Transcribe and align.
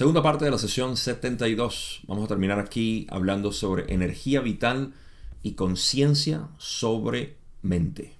Segunda 0.00 0.22
parte 0.22 0.46
de 0.46 0.50
la 0.50 0.56
sesión 0.56 0.96
72. 0.96 2.00
Vamos 2.06 2.24
a 2.24 2.28
terminar 2.28 2.58
aquí 2.58 3.06
hablando 3.10 3.52
sobre 3.52 3.92
energía 3.92 4.40
vital 4.40 4.94
y 5.42 5.52
conciencia 5.52 6.48
sobre 6.56 7.36
mente. 7.60 8.14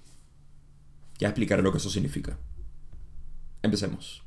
Ya 1.17 1.29
explicaré 1.29 1.63
lo 1.63 1.71
que 1.71 1.79
eso 1.79 1.89
significa. 1.89 2.37
Empecemos. 3.63 4.21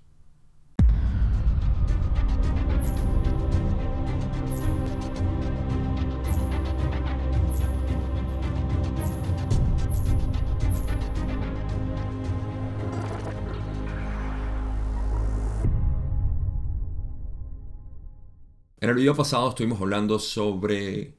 En 18.84 18.90
el 18.90 18.96
video 18.96 19.16
pasado 19.16 19.48
estuvimos 19.48 19.80
hablando 19.80 20.18
sobre 20.18 21.14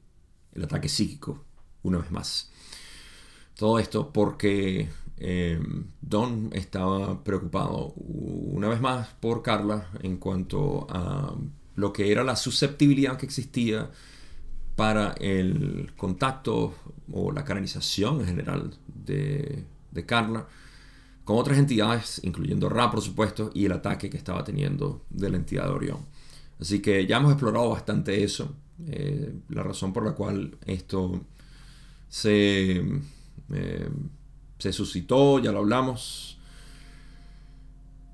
el 0.54 0.64
ataque 0.64 0.88
psíquico, 0.88 1.46
una 1.82 1.98
vez 1.98 2.12
más. 2.12 2.52
Todo 3.56 3.80
esto 3.80 4.14
porque 4.14 4.88
eh, 5.18 5.60
Don 6.00 6.52
estaba 6.54 7.24
preocupado 7.24 7.88
una 7.96 8.68
vez 8.68 8.80
más 8.80 9.08
por 9.20 9.42
Carla 9.42 9.90
en 10.04 10.18
cuanto 10.18 10.86
a 10.92 11.34
lo 11.74 11.92
que 11.92 12.12
era 12.12 12.24
la 12.24 12.36
susceptibilidad 12.36 13.18
que 13.18 13.26
existía 13.26 13.90
para 14.76 15.14
el 15.14 15.92
contacto 15.98 16.76
o 17.12 17.32
la 17.32 17.44
canalización 17.44 18.20
en 18.20 18.28
general 18.28 18.78
de, 18.86 19.66
de 19.90 20.06
Carla 20.06 20.46
con 21.24 21.40
otras 21.40 21.58
entidades, 21.58 22.22
incluyendo 22.24 22.70
Ra, 22.70 22.92
por 22.92 23.02
supuesto, 23.02 23.50
y 23.56 23.66
el 23.66 23.72
ataque 23.72 24.12
que 24.12 24.18
estaba 24.18 24.44
teniendo 24.44 25.02
de 25.10 25.32
la 25.32 25.38
entidad 25.38 25.64
de 25.64 25.72
Orión. 25.72 26.15
Así 26.60 26.82
que 26.82 27.06
ya 27.06 27.18
hemos 27.18 27.32
explorado 27.32 27.70
bastante 27.70 28.24
eso. 28.24 28.56
Eh, 28.88 29.34
la 29.50 29.64
razón 29.64 29.94
por 29.94 30.06
la 30.06 30.14
cual 30.14 30.58
esto 30.66 31.22
se, 32.08 32.78
eh, 33.54 33.90
se 34.58 34.74
suscitó, 34.74 35.40
ya 35.40 35.52
lo 35.52 35.60
hablamos. 35.60 36.40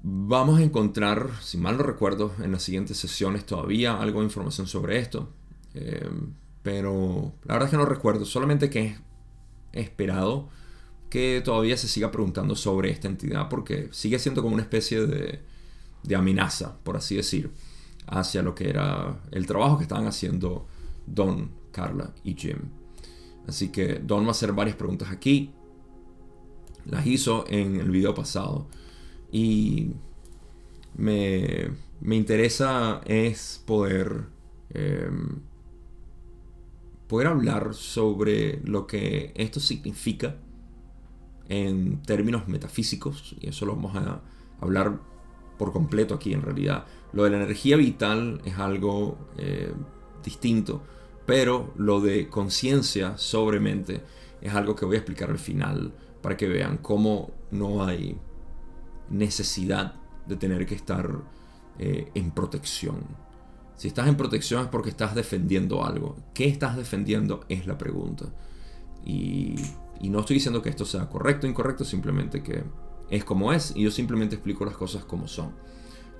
Vamos 0.04 0.60
a 0.60 0.64
encontrar, 0.64 1.30
si 1.42 1.58
mal 1.58 1.78
no 1.78 1.84
recuerdo, 1.84 2.34
en 2.44 2.52
las 2.52 2.64
siguientes 2.64 2.98
sesiones 2.98 3.46
todavía 3.46 4.02
algo 4.02 4.20
de 4.20 4.26
información 4.26 4.68
sobre 4.68 4.98
esto. 4.98 5.30
Eh, 5.76 6.10
pero 6.64 7.34
la 7.46 7.54
verdad 7.56 7.68
es 7.68 7.72
que 7.72 7.78
no 7.78 7.86
recuerdo, 7.86 8.26
solamente 8.26 8.70
que 8.70 8.98
he 9.74 9.82
esperado 9.82 10.50
que 11.10 11.42
todavía 11.44 11.76
se 11.78 11.88
siga 11.88 12.12
preguntando 12.12 12.56
sobre 12.56 12.90
esta 12.90 13.08
entidad 13.08 13.50
porque 13.50 13.90
sigue 13.92 14.18
siendo 14.20 14.42
como 14.42 14.54
una 14.54 14.64
especie 14.64 15.06
de, 15.06 15.42
de 16.04 16.16
amenaza, 16.16 16.78
por 16.84 16.98
así 16.98 17.16
decir 17.16 17.52
hacia 18.08 18.42
lo 18.42 18.56
que 18.56 18.70
era 18.70 19.22
el 19.32 19.46
trabajo 19.46 19.78
que 19.78 19.84
estaban 19.84 20.08
haciendo 20.08 20.68
Don, 21.06 21.52
Carla 21.72 22.14
y 22.24 22.36
Jim. 22.36 22.58
Así 23.48 23.70
que 23.70 24.00
Don 24.00 24.24
va 24.24 24.30
a 24.30 24.32
hacer 24.32 24.54
varias 24.54 24.76
preguntas 24.76 25.10
aquí. 25.12 25.52
Las 26.86 27.06
hizo 27.06 27.46
en 27.48 27.80
el 27.80 27.90
video 27.90 28.14
pasado. 28.14 28.68
Y 29.32 29.92
me, 30.96 31.70
me 32.02 32.16
interesa 32.16 33.02
es 33.06 33.62
poder, 33.66 34.26
em, 34.70 35.40
poder 37.08 37.28
hablar 37.28 37.74
sobre 37.74 38.60
lo 38.64 38.88
que 38.88 39.32
esto 39.36 39.60
significa 39.60 40.38
en 41.48 42.02
términos 42.04 42.48
metafísicos. 42.48 43.36
Y 43.40 43.50
eso 43.50 43.66
lo 43.66 43.76
vamos 43.76 43.96
a 43.96 44.22
hablar 44.60 45.00
por 45.58 45.72
completo 45.72 46.16
aquí 46.16 46.34
en 46.34 46.42
realidad. 46.42 46.86
Lo 47.14 47.24
de 47.24 47.32
la 47.32 47.38
energía 47.38 47.78
vital 47.78 48.42
es 48.46 48.58
algo 48.58 49.18
eh, 49.38 49.74
distinto, 50.24 50.82
pero 51.26 51.74
lo 51.78 52.00
de 52.00 52.30
conciencia 52.30 53.18
sobre 53.18 53.60
mente 53.60 54.02
es 54.42 54.54
algo 54.54 54.76
que 54.76 54.86
voy 54.86 54.96
a 54.96 55.00
explicar 55.00 55.30
al 55.30 55.40
final 55.40 55.94
para 56.22 56.38
que 56.38 56.48
vean 56.48 56.78
cómo 56.78 57.32
no 57.52 57.84
hay 57.84 58.18
necesidad 59.10 59.96
de 60.28 60.36
tener 60.36 60.66
que 60.66 60.76
estar 60.76 61.10
eh, 61.80 62.10
en 62.14 62.32
protección. 62.32 63.04
Si 63.76 63.88
estás 63.88 64.08
en 64.08 64.16
protección 64.16 64.64
es 64.64 64.68
porque 64.70 64.90
estás 64.90 65.16
defendiendo 65.16 65.84
algo. 65.84 66.16
¿Qué 66.34 66.48
estás 66.48 66.78
defendiendo? 66.78 67.44
Es 67.50 67.66
la 67.66 67.78
pregunta. 67.78 68.26
Y, 69.04 69.56
y 70.00 70.10
no 70.10 70.20
estoy 70.20 70.36
diciendo 70.36 70.62
que 70.62 70.70
esto 70.70 70.86
sea 70.86 71.10
correcto 71.10 71.48
o 71.48 71.50
incorrecto, 71.50 71.84
simplemente 71.84 72.44
que 72.44 72.64
es 73.10 73.24
como 73.26 73.52
es 73.52 73.74
y 73.76 73.84
yo 73.84 73.92
simplemente 73.92 74.36
explico 74.36 74.66
las 74.66 74.78
cosas 74.78 75.04
como 75.04 75.28
son. 75.28 75.52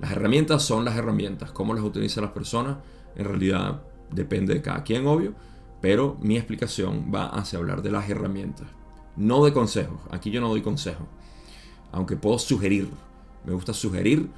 Las 0.02 0.10
herramientas 0.10 0.64
son 0.64 0.84
las 0.84 0.96
herramientas. 0.96 1.52
Cómo 1.52 1.74
las 1.74 1.84
utilizan 1.84 2.24
las 2.24 2.32
personas, 2.32 2.78
en 3.14 3.24
realidad 3.24 3.82
depende 4.10 4.52
de 4.52 4.60
cada 4.60 4.82
quien, 4.82 5.06
obvio. 5.06 5.32
Pero 5.80 6.16
mi 6.20 6.36
explicación 6.36 7.12
va 7.14 7.26
hacia 7.26 7.60
hablar 7.60 7.82
de 7.82 7.92
las 7.92 8.10
herramientas. 8.10 8.66
No 9.16 9.44
de 9.44 9.52
consejos. 9.52 10.00
Aquí 10.10 10.32
yo 10.32 10.40
no 10.40 10.48
doy 10.48 10.60
consejos. 10.60 11.06
Aunque 11.92 12.16
puedo 12.16 12.36
sugerir. 12.40 12.90
Me 13.44 13.52
gusta 13.52 13.72
sugerir 13.72 14.28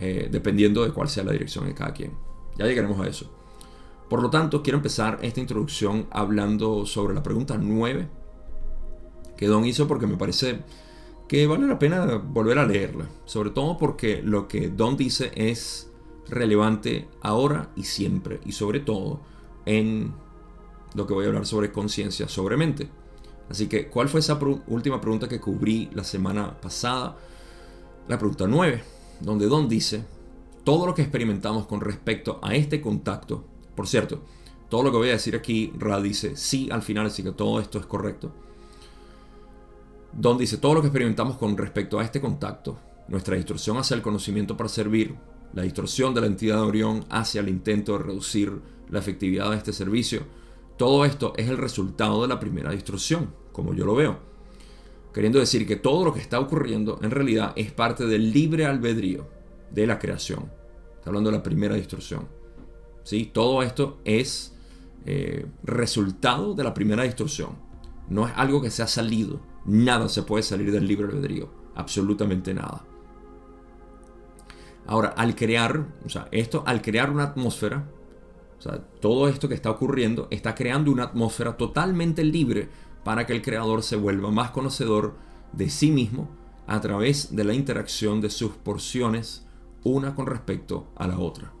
eh, 0.00 0.28
dependiendo 0.28 0.82
de 0.82 0.90
cuál 0.90 1.08
sea 1.08 1.22
la 1.22 1.30
dirección 1.30 1.66
de 1.66 1.74
cada 1.74 1.92
quien. 1.92 2.12
Ya 2.58 2.66
llegaremos 2.66 2.98
a 2.98 3.08
eso. 3.08 3.30
Por 4.10 4.22
lo 4.22 4.28
tanto, 4.28 4.60
quiero 4.60 4.78
empezar 4.78 5.20
esta 5.22 5.38
introducción 5.38 6.08
hablando 6.10 6.84
sobre 6.84 7.14
la 7.14 7.22
pregunta 7.22 7.56
9 7.56 8.08
que 9.36 9.46
Don 9.46 9.64
hizo 9.64 9.86
porque 9.86 10.08
me 10.08 10.16
parece 10.16 10.62
que 11.32 11.46
vale 11.46 11.66
la 11.66 11.78
pena 11.78 12.16
volver 12.16 12.58
a 12.58 12.66
leerla, 12.66 13.08
sobre 13.24 13.48
todo 13.48 13.78
porque 13.78 14.20
lo 14.22 14.48
que 14.48 14.68
Don 14.68 14.98
dice 14.98 15.32
es 15.34 15.90
relevante 16.28 17.08
ahora 17.22 17.70
y 17.74 17.84
siempre, 17.84 18.38
y 18.44 18.52
sobre 18.52 18.80
todo 18.80 19.18
en 19.64 20.12
lo 20.92 21.06
que 21.06 21.14
voy 21.14 21.24
a 21.24 21.28
hablar 21.28 21.46
sobre 21.46 21.72
conciencia, 21.72 22.28
sobre 22.28 22.58
mente. 22.58 22.90
Así 23.48 23.66
que, 23.66 23.88
¿cuál 23.88 24.10
fue 24.10 24.20
esa 24.20 24.38
última 24.66 25.00
pregunta 25.00 25.26
que 25.26 25.40
cubrí 25.40 25.88
la 25.94 26.04
semana 26.04 26.60
pasada? 26.60 27.16
La 28.08 28.18
pregunta 28.18 28.46
9, 28.46 28.84
donde 29.20 29.46
Don 29.46 29.70
dice, 29.70 30.04
todo 30.64 30.84
lo 30.86 30.94
que 30.94 31.00
experimentamos 31.00 31.66
con 31.66 31.80
respecto 31.80 32.40
a 32.42 32.54
este 32.54 32.82
contacto, 32.82 33.42
por 33.74 33.88
cierto, 33.88 34.20
todo 34.68 34.82
lo 34.82 34.90
que 34.90 34.98
voy 34.98 35.08
a 35.08 35.12
decir 35.12 35.34
aquí, 35.34 35.72
Ra 35.78 35.98
dice 35.98 36.36
sí 36.36 36.68
al 36.70 36.82
final, 36.82 37.06
así 37.06 37.22
que 37.22 37.32
todo 37.32 37.58
esto 37.58 37.78
es 37.78 37.86
correcto 37.86 38.34
donde 40.12 40.42
dice 40.42 40.58
todo 40.58 40.74
lo 40.74 40.80
que 40.80 40.88
experimentamos 40.88 41.36
con 41.36 41.56
respecto 41.56 41.98
a 41.98 42.04
este 42.04 42.20
contacto, 42.20 42.78
nuestra 43.08 43.36
distorsión 43.36 43.76
hacia 43.78 43.94
el 43.94 44.02
conocimiento 44.02 44.56
para 44.56 44.68
servir, 44.68 45.14
la 45.54 45.62
distorsión 45.62 46.14
de 46.14 46.20
la 46.20 46.26
entidad 46.26 46.56
de 46.56 46.62
Orión 46.62 47.04
hacia 47.10 47.40
el 47.40 47.48
intento 47.48 47.92
de 47.92 48.04
reducir 48.04 48.60
la 48.88 48.98
efectividad 48.98 49.50
de 49.50 49.56
este 49.56 49.72
servicio, 49.72 50.22
todo 50.76 51.04
esto 51.04 51.32
es 51.36 51.48
el 51.48 51.58
resultado 51.58 52.22
de 52.22 52.28
la 52.28 52.40
primera 52.40 52.72
distorsión, 52.72 53.34
como 53.52 53.74
yo 53.74 53.84
lo 53.84 53.94
veo. 53.94 54.18
Queriendo 55.12 55.38
decir 55.38 55.66
que 55.66 55.76
todo 55.76 56.04
lo 56.04 56.14
que 56.14 56.20
está 56.20 56.40
ocurriendo 56.40 56.98
en 57.02 57.10
realidad 57.10 57.52
es 57.54 57.70
parte 57.70 58.06
del 58.06 58.32
libre 58.32 58.64
albedrío 58.64 59.28
de 59.70 59.86
la 59.86 59.98
creación. 59.98 60.50
Está 60.96 61.10
hablando 61.10 61.30
de 61.30 61.36
la 61.36 61.42
primera 61.42 61.74
distorsión. 61.74 62.26
¿Sí? 63.04 63.30
Todo 63.32 63.62
esto 63.62 63.98
es 64.04 64.54
eh, 65.04 65.46
resultado 65.62 66.54
de 66.54 66.64
la 66.64 66.72
primera 66.72 67.02
distorsión. 67.02 67.50
No 68.08 68.26
es 68.26 68.32
algo 68.36 68.62
que 68.62 68.70
se 68.70 68.82
ha 68.82 68.86
salido 68.86 69.40
Nada 69.64 70.08
se 70.08 70.22
puede 70.22 70.42
salir 70.42 70.72
del 70.72 70.86
libre 70.86 71.06
albedrío. 71.06 71.48
Absolutamente 71.74 72.52
nada. 72.54 72.84
Ahora, 74.86 75.10
al 75.10 75.36
crear, 75.36 75.86
o 76.04 76.08
sea, 76.08 76.28
esto, 76.32 76.64
al 76.66 76.82
crear 76.82 77.10
una 77.10 77.24
atmósfera, 77.24 77.88
o 78.58 78.62
sea, 78.62 78.78
todo 79.00 79.28
esto 79.28 79.48
que 79.48 79.54
está 79.54 79.70
ocurriendo 79.70 80.28
está 80.30 80.54
creando 80.54 80.90
una 80.90 81.04
atmósfera 81.04 81.56
totalmente 81.56 82.24
libre 82.24 82.68
para 83.04 83.26
que 83.26 83.32
el 83.32 83.42
creador 83.42 83.82
se 83.82 83.96
vuelva 83.96 84.30
más 84.30 84.50
conocedor 84.50 85.14
de 85.52 85.70
sí 85.70 85.90
mismo 85.90 86.28
a 86.66 86.80
través 86.80 87.34
de 87.34 87.44
la 87.44 87.54
interacción 87.54 88.20
de 88.20 88.30
sus 88.30 88.52
porciones 88.52 89.46
una 89.84 90.14
con 90.14 90.26
respecto 90.26 90.88
a 90.96 91.06
la 91.08 91.18
otra. 91.18 91.52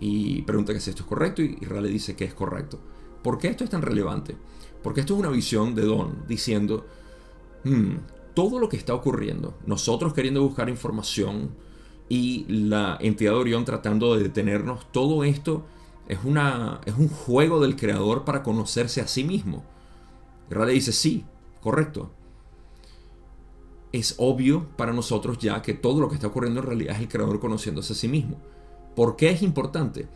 Y 0.00 0.42
pregunta 0.42 0.72
que 0.72 0.80
si 0.80 0.90
esto 0.90 1.02
es 1.02 1.08
correcto 1.08 1.42
y 1.42 1.56
Rale 1.64 1.88
dice 1.88 2.16
que 2.16 2.24
es 2.24 2.34
correcto. 2.34 2.78
¿Por 3.22 3.38
qué 3.38 3.48
esto 3.48 3.64
es 3.64 3.70
tan 3.70 3.82
relevante? 3.82 4.36
Porque 4.86 5.00
esto 5.00 5.14
es 5.14 5.18
una 5.18 5.30
visión 5.30 5.74
de 5.74 5.82
Don 5.82 6.22
diciendo, 6.28 6.86
hmm, 7.64 7.96
todo 8.34 8.60
lo 8.60 8.68
que 8.68 8.76
está 8.76 8.94
ocurriendo, 8.94 9.58
nosotros 9.66 10.14
queriendo 10.14 10.44
buscar 10.44 10.68
información 10.68 11.56
y 12.08 12.44
la 12.48 12.96
entidad 13.00 13.32
de 13.32 13.38
Orión 13.38 13.64
tratando 13.64 14.14
de 14.14 14.22
detenernos, 14.22 14.86
todo 14.92 15.24
esto 15.24 15.64
es, 16.06 16.20
una, 16.22 16.80
es 16.84 16.94
un 16.96 17.08
juego 17.08 17.58
del 17.58 17.74
creador 17.74 18.24
para 18.24 18.44
conocerse 18.44 19.00
a 19.00 19.08
sí 19.08 19.24
mismo. 19.24 19.64
Rale 20.50 20.74
dice, 20.74 20.92
sí, 20.92 21.24
correcto. 21.60 22.12
Es 23.90 24.14
obvio 24.18 24.68
para 24.76 24.92
nosotros 24.92 25.38
ya 25.38 25.62
que 25.62 25.74
todo 25.74 26.00
lo 26.00 26.08
que 26.08 26.14
está 26.14 26.28
ocurriendo 26.28 26.60
en 26.60 26.66
realidad 26.66 26.94
es 26.94 27.02
el 27.02 27.08
creador 27.08 27.40
conociéndose 27.40 27.92
a 27.92 27.96
sí 27.96 28.06
mismo. 28.06 28.40
¿Por 28.94 29.16
qué 29.16 29.30
es 29.30 29.42
importante? 29.42 30.06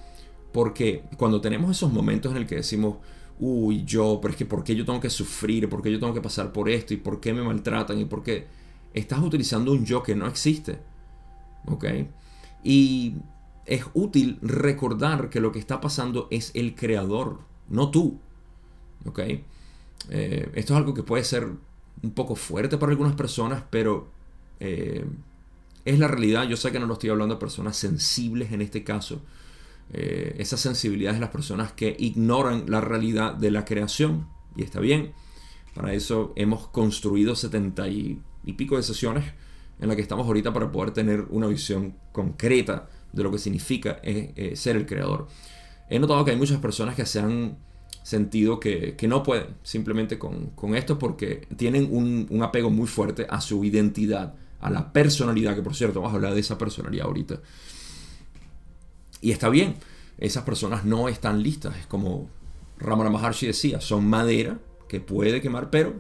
Porque 0.52 1.02
cuando 1.16 1.40
tenemos 1.40 1.72
esos 1.72 1.92
momentos 1.92 2.30
en 2.30 2.38
el 2.38 2.46
que 2.46 2.54
decimos, 2.54 2.98
uy, 3.40 3.84
yo, 3.84 4.18
pero 4.20 4.32
es 4.32 4.38
que 4.38 4.46
¿por 4.46 4.62
qué 4.62 4.76
yo 4.76 4.84
tengo 4.84 5.00
que 5.00 5.10
sufrir? 5.10 5.68
¿Por 5.68 5.82
qué 5.82 5.90
yo 5.90 5.98
tengo 5.98 6.14
que 6.14 6.20
pasar 6.20 6.52
por 6.52 6.68
esto? 6.68 6.94
¿Y 6.94 6.98
por 6.98 7.20
qué 7.20 7.32
me 7.32 7.42
maltratan? 7.42 7.98
¿Y 7.98 8.04
por 8.04 8.22
qué? 8.22 8.46
Estás 8.94 9.20
utilizando 9.20 9.72
un 9.72 9.84
yo 9.84 10.02
que 10.02 10.14
no 10.14 10.26
existe. 10.26 10.78
¿Ok? 11.66 11.84
Y 12.62 13.14
es 13.66 13.84
útil 13.94 14.38
recordar 14.42 15.30
que 15.30 15.40
lo 15.40 15.52
que 15.52 15.58
está 15.58 15.80
pasando 15.80 16.28
es 16.30 16.50
el 16.54 16.74
creador, 16.74 17.40
no 17.68 17.90
tú. 17.90 18.18
¿Ok? 19.06 19.20
Eh, 20.10 20.50
esto 20.54 20.74
es 20.74 20.76
algo 20.76 20.92
que 20.94 21.02
puede 21.02 21.24
ser 21.24 21.48
un 22.02 22.10
poco 22.12 22.34
fuerte 22.34 22.78
para 22.78 22.92
algunas 22.92 23.14
personas, 23.14 23.62
pero 23.70 24.08
eh, 24.60 25.04
es 25.84 25.98
la 25.98 26.08
realidad. 26.08 26.44
Yo 26.44 26.56
sé 26.56 26.72
que 26.72 26.78
no 26.78 26.86
lo 26.86 26.94
estoy 26.94 27.10
hablando 27.10 27.34
de 27.34 27.40
personas 27.40 27.76
sensibles 27.76 28.52
en 28.52 28.60
este 28.60 28.84
caso. 28.84 29.22
Eh, 29.92 30.36
esa 30.38 30.56
sensibilidad 30.56 31.14
es 31.14 31.20
las 31.20 31.30
personas 31.30 31.72
que 31.72 31.96
ignoran 31.98 32.64
la 32.68 32.80
realidad 32.80 33.34
de 33.34 33.50
la 33.50 33.64
creación. 33.64 34.28
Y 34.56 34.62
está 34.62 34.80
bien. 34.80 35.12
Para 35.74 35.94
eso 35.94 36.32
hemos 36.36 36.68
construido 36.68 37.36
setenta 37.36 37.88
y, 37.88 38.20
pico 38.56 38.76
de 38.76 38.82
sesiones 38.82 39.24
en 39.80 39.88
las 39.88 39.96
que 39.96 40.02
estamos 40.02 40.26
ahorita 40.26 40.52
para 40.52 40.72
poder 40.72 40.90
tener 40.90 41.26
una 41.30 41.46
visión 41.46 41.94
concreta 42.12 42.88
de 43.12 43.22
lo 43.22 43.30
que 43.30 43.38
significa 43.38 44.00
ser 44.54 44.76
el 44.76 44.86
creador. 44.86 45.28
He 45.88 45.98
notado 45.98 46.24
que 46.24 46.32
hay 46.32 46.36
muchas 46.36 46.58
personas 46.58 46.96
que 46.96 47.06
se 47.06 47.20
han 47.20 47.56
sentido 48.02 48.60
que, 48.60 48.96
no 49.08 49.22
pueden 49.22 49.56
simplemente 49.62 50.18
con, 50.18 50.52
esto 50.74 50.98
porque 50.98 51.46
tienen 51.56 51.88
un, 51.90 52.42
apego 52.42 52.70
muy 52.70 52.86
fuerte 52.86 53.26
a 53.28 53.40
su 53.40 53.64
identidad, 53.64 54.34
a 54.60 54.70
la 54.70 54.92
personalidad, 54.92 55.54
que 55.54 55.62
por 55.62 55.74
cierto 55.74 56.00
vamos 56.00 56.12
a 56.12 56.16
hablar 56.16 56.34
de 56.34 56.40
esa 56.40 56.58
personalidad 56.58 57.06
ahorita. 57.06 57.40
Y 59.20 59.32
está 59.32 59.48
bien, 59.48 59.76
esas 60.18 60.44
personas 60.44 60.84
no 60.84 61.08
están 61.08 61.42
listas, 61.42 61.76
es 61.76 61.86
como 61.86 62.28
Ramana 62.78 63.10
Maharshi 63.10 63.46
decía, 63.46 63.80
son 63.80 64.08
madera 64.08 64.58
que 64.88 65.00
puede 65.00 65.40
quemar, 65.40 65.70
pero 65.70 65.94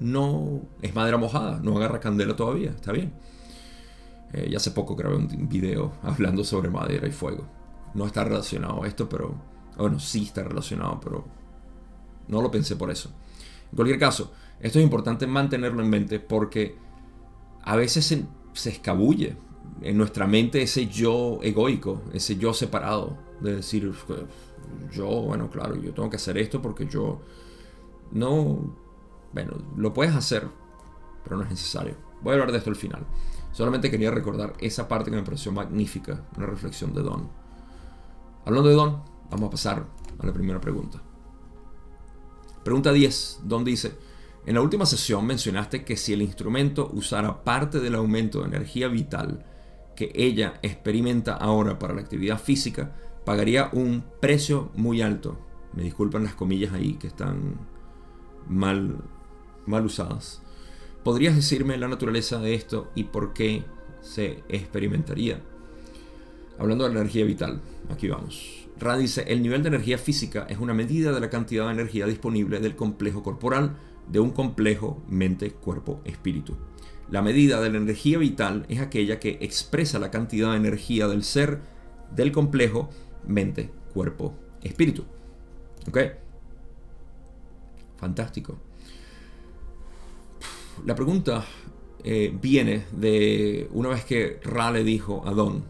no 0.00 0.62
es 0.82 0.94
madera 0.94 1.16
mojada, 1.16 1.60
no 1.62 1.76
agarra 1.76 2.00
candela 2.00 2.36
todavía, 2.36 2.70
está 2.70 2.92
bien. 2.92 3.12
Eh, 4.32 4.48
ya 4.50 4.56
hace 4.56 4.72
poco 4.72 4.96
grabé 4.96 5.16
un 5.16 5.48
video 5.48 5.92
hablando 6.02 6.44
sobre 6.44 6.70
madera 6.70 7.06
y 7.06 7.12
fuego. 7.12 7.46
No 7.94 8.06
está 8.06 8.24
relacionado 8.24 8.82
a 8.82 8.88
esto, 8.88 9.08
pero 9.08 9.34
bueno, 9.76 10.00
sí 10.00 10.24
está 10.24 10.42
relacionado, 10.42 11.00
pero 11.00 11.24
no 12.28 12.42
lo 12.42 12.50
pensé 12.50 12.76
por 12.76 12.90
eso. 12.90 13.10
En 13.70 13.76
cualquier 13.76 13.98
caso, 13.98 14.32
esto 14.60 14.78
es 14.78 14.84
importante 14.84 15.26
mantenerlo 15.26 15.82
en 15.82 15.90
mente 15.90 16.20
porque 16.20 16.76
a 17.62 17.76
veces 17.76 18.06
se, 18.06 18.70
escabulle 18.70 19.36
en 19.80 19.96
nuestra 19.96 20.26
mente 20.26 20.62
ese 20.62 20.86
yo 20.86 21.38
egoico, 21.42 22.02
ese 22.12 22.36
yo 22.36 22.54
separado, 22.54 23.16
de 23.40 23.56
decir, 23.56 23.92
yo, 24.92 25.06
bueno, 25.06 25.50
claro, 25.50 25.76
yo 25.76 25.92
tengo 25.92 26.08
que 26.10 26.16
hacer 26.16 26.38
esto 26.38 26.62
porque 26.62 26.86
yo 26.86 27.20
no, 28.12 28.76
bueno, 29.32 29.52
lo 29.76 29.92
puedes 29.92 30.14
hacer, 30.14 30.46
pero 31.22 31.36
no 31.36 31.42
es 31.42 31.50
necesario. 31.50 31.94
Voy 32.22 32.32
a 32.32 32.34
hablar 32.34 32.52
de 32.52 32.58
esto 32.58 32.70
al 32.70 32.76
final. 32.76 33.04
Solamente 33.52 33.90
quería 33.90 34.10
recordar 34.10 34.54
esa 34.58 34.88
parte 34.88 35.10
que 35.10 35.16
me 35.16 35.22
pareció 35.22 35.52
magnífica, 35.52 36.24
una 36.36 36.46
reflexión 36.46 36.92
de 36.94 37.02
Don. 37.02 37.28
Hablando 38.44 38.68
de 38.68 38.74
Don, 38.74 39.14
Vamos 39.30 39.48
a 39.48 39.50
pasar 39.50 39.84
a 40.18 40.26
la 40.26 40.32
primera 40.32 40.60
pregunta. 40.60 41.02
Pregunta 42.62 42.92
10, 42.92 43.40
Don 43.44 43.64
dice, 43.64 43.92
en 44.46 44.54
la 44.54 44.60
última 44.60 44.86
sesión 44.86 45.26
mencionaste 45.26 45.84
que 45.84 45.96
si 45.96 46.12
el 46.12 46.22
instrumento 46.22 46.90
usara 46.92 47.42
parte 47.42 47.80
del 47.80 47.94
aumento 47.94 48.40
de 48.40 48.46
energía 48.46 48.88
vital 48.88 49.44
que 49.94 50.12
ella 50.14 50.54
experimenta 50.62 51.34
ahora 51.34 51.78
para 51.78 51.94
la 51.94 52.00
actividad 52.00 52.40
física, 52.40 52.94
pagaría 53.24 53.70
un 53.72 54.04
precio 54.20 54.70
muy 54.74 55.02
alto. 55.02 55.38
Me 55.72 55.82
disculpan 55.82 56.24
las 56.24 56.34
comillas 56.34 56.72
ahí 56.72 56.94
que 56.94 57.06
están 57.06 57.56
mal, 58.48 58.96
mal 59.66 59.84
usadas. 59.84 60.42
¿Podrías 61.02 61.36
decirme 61.36 61.76
la 61.76 61.88
naturaleza 61.88 62.38
de 62.38 62.54
esto 62.54 62.90
y 62.94 63.04
por 63.04 63.32
qué 63.32 63.64
se 64.00 64.42
experimentaría? 64.48 65.40
Hablando 66.58 66.84
de 66.84 66.94
la 66.94 67.00
energía 67.00 67.24
vital, 67.24 67.60
aquí 67.90 68.08
vamos. 68.08 68.68
Ra 68.78 68.96
dice, 68.96 69.24
el 69.28 69.42
nivel 69.42 69.62
de 69.62 69.68
energía 69.68 69.98
física 69.98 70.46
es 70.48 70.58
una 70.58 70.74
medida 70.74 71.12
de 71.12 71.20
la 71.20 71.30
cantidad 71.30 71.66
de 71.66 71.72
energía 71.72 72.06
disponible 72.06 72.60
del 72.60 72.76
complejo 72.76 73.22
corporal 73.22 73.76
de 74.08 74.20
un 74.20 74.30
complejo 74.30 75.02
mente-cuerpo-espíritu. 75.08 76.56
La 77.14 77.22
medida 77.22 77.60
de 77.60 77.70
la 77.70 77.78
energía 77.78 78.18
vital 78.18 78.66
es 78.68 78.80
aquella 78.80 79.20
que 79.20 79.38
expresa 79.40 80.00
la 80.00 80.10
cantidad 80.10 80.50
de 80.50 80.56
energía 80.56 81.06
del 81.06 81.22
ser 81.22 81.60
del 82.10 82.32
complejo 82.32 82.90
mente-cuerpo-espíritu. 83.24 85.04
¿Ok? 85.86 85.98
Fantástico. 87.98 88.58
La 90.84 90.96
pregunta 90.96 91.44
eh, 92.02 92.36
viene 92.42 92.86
de 92.90 93.68
una 93.70 93.90
vez 93.90 94.04
que 94.04 94.40
Ra 94.42 94.72
le 94.72 94.82
dijo 94.82 95.22
a 95.24 95.30
Don, 95.34 95.62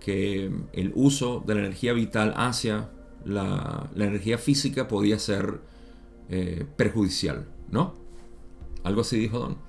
que 0.00 0.50
el 0.72 0.92
uso 0.94 1.44
de 1.46 1.56
la 1.56 1.60
energía 1.60 1.92
vital 1.92 2.32
hacia 2.38 2.88
la, 3.22 3.90
energía 3.94 4.38
física 4.38 4.88
podía 4.88 5.18
ser 5.18 5.60
eh, 6.30 6.64
perjudicial, 6.78 7.46
¿no? 7.70 7.94
Algo 8.82 9.02
así 9.02 9.18
dijo 9.18 9.40
Don. 9.40 9.65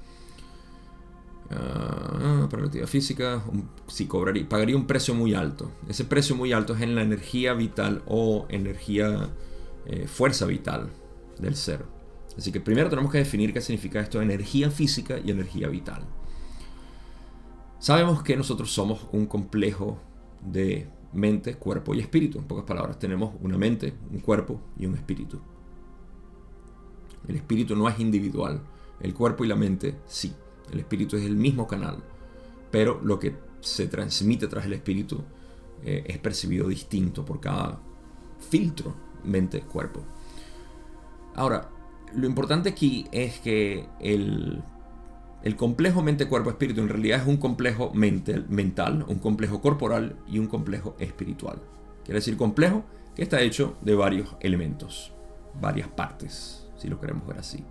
Ah, 1.49 2.47
para 2.49 2.63
la 2.63 2.67
actividad 2.67 2.89
física, 2.89 3.41
si 3.87 4.05
cobraría, 4.05 4.47
pagaría 4.47 4.75
un 4.75 4.85
precio 4.85 5.15
muy 5.15 5.33
alto. 5.33 5.71
Ese 5.87 6.03
precio 6.03 6.35
muy 6.35 6.51
alto 6.51 6.75
es 6.75 6.81
en 6.81 6.95
la 6.95 7.03
energía 7.03 7.53
vital 7.53 8.03
o 8.05 8.45
energía, 8.49 9.29
eh, 9.85 10.07
fuerza 10.07 10.45
vital 10.45 10.89
del 11.39 11.55
ser. 11.55 11.85
Así 12.37 12.51
que 12.51 12.59
primero 12.59 12.89
tenemos 12.89 13.11
que 13.11 13.17
definir 13.19 13.53
qué 13.53 13.61
significa 13.61 13.99
esto, 13.99 14.21
energía 14.21 14.69
física 14.69 15.19
y 15.23 15.31
energía 15.31 15.69
vital. 15.69 16.03
Sabemos 17.79 18.23
que 18.23 18.35
nosotros 18.35 18.71
somos 18.71 19.07
un 19.11 19.25
complejo 19.25 19.99
de 20.41 20.89
mente, 21.13 21.55
cuerpo 21.55 21.95
y 21.95 21.99
espíritu. 21.99 22.39
En 22.39 22.45
pocas 22.45 22.65
palabras, 22.65 22.99
tenemos 22.99 23.33
una 23.41 23.57
mente, 23.57 23.93
un 24.11 24.19
cuerpo 24.19 24.59
y 24.77 24.85
un 24.85 24.95
espíritu. 24.95 25.39
El 27.27 27.35
espíritu 27.35 27.75
no 27.75 27.87
es 27.87 27.99
individual, 27.99 28.61
el 28.99 29.13
cuerpo 29.13 29.45
y 29.45 29.47
la 29.47 29.55
mente 29.55 29.95
sí. 30.05 30.33
El 30.71 30.79
espíritu 30.79 31.15
es 31.17 31.23
el 31.23 31.35
mismo 31.35 31.67
canal, 31.67 32.03
pero 32.71 32.99
lo 33.03 33.19
que 33.19 33.35
se 33.61 33.87
transmite 33.87 34.47
tras 34.47 34.65
el 34.65 34.73
espíritu 34.73 35.23
eh, 35.83 36.03
es 36.05 36.17
percibido 36.17 36.67
distinto 36.67 37.25
por 37.25 37.39
cada 37.39 37.79
filtro 38.49 38.95
mente-cuerpo. 39.23 40.01
Ahora, 41.35 41.69
lo 42.15 42.27
importante 42.27 42.69
aquí 42.69 43.07
es 43.11 43.39
que 43.39 43.87
el 43.99 44.63
complejo 45.55 46.01
mente-cuerpo-espíritu 46.01 46.81
en 46.81 46.89
realidad 46.89 47.21
es 47.21 47.27
un 47.27 47.37
complejo 47.37 47.91
mental, 47.93 49.05
un 49.07 49.19
complejo 49.19 49.61
corporal 49.61 50.15
y 50.27 50.39
un 50.39 50.47
complejo 50.47 50.95
espiritual. 50.99 51.61
Quiere 52.03 52.19
decir 52.19 52.37
complejo 52.37 52.83
que 53.15 53.23
está 53.23 53.41
hecho 53.41 53.75
de 53.81 53.95
varios 53.95 54.35
elementos, 54.39 55.11
varias 55.59 55.87
partes, 55.89 56.67
si 56.77 56.87
lo 56.87 56.99
queremos 56.99 57.27
ver 57.27 57.39
así. 57.39 57.63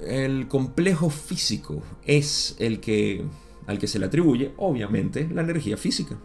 El 0.00 0.48
complejo 0.48 1.10
físico 1.10 1.82
es 2.04 2.56
el 2.58 2.80
que 2.80 3.24
al 3.66 3.78
que 3.78 3.86
se 3.86 3.98
le 3.98 4.06
atribuye, 4.06 4.54
obviamente, 4.56 5.28
la 5.28 5.42
energía 5.42 5.76
física. 5.76 6.16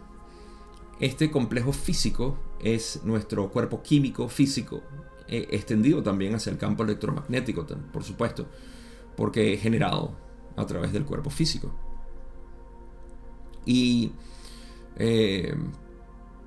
Este 0.98 1.30
complejo 1.30 1.72
físico 1.72 2.38
es 2.60 3.00
nuestro 3.04 3.50
cuerpo 3.50 3.82
químico 3.82 4.28
físico, 4.28 4.80
eh, 5.28 5.48
extendido 5.50 6.02
también 6.02 6.34
hacia 6.34 6.50
el 6.50 6.56
campo 6.56 6.84
electromagnético, 6.84 7.66
por 7.92 8.02
supuesto 8.02 8.46
porque 9.16 9.54
es 9.54 9.60
generado 9.60 10.12
a 10.56 10.66
través 10.66 10.92
del 10.92 11.04
cuerpo 11.04 11.30
físico. 11.30 11.72
Y 13.66 14.12
eh, 14.96 15.54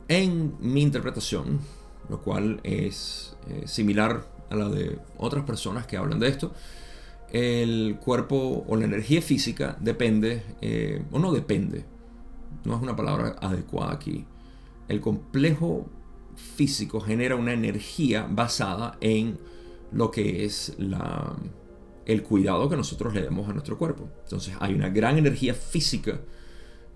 en 0.07 0.55
mi 0.59 0.81
interpretación, 0.81 1.59
lo 2.09 2.21
cual 2.21 2.59
es 2.63 3.35
eh, 3.49 3.63
similar 3.65 4.27
a 4.49 4.55
la 4.55 4.69
de 4.69 4.99
otras 5.17 5.43
personas 5.43 5.87
que 5.87 5.97
hablan 5.97 6.19
de 6.19 6.29
esto, 6.29 6.53
el 7.31 7.97
cuerpo 7.99 8.65
o 8.67 8.75
la 8.75 8.85
energía 8.85 9.21
física 9.21 9.77
depende, 9.79 10.43
eh, 10.61 11.03
o 11.11 11.19
no 11.19 11.31
depende, 11.31 11.85
no 12.65 12.75
es 12.75 12.81
una 12.81 12.95
palabra 12.95 13.35
adecuada 13.41 13.93
aquí. 13.93 14.25
El 14.87 15.01
complejo 15.01 15.89
físico 16.35 17.01
genera 17.01 17.35
una 17.35 17.53
energía 17.53 18.27
basada 18.29 18.97
en 19.01 19.37
lo 19.91 20.11
que 20.11 20.45
es 20.45 20.75
la, 20.77 21.35
el 22.05 22.23
cuidado 22.23 22.69
que 22.69 22.77
nosotros 22.77 23.13
le 23.13 23.23
damos 23.23 23.49
a 23.49 23.53
nuestro 23.53 23.77
cuerpo. 23.77 24.09
Entonces 24.23 24.55
hay 24.59 24.73
una 24.73 24.89
gran 24.89 25.17
energía 25.17 25.53
física 25.53 26.21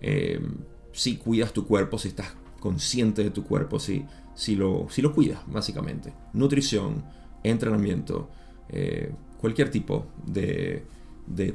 eh, 0.02 0.40
si 0.94 1.18
cuidas 1.18 1.54
tu 1.54 1.66
cuerpo, 1.66 1.98
si 1.98 2.10
estás 2.10 2.36
consciente 2.60 3.24
de 3.24 3.32
tu 3.32 3.44
cuerpo, 3.44 3.80
si, 3.80 4.06
si, 4.36 4.56
lo, 4.56 4.88
si 4.90 5.02
lo 5.02 5.14
cuidas, 5.14 5.42
básicamente. 5.48 6.14
Nutrición, 6.34 7.04
entrenamiento, 7.44 8.30
eh, 8.70 9.12
cualquier 9.42 9.70
tipo 9.70 10.08
de, 10.26 10.86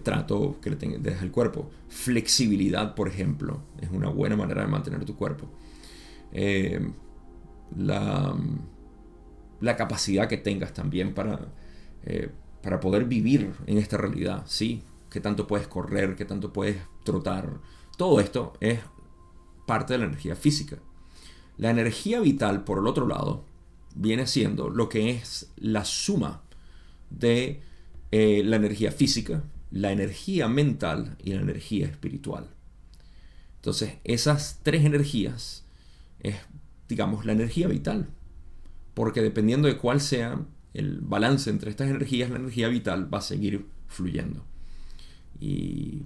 trato 0.02 0.58
que 0.60 0.70
le 0.70 0.76
tengas 0.76 1.22
al 1.22 1.30
cuerpo. 1.30 1.70
Flexibilidad, 1.88 2.94
por 2.94 3.08
ejemplo, 3.08 3.60
es 3.80 3.90
una 3.90 4.08
buena 4.08 4.36
manera 4.36 4.62
de 4.62 4.68
mantener 4.68 5.04
tu 5.04 5.16
cuerpo. 5.16 5.48
Eh, 6.32 6.80
la, 7.76 8.36
la, 9.60 9.76
capacidad 9.76 10.28
que 10.28 10.36
tengas 10.36 10.74
también 10.74 11.14
para 11.14 11.48
para 12.66 12.80
poder 12.80 13.04
vivir 13.04 13.52
en 13.68 13.78
esta 13.78 13.96
realidad, 13.96 14.42
¿sí? 14.46 14.82
¿Qué 15.08 15.20
tanto 15.20 15.46
puedes 15.46 15.68
correr? 15.68 16.16
¿Qué 16.16 16.24
tanto 16.24 16.52
puedes 16.52 16.78
trotar? 17.04 17.60
Todo 17.96 18.18
esto 18.18 18.54
es 18.58 18.80
parte 19.68 19.92
de 19.92 20.00
la 20.00 20.06
energía 20.06 20.34
física. 20.34 20.78
La 21.58 21.70
energía 21.70 22.18
vital, 22.18 22.64
por 22.64 22.78
el 22.78 22.88
otro 22.88 23.06
lado, 23.06 23.44
viene 23.94 24.26
siendo 24.26 24.68
lo 24.68 24.88
que 24.88 25.10
es 25.10 25.52
la 25.54 25.84
suma 25.84 26.42
de 27.08 27.62
eh, 28.18 28.42
la 28.42 28.56
energía 28.56 28.92
física, 28.92 29.44
la 29.70 29.92
energía 29.92 30.48
mental 30.48 31.18
y 31.22 31.34
la 31.34 31.42
energía 31.42 31.84
espiritual. 31.86 32.48
Entonces, 33.56 33.98
esas 34.04 34.60
tres 34.62 34.86
energías 34.86 35.66
es, 36.20 36.36
digamos, 36.88 37.26
la 37.26 37.32
energía 37.32 37.68
vital. 37.68 38.08
Porque 38.94 39.20
dependiendo 39.20 39.68
de 39.68 39.76
cuál 39.76 40.00
sea 40.00 40.40
el 40.72 41.02
balance 41.02 41.50
entre 41.50 41.68
estas 41.68 41.90
energías, 41.90 42.30
la 42.30 42.36
energía 42.36 42.68
vital 42.68 43.12
va 43.12 43.18
a 43.18 43.20
seguir 43.20 43.66
fluyendo. 43.86 44.46
Y 45.38 46.04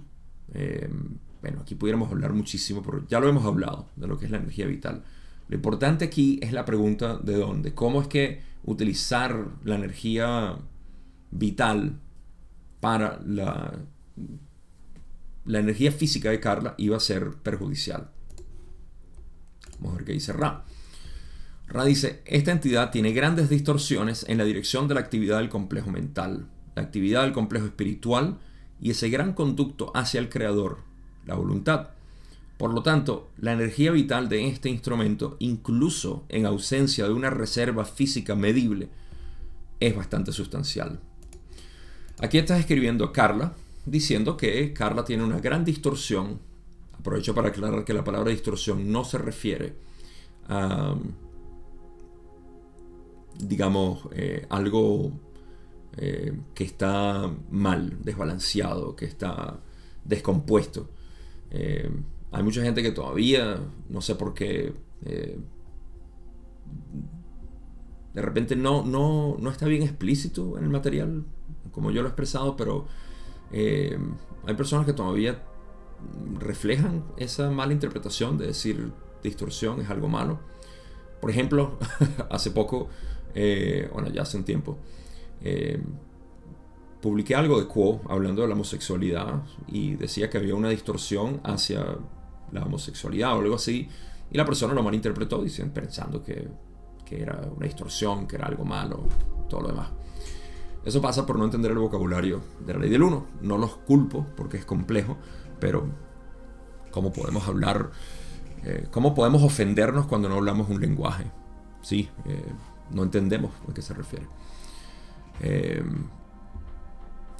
em, 0.53 1.17
bueno, 1.41 1.61
aquí 1.61 1.75
pudiéramos 1.75 2.11
hablar 2.11 2.33
muchísimo, 2.33 2.83
pero 2.83 3.07
ya 3.07 3.21
lo 3.21 3.29
hemos 3.29 3.45
hablado 3.45 3.87
de 3.95 4.07
lo 4.07 4.17
que 4.17 4.25
es 4.25 4.31
la 4.31 4.39
energía 4.39 4.67
vital. 4.67 5.05
Lo 5.47 5.55
importante 5.55 6.03
aquí 6.03 6.41
es 6.41 6.51
la 6.51 6.65
pregunta 6.65 7.19
de 7.19 7.37
dónde. 7.37 7.73
¿Cómo 7.73 8.01
es 8.01 8.09
que 8.09 8.41
utilizar 8.65 9.47
la 9.63 9.75
energía 9.75 10.57
vital 11.31 11.99
para 12.79 13.19
la, 13.25 13.79
la 15.45 15.59
energía 15.59 15.91
física 15.91 16.29
de 16.29 16.39
Carla 16.39 16.75
iba 16.77 16.97
a 16.97 17.01
ser 17.01 17.31
perjudicial? 17.43 18.09
Vamos 19.79 19.93
a 19.93 19.97
ver 19.97 20.05
qué 20.05 20.13
dice 20.13 20.33
Ra. 20.33 20.63
Ra 21.67 21.85
dice, 21.85 22.21
esta 22.25 22.51
entidad 22.51 22.91
tiene 22.91 23.13
grandes 23.13 23.49
distorsiones 23.49 24.25
en 24.27 24.37
la 24.37 24.43
dirección 24.43 24.87
de 24.87 24.95
la 24.95 24.99
actividad 24.99 25.37
del 25.37 25.49
complejo 25.49 25.89
mental, 25.89 26.47
la 26.75 26.81
actividad 26.81 27.23
del 27.23 27.31
complejo 27.31 27.65
espiritual 27.65 28.39
y 28.81 28.91
ese 28.91 29.09
gran 29.09 29.33
conducto 29.33 29.91
hacia 29.95 30.19
el 30.19 30.29
creador, 30.29 30.79
la 31.25 31.35
voluntad. 31.35 31.89
Por 32.57 32.73
lo 32.73 32.83
tanto, 32.83 33.31
la 33.37 33.53
energía 33.53 33.91
vital 33.91 34.27
de 34.29 34.47
este 34.47 34.69
instrumento, 34.69 35.37
incluso 35.39 36.25
en 36.29 36.45
ausencia 36.45 37.05
de 37.05 37.13
una 37.13 37.29
reserva 37.29 37.85
física 37.85 38.35
medible, 38.35 38.89
es 39.79 39.95
bastante 39.95 40.31
sustancial. 40.31 40.99
Aquí 42.21 42.37
estás 42.37 42.59
escribiendo 42.59 43.11
Carla, 43.11 43.55
diciendo 43.83 44.37
que 44.37 44.73
Carla 44.73 45.03
tiene 45.03 45.23
una 45.23 45.39
gran 45.39 45.65
distorsión. 45.65 46.39
Aprovecho 46.93 47.33
para 47.33 47.49
aclarar 47.49 47.83
que 47.83 47.95
la 47.95 48.03
palabra 48.03 48.29
distorsión 48.29 48.91
no 48.91 49.03
se 49.03 49.17
refiere 49.17 49.73
a, 50.47 50.95
digamos, 53.39 54.07
eh, 54.11 54.45
algo 54.49 55.11
eh, 55.97 56.31
que 56.53 56.63
está 56.63 57.27
mal, 57.49 57.97
desbalanceado, 58.03 58.95
que 58.95 59.05
está 59.05 59.59
descompuesto. 60.05 60.89
Eh, 61.49 61.89
hay 62.31 62.43
mucha 62.43 62.61
gente 62.61 62.83
que 62.83 62.91
todavía, 62.91 63.59
no 63.89 63.99
sé 63.99 64.13
por 64.13 64.35
qué, 64.35 64.73
de 68.13 68.21
repente 68.21 68.55
no, 68.55 68.85
no, 68.85 69.37
no, 69.39 69.49
está 69.49 69.65
bien 69.65 69.81
explícito 69.81 70.59
en 70.59 70.65
el 70.65 70.69
material, 70.69 71.25
como 71.71 71.91
yo 71.91 72.01
lo 72.01 72.07
he 72.07 72.11
expresado, 72.11 72.55
pero 72.55 72.85
eh, 73.51 73.97
hay 74.45 74.55
personas 74.55 74.85
que 74.85 74.93
todavía 74.93 75.43
reflejan 76.39 77.03
esa 77.17 77.51
mala 77.51 77.73
interpretación 77.73 78.37
de 78.37 78.47
decir 78.47 78.91
distorsión 79.23 79.81
es 79.81 79.89
algo 79.89 80.07
malo. 80.07 80.39
Por 81.19 81.29
ejemplo, 81.29 81.77
hace 82.29 82.51
poco, 82.51 82.89
bueno, 83.93 84.09
ya 84.09 84.23
hace 84.23 84.37
un 84.37 84.43
tiempo, 84.43 84.79
publiqué 87.01 87.35
algo 87.35 87.59
de 87.59 87.67
Quo 87.67 88.01
hablando 88.09 88.41
de 88.43 88.47
la 88.47 88.53
homosexualidad 88.53 89.43
y 89.67 89.95
decía 89.95 90.29
que 90.29 90.37
había 90.37 90.55
una 90.55 90.69
distorsión 90.69 91.41
hacia 91.43 91.85
la 92.51 92.63
homosexualidad 92.63 93.35
o 93.35 93.39
algo 93.39 93.55
así 93.55 93.89
y 94.31 94.37
la 94.37 94.45
persona 94.45 94.73
lo 94.73 94.83
malinterpretó 94.83 95.41
diciendo, 95.43 95.73
pensando 95.73 96.23
que, 96.23 96.47
que 97.05 97.21
era 97.21 97.49
una 97.55 97.65
distorsión, 97.65 98.27
que 98.27 98.37
era 98.37 98.47
algo 98.47 98.63
malo, 98.63 99.03
todo 99.49 99.61
lo 99.61 99.67
demás. 99.69 99.89
Eso 100.83 101.01
pasa 101.01 101.25
por 101.25 101.37
no 101.37 101.45
entender 101.45 101.71
el 101.71 101.77
vocabulario 101.77 102.41
de 102.65 102.73
la 102.73 102.79
ley 102.79 102.89
del 102.89 103.03
uno. 103.03 103.27
No 103.41 103.57
los 103.57 103.75
culpo 103.77 104.25
porque 104.35 104.57
es 104.57 104.65
complejo, 104.65 105.17
pero 105.59 105.87
¿cómo 106.91 107.13
podemos 107.13 107.47
hablar? 107.47 107.91
Eh, 108.63 108.87
¿Cómo 108.91 109.13
podemos 109.13 109.43
ofendernos 109.43 110.07
cuando 110.07 110.27
no 110.29 110.35
hablamos 110.35 110.69
un 110.69 110.81
lenguaje? 110.81 111.25
Sí, 111.81 112.09
eh, 112.25 112.51
no 112.91 113.03
entendemos 113.03 113.51
a 113.69 113.73
qué 113.73 113.81
se 113.81 113.93
refiere. 113.93 114.27
Eh, 115.39 115.83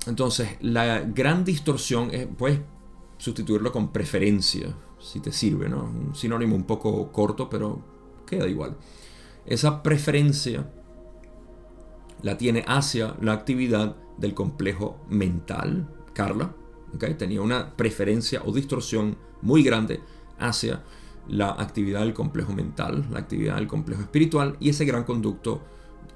entonces, 0.07 0.57
la 0.62 1.01
gran 1.01 1.43
distorsión, 1.43 2.10
es, 2.12 2.27
puedes 2.27 2.60
sustituirlo 3.17 3.71
con 3.71 3.91
preferencia, 3.91 4.74
si 5.00 5.19
te 5.19 5.31
sirve, 5.31 5.69
¿no? 5.69 5.83
Un 5.83 6.15
sinónimo 6.15 6.55
un 6.55 6.63
poco 6.63 7.12
corto, 7.12 7.50
pero 7.50 7.81
queda 8.25 8.48
igual. 8.48 8.77
Esa 9.45 9.83
preferencia 9.83 10.67
la 12.22 12.38
tiene 12.38 12.63
hacia 12.68 13.16
la 13.22 13.34
actividad 13.34 13.96
del 14.18 14.34
complejo 14.34 15.04
mental. 15.10 15.88
Carla 16.13 16.54
tenía 17.18 17.42
una 17.42 17.75
preferencia 17.75 18.42
o 18.46 18.51
distorsión 18.51 19.18
muy 19.42 19.63
grande 19.63 20.01
hacia 20.40 20.84
la 21.28 21.50
actividad 21.50 22.01
del 22.01 22.13
complejo 22.13 22.54
mental, 22.54 23.08
la 23.12 23.20
actividad 23.20 23.56
del 23.56 23.68
complejo 23.68 24.01
espiritual 24.01 24.58
y 24.60 24.70
ese 24.70 24.86
gran 24.86 25.04
conducto 25.04 25.62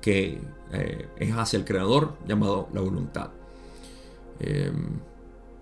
que 0.01 0.41
eh, 0.71 1.07
es 1.17 1.31
hacia 1.31 1.57
el 1.57 1.65
creador 1.65 2.17
llamado 2.27 2.69
la 2.73 2.81
voluntad. 2.81 3.31
Em, 4.39 4.99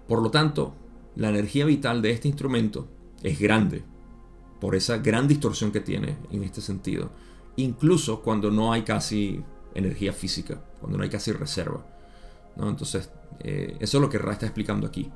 por 0.07 0.21
lo 0.21 0.31
tanto, 0.31 0.73
la 1.15 1.29
energía 1.29 1.65
vital 1.65 2.01
de 2.01 2.11
este 2.11 2.27
instrumento 2.27 2.87
es 3.21 3.39
grande, 3.39 3.83
por 4.59 4.75
esa 4.75 4.97
gran 4.97 5.27
distorsión 5.27 5.71
que 5.71 5.81
tiene 5.81 6.17
en 6.31 6.43
este 6.43 6.61
sentido, 6.61 7.11
incluso 7.57 8.21
cuando 8.21 8.49
no 8.49 8.73
hay 8.73 8.83
casi 8.83 9.43
energía 9.73 10.13
física, 10.13 10.61
cuando 10.79 10.97
no 10.97 11.03
hay 11.03 11.09
casi 11.09 11.31
reserva. 11.31 11.85
Entonces, 12.57 13.09
eh, 13.39 13.77
eso 13.79 13.97
es 13.97 14.01
lo 14.01 14.09
que 14.09 14.17
Ra 14.17 14.33
está 14.33 14.45
explicando 14.45 14.87
aquí. 14.87 15.11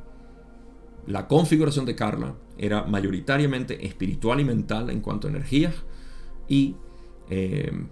La 1.05 1.27
configuración 1.27 1.85
de 1.85 1.95
Carla 1.95 2.35
era 2.57 2.83
mayoritariamente 2.83 3.85
espiritual 3.85 4.39
y 4.39 4.45
mental 4.45 4.89
en 4.89 5.01
cuanto 5.01 5.27
a 5.27 5.29
energías 5.29 5.73
y, 6.47 6.75
em, 7.29 7.87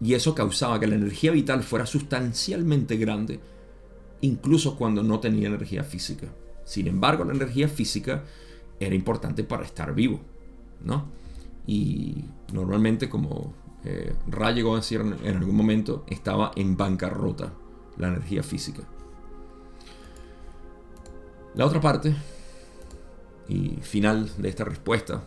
y 0.00 0.14
eso 0.14 0.34
causaba 0.34 0.78
que 0.78 0.86
la 0.86 0.96
energía 0.96 1.30
vital 1.30 1.62
fuera 1.62 1.86
sustancialmente 1.86 2.96
grande 2.96 3.40
incluso 4.20 4.76
cuando 4.76 5.02
no 5.02 5.20
tenía 5.20 5.48
energía 5.48 5.84
física. 5.84 6.28
Sin 6.64 6.88
embargo, 6.88 7.24
la 7.24 7.32
energía 7.32 7.68
física 7.68 8.24
era 8.80 8.94
importante 8.94 9.44
para 9.44 9.64
estar 9.64 9.94
vivo, 9.94 10.20
¿no? 10.84 11.06
Y 11.66 12.24
normalmente, 12.52 13.08
como 13.08 13.54
eh, 13.86 14.12
Ra 14.26 14.50
llegó 14.50 14.72
a 14.72 14.76
decir 14.76 15.00
en 15.00 15.36
algún 15.36 15.56
momento, 15.56 16.04
estaba 16.08 16.50
en 16.56 16.76
bancarrota 16.76 17.52
la 17.96 18.08
energía 18.08 18.42
física. 18.42 18.82
La 21.54 21.64
otra 21.64 21.80
parte 21.80 22.14
y 23.48 23.76
final 23.82 24.30
de 24.38 24.48
esta 24.48 24.64
respuesta, 24.64 25.24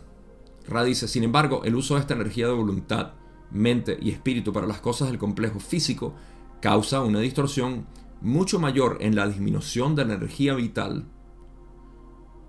Ra 0.68 0.84
dice, 0.84 1.08
sin 1.08 1.24
embargo, 1.24 1.62
el 1.64 1.74
uso 1.74 1.94
de 1.94 2.00
esta 2.00 2.14
energía 2.14 2.46
de 2.46 2.52
voluntad, 2.52 3.14
mente 3.50 3.98
y 4.00 4.10
espíritu 4.10 4.52
para 4.52 4.66
las 4.66 4.80
cosas 4.80 5.08
del 5.08 5.18
complejo 5.18 5.58
físico 5.58 6.14
causa 6.60 7.02
una 7.02 7.20
distorsión 7.20 7.86
mucho 8.20 8.60
mayor 8.60 8.98
en 9.00 9.16
la 9.16 9.26
disminución 9.26 9.96
de 9.96 10.04
la 10.04 10.14
energía 10.14 10.54
vital, 10.54 11.06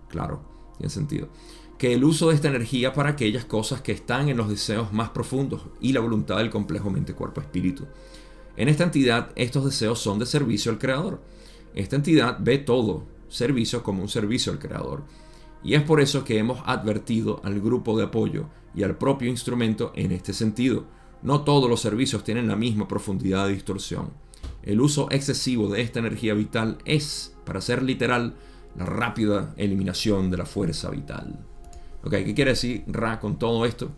claro, 0.09 0.43
tiene 0.77 0.89
sentido, 0.89 1.29
que 1.81 1.95
el 1.95 2.03
uso 2.03 2.29
de 2.29 2.35
esta 2.35 2.47
energía 2.47 2.93
para 2.93 3.09
aquellas 3.09 3.43
cosas 3.43 3.81
que 3.81 3.91
están 3.91 4.29
en 4.29 4.37
los 4.37 4.47
deseos 4.47 4.93
más 4.93 5.09
profundos 5.09 5.63
y 5.79 5.93
la 5.93 5.99
voluntad 5.99 6.37
del 6.37 6.51
complejo 6.51 6.91
mente-cuerpo-espíritu. 6.91 7.87
En 8.55 8.69
esta 8.69 8.83
entidad, 8.83 9.31
estos 9.35 9.65
deseos 9.65 9.97
son 9.97 10.19
de 10.19 10.27
servicio 10.27 10.71
al 10.71 10.77
Creador. 10.77 11.23
Esta 11.73 11.95
entidad 11.95 12.37
ve 12.39 12.59
todo 12.59 13.07
servicio 13.29 13.81
como 13.81 14.03
un 14.03 14.09
servicio 14.09 14.51
al 14.51 14.59
Creador. 14.59 15.05
Y 15.63 15.73
es 15.73 15.81
por 15.81 16.01
eso 16.01 16.23
que 16.23 16.37
hemos 16.37 16.59
advertido 16.67 17.41
al 17.43 17.59
grupo 17.59 17.97
de 17.97 18.03
apoyo 18.03 18.45
y 18.75 18.83
al 18.83 18.95
propio 18.95 19.31
instrumento 19.31 19.91
en 19.95 20.11
este 20.11 20.33
sentido. 20.33 20.85
No 21.23 21.41
todos 21.41 21.67
los 21.67 21.81
servicios 21.81 22.23
tienen 22.23 22.47
la 22.47 22.55
misma 22.55 22.87
profundidad 22.87 23.47
de 23.47 23.53
distorsión. 23.53 24.11
El 24.61 24.81
uso 24.81 25.07
excesivo 25.09 25.67
de 25.67 25.81
esta 25.81 25.97
energía 25.97 26.35
vital 26.35 26.77
es, 26.85 27.35
para 27.43 27.59
ser 27.59 27.81
literal, 27.81 28.35
la 28.77 28.85
rápida 28.85 29.55
eliminación 29.57 30.29
de 30.29 30.37
la 30.37 30.45
fuerza 30.45 30.91
vital. 30.91 31.47
Ok, 32.03 32.11
¿qué 32.11 32.33
quiere 32.33 32.51
decir 32.51 32.83
Ra 32.87 33.19
con 33.19 33.37
todo 33.37 33.65
esto? 33.65 33.91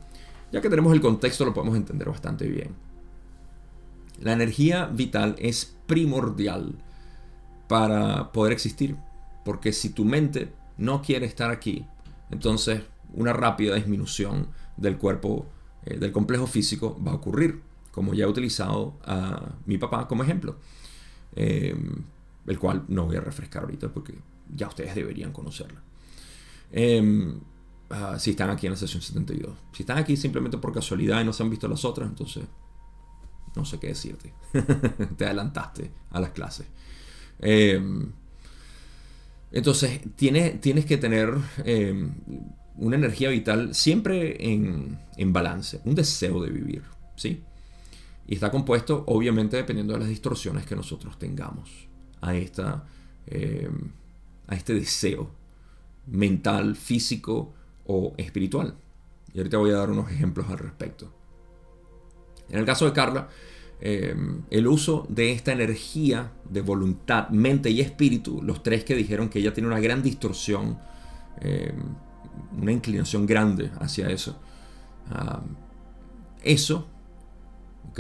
Ya 0.52 0.62
que 0.62 0.70
tenemos 0.70 0.94
el 0.94 1.02
contexto 1.02 1.46
lo 1.46 1.54
podemos 1.54 1.76
entender 1.76 2.10
bastante 2.10 2.48
bien. 2.48 2.76
La 4.22 4.34
energía 4.34 4.86
vital 4.86 5.36
es 5.40 5.76
primordial 5.88 6.76
para 7.68 8.32
poder 8.32 8.54
existir, 8.54 8.96
porque 9.44 9.74
si 9.74 9.90
tu 9.90 10.06
mente 10.06 10.52
no 10.78 11.02
quiere 11.02 11.26
estar 11.26 11.50
aquí, 11.50 11.86
entonces 12.30 12.82
una 13.14 13.34
rápida 13.34 13.76
disminución 13.76 14.48
del 14.78 14.98
cuerpo, 14.98 15.48
eh, 15.86 15.98
del 15.98 16.12
complejo 16.12 16.48
físico 16.48 17.00
va 17.06 17.12
a 17.12 17.16
ocurrir 17.16 17.62
como 17.92 18.16
ya 18.16 18.26
he 18.26 18.28
utilizado 18.28 18.98
a 19.06 19.54
mi 19.68 19.78
papá 19.78 20.08
como 20.08 20.24
ejemplo, 20.24 20.58
em, 21.36 22.04
el 22.48 22.60
cual 22.60 22.86
no 22.88 23.06
voy 23.06 23.18
a 23.18 23.22
refrescar 23.22 23.64
ahorita 23.64 23.90
porque 23.90 24.16
ya 24.54 24.68
ustedes 24.68 24.96
deberían 24.96 25.32
conocerla. 25.32 25.82
Em, 26.72 27.40
ah, 27.94 28.20
si 28.20 28.32
están 28.32 28.50
aquí 28.50 28.68
en 28.68 28.74
la 28.74 28.78
sesión 28.78 29.02
72. 29.02 29.56
Si 29.72 29.84
están 29.84 29.98
aquí 29.98 30.18
simplemente 30.18 30.58
por 30.58 30.74
casualidad 30.74 31.22
y 31.22 31.26
no 31.26 31.34
se 31.34 31.44
han 31.44 31.50
visto 31.50 31.68
las 31.68 31.86
otras, 31.86 32.10
entonces 32.10 32.44
no 33.56 33.66
sé 33.66 33.80
qué 33.80 33.88
decirte. 33.88 34.34
Te 35.18 35.26
adelantaste 35.26 35.92
a 36.12 36.20
las 36.20 36.32
clases. 36.32 36.68
Em, 37.40 38.12
entonces, 39.52 40.02
tienes, 40.16 40.60
tienes 40.60 40.86
que 40.86 40.98
tener 40.98 41.36
em, 41.64 42.14
una 42.76 42.96
energía 42.96 43.30
vital 43.30 43.76
siempre 43.76 44.52
en, 44.52 45.00
en, 45.18 45.34
balance, 45.34 45.82
un 45.86 45.94
deseo 45.94 46.42
de 46.42 46.50
vivir, 46.50 46.84
¿sí? 47.16 47.44
Y 48.26 48.36
está 48.36 48.50
compuesto, 48.50 49.04
obviamente, 49.08 49.58
dependiendo 49.58 49.94
de 49.94 50.00
las 50.00 50.10
distorsiones 50.10 50.66
que 50.66 50.76
nosotros 50.76 51.20
tengamos 51.20 51.70
a, 52.22 52.36
esta, 52.36 52.86
em, 53.28 53.92
a 54.48 54.56
este 54.56 54.74
deseo 54.74 55.30
mental, 56.08 56.76
físico 56.76 57.54
o 57.86 58.14
espiritual. 58.18 58.76
Y 59.34 59.40
ahorita 59.40 59.58
voy 59.58 59.72
a 59.72 59.78
dar 59.78 59.90
unos 59.90 60.12
ejemplos 60.12 60.50
al 60.50 60.60
respecto. 60.60 61.12
En 62.50 62.60
el 62.60 62.66
caso 62.66 62.86
de 62.86 62.94
Carla, 62.94 63.30
eh, 63.82 64.16
el 64.50 64.68
uso 64.68 65.06
de 65.10 65.32
esta 65.32 65.52
energía 65.52 66.32
de 66.50 66.62
voluntad, 66.62 67.30
mente 67.30 67.70
y 67.70 67.82
espíritu, 67.82 68.42
los 68.42 68.64
tres 68.64 68.84
que 68.84 68.96
dijeron 68.96 69.30
que 69.30 69.40
ella 69.40 69.54
tiene 69.54 69.68
una 69.68 69.80
gran 69.80 70.02
distorsión, 70.02 70.78
eh, 71.42 71.74
una 72.58 72.72
inclinación 72.72 73.26
grande 73.26 73.72
hacia 73.80 74.10
eso. 74.10 74.40
Ah, 75.10 75.42
eso, 76.44 76.88
ok, 77.90 78.00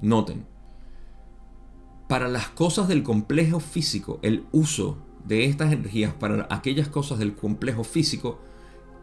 noten, 0.00 0.46
para 2.08 2.28
las 2.28 2.48
cosas 2.48 2.88
del 2.88 3.02
complejo 3.02 3.60
físico, 3.60 4.18
el 4.22 4.46
uso 4.50 4.98
de 5.24 5.44
estas 5.44 5.72
energías 5.72 6.14
para 6.14 6.46
aquellas 6.50 6.88
cosas 6.88 7.18
del 7.18 7.34
complejo 7.34 7.84
físico 7.84 8.40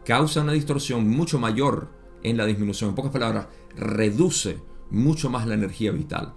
causa 0.06 0.40
una 0.40 0.52
distorsión 0.52 1.08
mucho 1.08 1.38
mayor 1.38 1.90
en 2.22 2.36
la 2.36 2.46
disminución. 2.46 2.90
En 2.90 2.96
pocas 2.96 3.12
palabras, 3.12 3.48
reduce 3.76 4.58
mucho 4.90 5.28
más 5.28 5.46
la 5.46 5.54
energía 5.54 5.90
vital. 5.90 6.32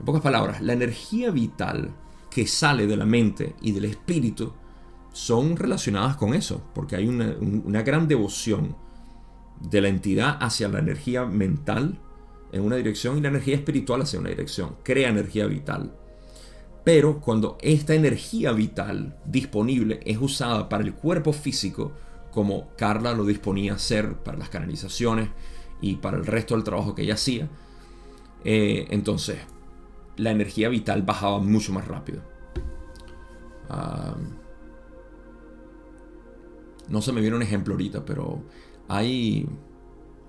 En 0.00 0.06
pocas 0.06 0.22
palabras, 0.22 0.62
la 0.62 0.72
energía 0.72 1.30
vital 1.30 1.94
que 2.30 2.46
sale 2.46 2.86
de 2.86 2.96
la 2.96 3.04
mente 3.04 3.54
y 3.60 3.72
del 3.72 3.84
espíritu 3.84 4.54
son 5.12 5.56
relacionadas 5.56 6.16
con 6.16 6.34
eso, 6.34 6.62
porque 6.74 6.96
hay 6.96 7.06
una, 7.06 7.82
gran 7.82 8.08
devoción 8.08 8.74
de 9.60 9.82
la 9.82 9.88
entidad 9.88 10.38
hacia 10.40 10.68
la 10.68 10.80
energía 10.80 11.26
mental 11.26 12.00
en 12.52 12.62
una 12.62 12.76
dirección 12.76 13.18
y 13.18 13.20
la 13.20 13.28
energía 13.28 13.54
espiritual 13.54 14.02
hacia 14.02 14.18
una 14.18 14.30
dirección. 14.30 14.76
Crea 14.82 15.10
energía 15.10 15.46
vital. 15.46 15.94
Pero 16.84 17.20
cuando 17.20 17.58
esta 17.60 17.94
energía 17.94 18.52
vital 18.52 19.16
disponible 19.26 20.00
es 20.04 20.18
usada 20.20 20.68
para 20.68 20.84
el 20.84 20.94
cuerpo 20.94 21.32
físico, 21.32 21.92
como 22.34 22.68
Carla 22.76 23.14
lo 23.14 23.24
disponía 23.24 23.72
a 23.72 23.76
hacer 23.76 24.16
para 24.16 24.36
las 24.36 24.48
canalizaciones 24.48 25.28
y 25.80 25.96
para 25.96 26.16
el 26.16 26.26
resto 26.26 26.54
del 26.54 26.64
trabajo 26.64 26.94
que 26.94 27.02
ella 27.02 27.14
hacía, 27.14 27.48
eh, 28.44 28.86
entonces 28.90 29.38
la 30.16 30.32
energía 30.32 30.68
vital 30.68 31.02
bajaba 31.02 31.38
mucho 31.38 31.72
más 31.72 31.86
rápido. 31.86 32.22
no 36.88 37.00
se 37.00 37.12
me 37.12 37.20
viene 37.20 37.36
un 37.36 37.42
ejemplo 37.42 37.74
ahorita, 37.74 38.04
pero 38.04 38.42
hay, 38.88 39.48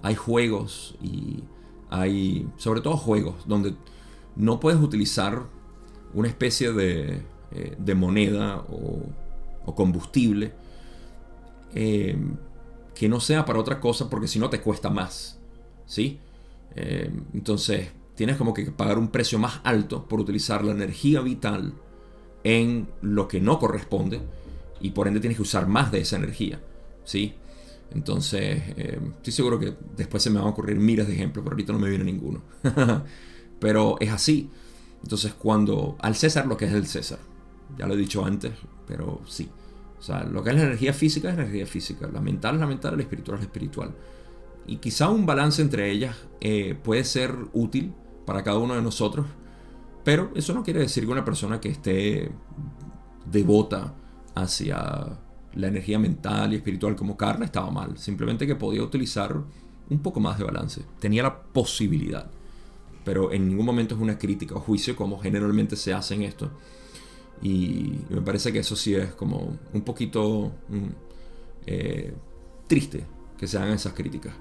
hay 0.01 0.15
juegos 0.15 0.95
y 1.01 1.43
hay, 1.89 2.47
sobre 2.57 2.81
todo 2.81 2.97
juegos, 2.97 3.47
donde 3.47 3.75
no 4.35 4.59
puedes 4.59 4.79
utilizar 4.79 5.43
una 6.13 6.27
especie 6.27 6.71
de, 6.71 7.23
eh, 7.51 7.95
moneda 7.95 8.63
o, 8.69 9.73
combustible 9.75 10.53
eh, 11.75 12.17
que 12.95 13.07
no 13.07 13.19
sea 13.19 13.45
para 13.45 13.59
otra 13.59 13.79
cosa 13.79 14.09
porque 14.09 14.27
si 14.27 14.39
no 14.39 14.49
te 14.49 14.61
cuesta 14.61 14.89
más. 14.89 15.39
¿sí? 15.85 16.19
entonces, 17.33 17.87
tienes 18.15 18.35
como 18.35 18.53
que 18.53 18.65
pagar 18.65 18.97
un 18.97 19.07
precio 19.07 19.39
más 19.39 19.61
alto 19.63 20.05
por 20.09 20.19
utilizar 20.19 20.65
la 20.65 20.73
energía 20.73 21.21
vital 21.21 21.73
en 22.43 22.87
lo 23.01 23.29
que 23.29 23.39
no 23.39 23.59
corresponde 23.59 24.19
y 24.81 24.91
por 24.91 25.07
ende 25.07 25.19
tienes 25.19 25.37
que 25.37 25.43
usar 25.43 25.67
más 25.67 25.91
de 25.91 26.01
esa 26.01 26.17
energía, 26.17 26.59
¿sí? 27.03 27.33
Entonces, 27.91 28.61
eh, 28.77 28.99
estoy 29.17 29.33
seguro 29.33 29.59
que 29.59 29.73
después 29.95 30.21
se 30.21 30.29
me 30.29 30.37
van 30.37 30.47
a 30.47 30.51
ocurrir 30.51 30.77
miles 30.77 31.07
de 31.07 31.13
ejemplos, 31.13 31.43
pero 31.43 31.53
ahorita 31.53 31.73
no 31.73 31.79
me 31.79 31.89
viene 31.89 32.03
ninguno. 32.03 32.41
pero 33.59 33.97
es 33.99 34.11
así. 34.11 34.49
Entonces, 35.01 35.33
cuando 35.33 35.95
al 36.01 36.15
César 36.15 36.45
lo 36.45 36.57
que 36.57 36.65
es 36.65 36.73
el 36.73 36.87
César, 36.87 37.19
ya 37.77 37.87
lo 37.87 37.93
he 37.93 37.97
dicho 37.97 38.25
antes, 38.25 38.51
pero 38.87 39.21
sí. 39.27 39.49
O 40.05 40.07
sea, 40.07 40.23
lo 40.23 40.43
que 40.43 40.51
es 40.51 40.55
la 40.55 40.61
energía 40.61 40.93
física 40.93 41.29
es 41.29 41.33
energía 41.33 41.65
física, 41.65 42.07
la 42.13 42.21
mental 42.21 42.53
es 42.53 42.61
la 42.61 42.67
mental, 42.67 42.95
la 42.95 43.01
espiritual 43.01 43.37
es 43.37 43.41
la 43.41 43.47
espiritual. 43.47 43.91
Y 44.67 44.75
quizá 44.77 45.09
un 45.09 45.25
balance 45.25 45.63
entre 45.63 45.89
ellas 45.89 46.15
eh, 46.41 46.77
puede 46.83 47.03
ser 47.03 47.35
útil 47.53 47.91
para 48.23 48.43
cada 48.43 48.59
uno 48.59 48.75
de 48.75 48.83
nosotros. 48.83 49.25
Pero 50.03 50.29
eso 50.35 50.53
no 50.53 50.61
quiere 50.61 50.81
decir 50.81 51.05
que 51.05 51.11
una 51.11 51.25
persona 51.25 51.59
que 51.59 51.69
esté 51.69 52.31
devota 53.25 53.95
hacia 54.35 55.17
la 55.55 55.67
energía 55.67 55.97
mental 55.97 56.53
y 56.53 56.57
espiritual 56.57 56.95
como 56.95 57.17
Carla 57.17 57.45
estaba 57.45 57.71
mal. 57.71 57.97
Simplemente 57.97 58.45
que 58.45 58.55
podía 58.55 58.83
utilizar 58.83 59.35
un 59.89 59.99
poco 60.03 60.19
más 60.19 60.37
de 60.37 60.43
balance. 60.43 60.83
Tenía 60.99 61.23
la 61.23 61.41
posibilidad. 61.41 62.29
Pero 63.03 63.31
en 63.31 63.47
ningún 63.47 63.65
momento 63.65 63.95
es 63.95 64.01
una 64.01 64.19
crítica 64.19 64.53
o 64.53 64.59
juicio 64.59 64.95
como 64.95 65.17
generalmente 65.17 65.75
se 65.75 65.93
hace 65.93 66.13
en 66.13 66.21
esto. 66.21 66.51
Y 67.45 68.03
me 68.09 68.23
parece 68.23 68.51
que 68.51 68.57
eso 68.57 68.75
sí 68.75 68.95
es 68.95 69.13
como 69.13 69.55
un 69.71 69.81
poquito 69.81 70.51
mm, 70.67 70.87
eh, 71.67 72.11
triste 72.65 73.05
que 73.37 73.45
se 73.45 73.59
hagan 73.59 73.73
esas 73.73 73.93
críticas. 73.93 74.33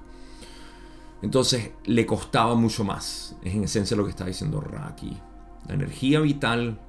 Entonces 1.21 1.69
le 1.85 2.03
costaba 2.07 2.55
mucho 2.55 2.83
más. 2.83 3.35
Es 3.43 3.53
en 3.53 3.65
esencia 3.65 3.95
lo 3.95 4.05
que 4.05 4.09
está 4.09 4.25
diciendo 4.25 4.59
Raki. 4.59 5.15
La 5.67 5.75
energía 5.75 6.19
vital 6.19 6.79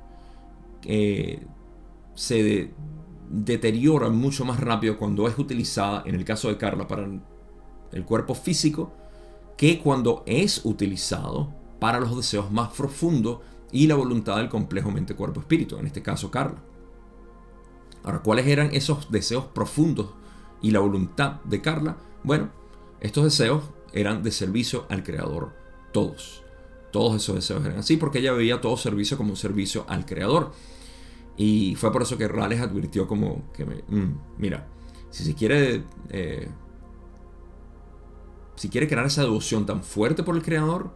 eh, 0.85 1.45
se 2.15 2.71
deteriora 3.29 4.09
mucho 4.09 4.47
más 4.47 4.59
rápido 4.59 4.97
cuando 4.97 5.29
es 5.29 5.39
utilizada, 5.39 6.03
en 6.07 6.15
el 6.15 6.25
caso 6.25 6.49
de 6.49 6.57
Carla, 6.57 6.89
para 6.89 7.07
el 7.93 8.05
cuerpo 8.07 8.35
físico, 8.35 8.91
que 9.59 9.81
cuando 9.81 10.23
es 10.25 10.65
utilizado 10.65 11.53
para 11.79 12.01
los 12.01 12.17
deseos 12.17 12.51
más 12.51 12.71
profundos 12.71 13.41
y 13.73 13.87
la 13.87 13.95
voluntad 13.95 14.37
del 14.37 14.49
complejo 14.49 14.91
mente-cuerpo-espíritu, 14.91 15.77
en 15.79 15.87
este 15.87 16.03
caso 16.03 16.31
Carla. 16.31 16.63
Ahora, 18.05 18.21
¿cuáles 18.21 18.47
eran 18.47 18.73
esos 18.73 19.11
deseos 19.11 19.47
profundos 19.47 20.11
y 20.63 20.71
la 20.71 20.81
voluntad 20.81 21.43
de 21.43 21.61
Carla? 21.61 21.97
Bueno, 22.23 22.51
estos 23.01 23.25
deseos 23.25 23.65
eran 23.93 24.23
de 24.23 24.31
servicio 24.31 24.87
al 24.89 25.03
Creador, 25.03 25.53
todos. 25.93 26.43
Todos 26.93 27.17
esos 27.17 27.35
deseos 27.35 27.65
eran 27.65 27.79
así 27.79 27.97
porque 27.97 28.21
ella 28.21 28.33
veía 28.33 28.61
todo 28.61 28.77
servicio 28.77 29.17
como 29.17 29.31
un 29.31 29.37
servicio 29.37 29.85
al 29.89 30.07
Creador. 30.07 30.53
Y 31.37 31.75
fue 31.75 31.93
por 31.93 32.03
eso 32.03 32.17
que 32.17 32.29
Rales 32.29 32.61
advirtió 32.61 33.07
como 33.07 33.53
que, 33.53 33.65
mm, 33.65 34.19
mira, 34.39 34.69
si 35.11 35.25
se 35.25 35.35
quiere, 35.35 35.85
eh, 36.11 36.49
si 38.55 38.69
quiere 38.69 38.89
crear 38.89 39.07
esa 39.07 39.23
devoción 39.23 39.67
tan 39.67 39.83
fuerte 39.83 40.23
por 40.23 40.37
el 40.37 40.43
Creador, 40.43 40.91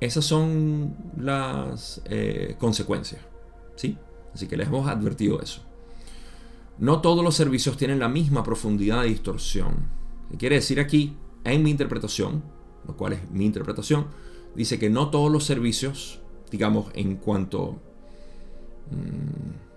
esas 0.00 0.24
son 0.24 0.94
las 1.16 2.02
eh, 2.06 2.56
consecuencias. 2.58 3.20
¿sí? 3.76 3.96
Así 4.34 4.46
que 4.46 4.56
les 4.56 4.68
hemos 4.68 4.88
advertido 4.88 5.40
eso. 5.40 5.62
No 6.78 7.00
todos 7.00 7.24
los 7.24 7.34
servicios 7.34 7.76
tienen 7.76 7.98
la 7.98 8.08
misma 8.08 8.42
profundidad 8.42 9.02
de 9.02 9.08
distorsión. 9.08 9.88
¿Qué 10.30 10.36
quiere 10.36 10.56
decir 10.56 10.78
aquí? 10.78 11.16
en 11.44 11.62
mi 11.62 11.70
interpretación, 11.70 12.42
lo 12.86 12.96
cual 12.96 13.14
es 13.14 13.30
mi 13.30 13.44
interpretación, 13.44 14.06
dice 14.54 14.78
que 14.78 14.90
no 14.90 15.10
todos 15.10 15.30
los 15.30 15.44
servicios, 15.44 16.20
digamos, 16.50 16.90
en 16.94 17.16
cuanto... 17.16 17.80
Mm, 18.90 19.68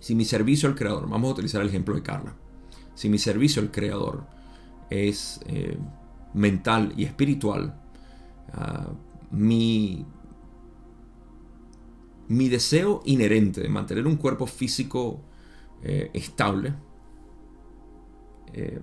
si 0.00 0.14
mi 0.14 0.24
servicio 0.24 0.68
al 0.68 0.74
creador, 0.74 1.08
vamos 1.08 1.28
a 1.28 1.32
utilizar 1.34 1.60
el 1.60 1.68
ejemplo 1.68 1.94
de 1.94 2.02
Carla, 2.02 2.34
si 2.94 3.08
mi 3.08 3.18
servicio 3.18 3.60
al 3.60 3.70
creador 3.70 4.24
es 4.90 5.40
eh, 5.46 5.76
mental 6.32 6.94
y 6.96 7.04
espiritual, 7.04 7.78
mi, 9.30 10.04
mi 12.28 12.48
deseo 12.48 13.02
inherente 13.04 13.60
de 13.60 13.68
mantener 13.68 14.06
un 14.06 14.16
cuerpo 14.16 14.46
físico 14.46 15.22
eh, 15.82 16.10
estable, 16.12 16.74
eh, 18.52 18.80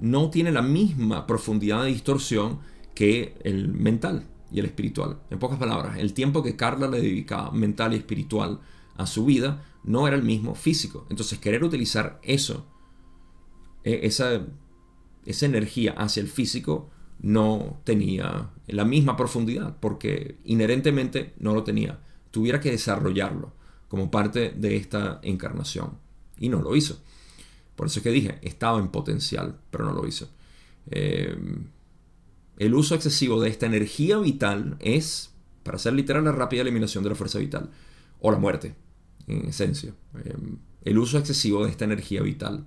no 0.00 0.30
tiene 0.30 0.52
la 0.52 0.62
misma 0.62 1.26
profundidad 1.26 1.82
de 1.82 1.88
distorsión 1.88 2.60
que 2.94 3.36
el 3.44 3.68
mental 3.68 4.26
y 4.50 4.60
el 4.60 4.66
espiritual. 4.66 5.20
En 5.30 5.38
pocas 5.38 5.58
palabras, 5.58 5.98
el 5.98 6.14
tiempo 6.14 6.42
que 6.42 6.56
Carla 6.56 6.88
le 6.88 7.00
dedicaba 7.00 7.50
mental 7.50 7.94
y 7.94 7.96
espiritual 7.96 8.60
a 8.96 9.06
su 9.06 9.24
vida 9.24 9.64
no 9.84 10.06
era 10.06 10.16
el 10.16 10.22
mismo 10.22 10.54
físico. 10.54 11.06
Entonces, 11.10 11.38
querer 11.38 11.64
utilizar 11.64 12.20
eso, 12.22 12.66
e, 13.84 14.00
esa, 14.02 14.46
esa 15.24 15.46
energía 15.46 15.92
hacia 15.92 16.20
el 16.20 16.28
físico, 16.28 16.90
no 17.20 17.80
tenía 17.84 18.50
la 18.66 18.84
misma 18.84 19.16
profundidad, 19.16 19.76
porque 19.80 20.38
inherentemente 20.44 21.34
no 21.38 21.54
lo 21.54 21.64
tenía. 21.64 22.00
Tuviera 22.30 22.60
que 22.60 22.70
desarrollarlo 22.70 23.52
como 23.88 24.10
parte 24.10 24.52
de 24.56 24.76
esta 24.76 25.18
encarnación. 25.22 25.98
Y 26.38 26.48
no 26.48 26.62
lo 26.62 26.76
hizo. 26.76 27.00
Por 27.74 27.86
eso 27.86 28.00
es 28.00 28.02
que 28.02 28.10
dije, 28.10 28.38
estaba 28.42 28.78
en 28.78 28.88
potencial, 28.88 29.58
pero 29.70 29.84
no 29.84 29.92
lo 29.92 30.06
hizo. 30.06 30.28
Eh, 30.90 31.36
el 32.58 32.74
uso 32.74 32.94
excesivo 32.94 33.40
de 33.40 33.48
esta 33.48 33.66
energía 33.66 34.18
vital 34.18 34.76
es, 34.80 35.32
para 35.62 35.76
hacer 35.76 35.92
literal, 35.92 36.24
la 36.24 36.32
rápida 36.32 36.62
eliminación 36.62 37.04
de 37.04 37.10
la 37.10 37.16
fuerza 37.16 37.38
vital. 37.38 37.70
O 38.20 38.30
la 38.30 38.38
muerte, 38.38 38.74
en 39.26 39.46
esencia. 39.46 39.94
Eh, 40.24 40.36
el 40.82 40.98
uso 40.98 41.18
excesivo 41.18 41.64
de 41.64 41.70
esta 41.70 41.84
energía 41.84 42.22
vital. 42.22 42.66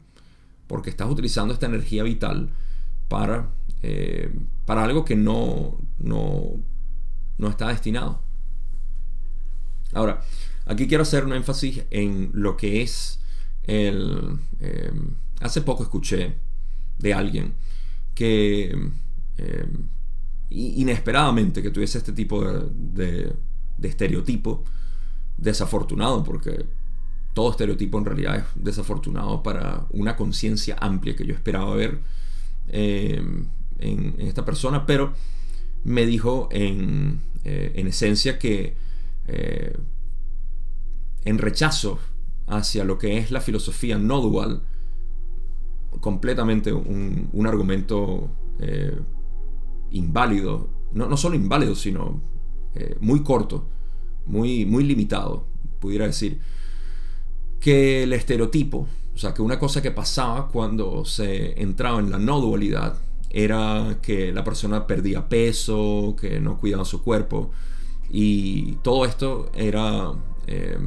Porque 0.67 0.89
estás 0.89 1.09
utilizando 1.09 1.53
esta 1.53 1.65
energía 1.65 2.03
vital 2.03 2.51
para, 3.09 3.51
eh, 3.83 4.31
para 4.65 4.83
algo 4.83 5.03
que 5.03 5.15
no, 5.15 5.77
no, 5.97 6.55
no 7.37 7.47
está 7.49 7.67
destinado. 7.69 8.21
Ahora, 9.93 10.21
aquí 10.65 10.87
quiero 10.87 11.03
hacer 11.03 11.25
un 11.25 11.33
énfasis 11.33 11.83
en 11.89 12.29
lo 12.33 12.57
que 12.57 12.81
es 12.81 13.19
el... 13.63 14.39
Eh, 14.59 14.91
hace 15.39 15.61
poco 15.61 15.83
escuché 15.83 16.35
de 16.99 17.13
alguien 17.13 17.53
que 18.13 18.91
eh, 19.37 19.67
inesperadamente 20.51 21.63
que 21.63 21.71
tuviese 21.71 21.97
este 21.97 22.13
tipo 22.13 22.43
de, 22.43 23.33
de, 23.77 23.87
estereotipo 23.87 24.63
desafortunado, 25.37 26.23
porque 26.23 26.65
todo 27.33 27.49
estereotipo 27.49 27.97
en 27.97 28.05
realidad 28.05 28.35
es 28.37 28.45
desafortunado 28.55 29.41
para 29.41 29.87
una 29.89 30.15
conciencia 30.15 30.77
amplia 30.79 31.15
que 31.15 31.25
yo 31.25 31.33
esperaba 31.33 31.73
ver 31.75 32.01
en, 33.81 34.15
esta 34.19 34.45
persona, 34.45 34.85
pero 34.85 35.13
me 35.83 36.05
dijo 36.05 36.47
en, 36.51 37.21
en 37.43 37.87
esencia 37.87 38.37
que 38.37 38.75
en 41.23 41.37
rechazo 41.37 41.99
hacia 42.47 42.83
lo 42.83 42.97
que 42.97 43.17
es 43.17 43.31
la 43.31 43.41
filosofía 43.41 43.97
no 43.97 44.21
dual, 44.21 44.63
completamente 45.99 46.71
un, 46.71 47.45
argumento 47.45 48.29
eh, 48.59 48.97
inválido, 49.91 50.69
no, 50.93 51.07
no, 51.07 51.17
solo 51.17 51.35
inválido, 51.35 51.75
sino 51.75 52.21
eh, 52.75 52.97
muy 53.01 53.23
corto, 53.23 53.67
muy, 54.25 54.65
muy 54.65 54.83
limitado, 54.83 55.47
pudiera 55.79 56.05
decir, 56.05 56.39
que 57.59 58.03
el 58.03 58.13
estereotipo, 58.13 58.87
o 59.13 59.17
sea, 59.17 59.33
que 59.33 59.41
una 59.41 59.59
cosa 59.59 59.81
que 59.81 59.91
pasaba 59.91 60.47
cuando 60.47 61.05
se 61.05 61.61
entraba 61.61 61.99
en 61.99 62.09
la 62.09 62.17
no 62.17 62.39
dualidad 62.39 62.97
era 63.33 63.97
que 64.01 64.31
la 64.31 64.43
persona 64.43 64.87
perdía 64.87 65.27
peso, 65.29 66.15
que 66.19 66.39
no 66.39 66.57
cuidaba 66.57 66.85
su 66.85 67.01
cuerpo, 67.01 67.51
y 68.09 68.73
todo 68.83 69.05
esto 69.05 69.49
era 69.55 70.11
eh, 70.47 70.77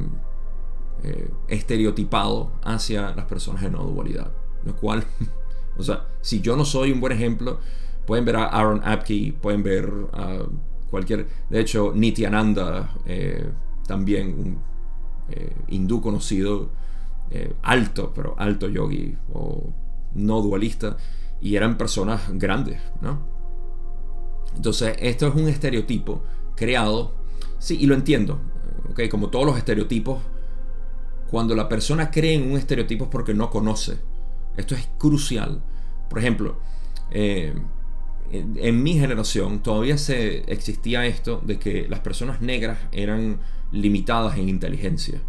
eh, 1.03 1.29
estereotipado 1.47 2.51
hacia 2.63 3.15
las 3.15 3.25
personas 3.25 3.63
de 3.63 3.71
no 3.71 3.83
dualidad. 3.83 4.31
Lo 4.63 4.75
cual, 4.75 5.03
o 5.77 5.83
sea, 5.83 6.05
si 6.21 6.41
yo 6.41 6.55
no 6.55 6.65
soy 6.65 6.91
un 6.91 7.01
buen 7.01 7.13
ejemplo, 7.13 7.59
pueden 8.05 8.25
ver 8.25 8.35
a 8.35 8.45
Aaron 8.45 8.81
Apke, 8.83 9.33
pueden 9.41 9.63
ver 9.63 9.91
a 10.13 10.43
cualquier. 10.91 11.27
De 11.49 11.59
hecho, 11.59 11.93
Nityananda, 11.95 12.95
eh, 13.05 13.49
también 13.87 14.27
un 14.27 14.59
eh, 15.29 15.55
hindú 15.67 16.01
conocido, 16.01 16.69
alto, 17.63 18.13
pero 18.15 18.35
alto 18.37 18.69
yogi 18.69 19.17
o 19.33 19.73
no 20.13 20.41
dualista, 20.41 20.95
y 21.45 21.55
eran 21.55 21.77
personas 21.77 22.23
grandes, 22.33 22.81
¿no? 23.01 23.19
Entonces, 24.55 24.95
esto 24.99 25.27
es 25.27 25.35
un 25.35 25.47
estereotipo 25.47 26.23
creado, 26.55 27.13
sí, 27.59 27.77
y 27.79 27.85
lo 27.85 27.93
entiendo, 27.93 28.39
¿ok? 28.89 29.01
Como 29.11 29.29
todos 29.29 29.45
los 29.45 29.55
estereotipos 29.55 30.23
cuando 31.29 31.53
la 31.53 31.69
persona 31.69 32.09
cree 32.09 32.33
en 32.33 32.49
un 32.49 32.57
estereotipo 32.57 33.03
es 33.03 33.09
porque 33.11 33.35
no 33.35 33.51
conoce. 33.51 33.99
Esto 34.57 34.73
es 34.73 34.89
crucial. 34.97 35.63
Por 36.09 36.17
ejemplo, 36.17 36.57
eh, 37.11 37.53
en, 38.31 38.81
mi 38.81 38.95
generación 38.95 39.61
todavía 39.61 39.99
se 39.99 40.51
existía 40.51 41.05
esto 41.05 41.43
de 41.45 41.59
que 41.59 41.87
las 41.87 41.99
personas 41.99 42.41
negras 42.41 42.79
eran 42.91 43.39
limitadas 43.71 44.39
en 44.39 44.49
inteligencia. 44.49 45.21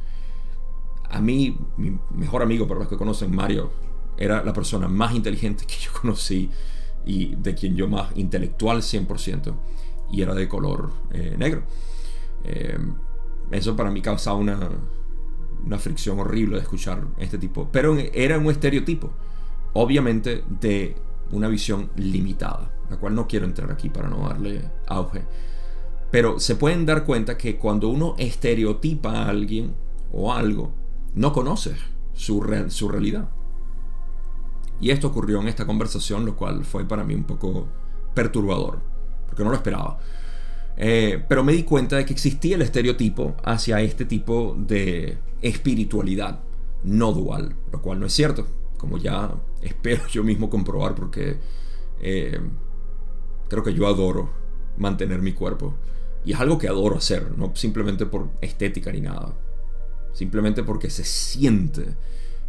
A 1.10 1.20
mí, 1.20 1.58
mi 1.76 1.98
mejor 2.10 2.40
amigo, 2.40 2.66
para 2.66 2.80
los 2.80 2.88
que 2.88 2.96
conocen, 2.96 3.36
Mario, 3.36 3.70
era 4.16 4.42
la 4.44 4.52
persona 4.52 4.88
más 4.88 5.14
inteligente 5.14 5.64
que 5.66 5.76
yo 5.84 5.90
conocí 6.00 6.50
y 7.04 7.34
de 7.36 7.54
quien 7.54 7.76
yo 7.76 7.88
más 7.88 8.16
intelectual 8.16 8.82
100% 8.82 9.54
y 10.10 10.22
era 10.22 10.34
de 10.34 10.48
color 10.48 10.90
eh, 11.12 11.34
negro. 11.38 11.62
Eh, 12.44 12.78
eso 13.50 13.76
para 13.76 13.90
mí 13.90 14.02
causaba 14.02 14.36
una, 14.36 14.68
una 15.64 15.78
fricción 15.78 16.18
horrible 16.20 16.56
de 16.56 16.62
escuchar 16.62 17.06
este 17.18 17.38
tipo. 17.38 17.68
Pero 17.70 17.96
era 18.12 18.38
un 18.38 18.50
estereotipo, 18.50 19.10
obviamente 19.72 20.44
de 20.60 20.96
una 21.32 21.48
visión 21.48 21.90
limitada, 21.96 22.70
la 22.90 22.96
cual 22.96 23.14
no 23.14 23.26
quiero 23.26 23.46
entrar 23.46 23.70
aquí 23.70 23.88
para 23.88 24.08
no 24.08 24.28
darle 24.28 24.70
auge. 24.86 25.22
Pero 26.10 26.38
se 26.38 26.56
pueden 26.56 26.86
dar 26.86 27.04
cuenta 27.04 27.36
que 27.36 27.56
cuando 27.56 27.88
uno 27.88 28.14
estereotipa 28.18 29.10
a 29.10 29.28
alguien 29.28 29.74
o 30.12 30.32
algo, 30.32 30.72
no 31.14 31.32
conoce 31.32 31.74
su, 32.14 32.64
su 32.68 32.88
realidad. 32.88 33.28
Y 34.80 34.90
esto 34.90 35.08
ocurrió 35.08 35.40
en 35.40 35.48
esta 35.48 35.66
conversación, 35.66 36.24
lo 36.24 36.36
cual 36.36 36.64
fue 36.64 36.84
para 36.84 37.04
mí 37.04 37.14
un 37.14 37.24
poco 37.24 37.66
perturbador, 38.14 38.80
porque 39.26 39.44
no 39.44 39.50
lo 39.50 39.56
esperaba. 39.56 39.98
Eh, 40.76 41.24
pero 41.26 41.42
me 41.42 41.52
di 41.52 41.62
cuenta 41.62 41.96
de 41.96 42.04
que 42.04 42.12
existía 42.12 42.56
el 42.56 42.62
estereotipo 42.62 43.34
hacia 43.44 43.80
este 43.80 44.04
tipo 44.04 44.54
de 44.58 45.18
espiritualidad 45.40 46.40
no 46.84 47.12
dual, 47.12 47.56
lo 47.72 47.80
cual 47.80 47.98
no 48.00 48.06
es 48.06 48.12
cierto, 48.12 48.46
como 48.76 48.98
ya 48.98 49.34
espero 49.62 50.06
yo 50.08 50.22
mismo 50.22 50.50
comprobar 50.50 50.94
porque 50.94 51.38
eh, 52.00 52.38
creo 53.48 53.62
que 53.62 53.74
yo 53.74 53.86
adoro 53.86 54.30
mantener 54.76 55.22
mi 55.22 55.32
cuerpo 55.32 55.74
y 56.24 56.32
es 56.32 56.40
algo 56.40 56.58
que 56.58 56.68
adoro 56.68 56.96
hacer, 56.96 57.36
no 57.36 57.54
simplemente 57.54 58.04
por 58.04 58.28
estética 58.40 58.92
ni 58.92 59.00
nada, 59.00 59.34
simplemente 60.12 60.62
porque 60.62 60.90
se 60.90 61.04
siente 61.04 61.94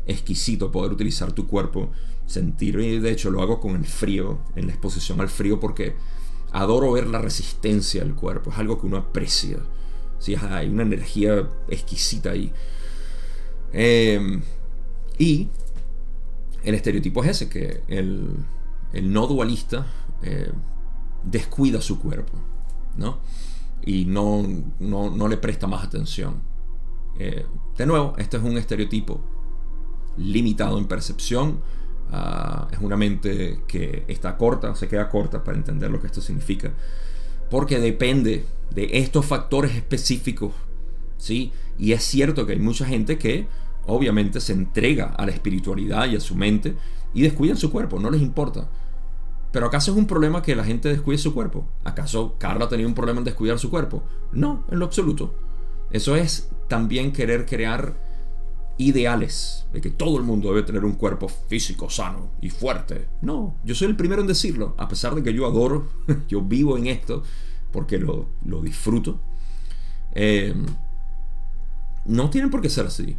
exquisito 0.06 0.72
poder 0.72 0.92
utilizar 0.92 1.32
tu 1.32 1.48
cuerpo, 1.48 1.92
sentir, 2.28 2.80
y 2.80 3.00
de 3.00 3.12
hecho 3.12 3.32
lo 3.32 3.42
hago 3.42 3.60
con 3.60 3.76
el 3.76 3.86
frío, 3.86 4.40
en 4.56 4.68
la 4.68 4.74
exposición 4.74 5.20
al 5.22 5.30
frío 5.30 5.60
porque 5.60 5.96
adoro 6.52 6.92
ver 6.92 7.08
la 7.08 7.20
resistencia 7.20 8.04
del 8.04 8.14
cuerpo, 8.14 8.52
es 8.52 8.58
algo 8.58 8.80
que 8.80 8.86
uno 8.86 8.98
aprecia. 8.98 9.58
¿sí? 10.20 10.36
Hay 10.36 10.70
una 10.70 10.84
energía 10.84 11.50
exquisita 11.70 12.32
ahí. 12.32 12.52
Em, 13.74 14.42
y 15.18 15.50
el 16.64 16.76
estereotipo 16.76 17.24
es 17.24 17.30
ese, 17.32 17.50
que 17.50 17.82
el, 17.88 18.30
no 19.04 19.28
dualista 19.28 19.88
eh, 20.22 20.52
descuida 21.24 21.82
su 21.82 22.00
cuerpo, 22.00 22.34
¿no? 22.98 23.20
Y 23.86 24.06
no, 24.06 24.46
no, 24.80 25.28
le 25.28 25.38
presta 25.38 25.68
más 25.68 25.84
atención. 25.84 26.42
Eh, 27.20 27.46
de 27.78 27.86
nuevo, 27.86 28.14
este 28.18 28.38
es 28.38 28.44
un 28.44 28.58
estereotipo 28.58 29.22
limitado 30.18 30.78
en 30.78 30.88
percepción, 30.88 31.62
Ah, 32.12 32.68
es 32.72 32.80
una 32.80 32.96
mente 32.96 33.62
que 33.68 34.04
está 34.08 34.38
corta, 34.38 34.74
se 34.76 34.88
queda 34.88 35.10
corta 35.10 35.44
para 35.44 35.58
entender 35.58 35.92
lo 35.92 36.00
que 36.00 36.08
esto 36.08 36.22
significa. 36.22 36.72
Porque 37.50 37.80
depende 37.80 38.46
de 38.74 38.90
estos 38.94 39.26
factores 39.26 39.76
específicos. 39.76 40.54
¿sí? 41.18 41.52
Y 41.78 41.92
es 41.92 42.04
cierto 42.04 42.46
que 42.46 42.54
hay 42.54 42.60
mucha 42.60 42.86
gente 42.86 43.18
que 43.18 43.48
obviamente 43.86 44.40
se 44.40 44.54
entrega 44.54 45.14
a 45.18 45.26
la 45.26 45.32
espiritualidad 45.32 46.08
y 46.08 46.16
a 46.16 46.20
su 46.20 46.36
mente 46.36 46.76
y 47.14 47.22
descuidan 47.22 47.58
su 47.58 47.72
cuerpo, 47.72 48.00
no 48.00 48.10
les 48.10 48.22
importa. 48.22 48.70
Pero 49.52 49.68
¿acaso 49.68 49.92
es 49.92 49.98
un 49.98 50.08
problema 50.08 50.42
que 50.42 50.56
la 50.56 50.64
gente 50.64 50.90
descuide 50.90 51.18
su 51.18 51.34
cuerpo? 51.34 51.66
¿Acaso 51.84 52.36
Carla 52.38 52.68
tenido 52.68 52.90
un 52.90 52.96
problema 52.96 53.20
en 53.20 53.26
descuidar 53.26 53.58
su 53.60 53.70
cuerpo? 53.70 54.04
No, 54.32 54.66
en 54.70 54.80
lo 54.80 54.86
absoluto. 54.86 55.34
Eso 55.90 56.16
es 56.16 56.50
también 56.68 57.14
querer 57.14 57.46
crear 57.46 57.96
ideales 58.78 59.66
de 59.74 59.82
que 59.82 59.90
todo 59.90 60.18
el 60.18 60.24
mundo 60.24 60.50
debe 60.50 60.64
tener 60.64 60.86
un 60.86 60.94
cuerpo 60.94 61.28
físico 61.28 61.90
sano 61.90 62.32
y 62.42 62.50
fuerte. 62.50 63.08
No, 63.22 63.58
yo 63.64 63.76
soy 63.76 63.88
el 63.88 63.96
primero 63.96 64.22
en 64.22 64.28
decirlo, 64.28 64.76
a 64.78 64.88
pesar 64.88 65.16
de 65.16 65.24
que 65.24 65.34
yo 65.34 65.46
adoro, 65.46 65.88
yo 66.28 66.42
vivo 66.42 66.78
en 66.78 66.88
esto 66.88 67.24
porque 67.72 67.98
lo, 67.98 68.28
disfruto. 68.64 69.20
Eh, 70.14 70.54
no 72.06 72.30
tienen 72.30 72.50
por 72.50 72.62
qué 72.62 72.70
ser 72.70 72.86
así, 72.86 73.18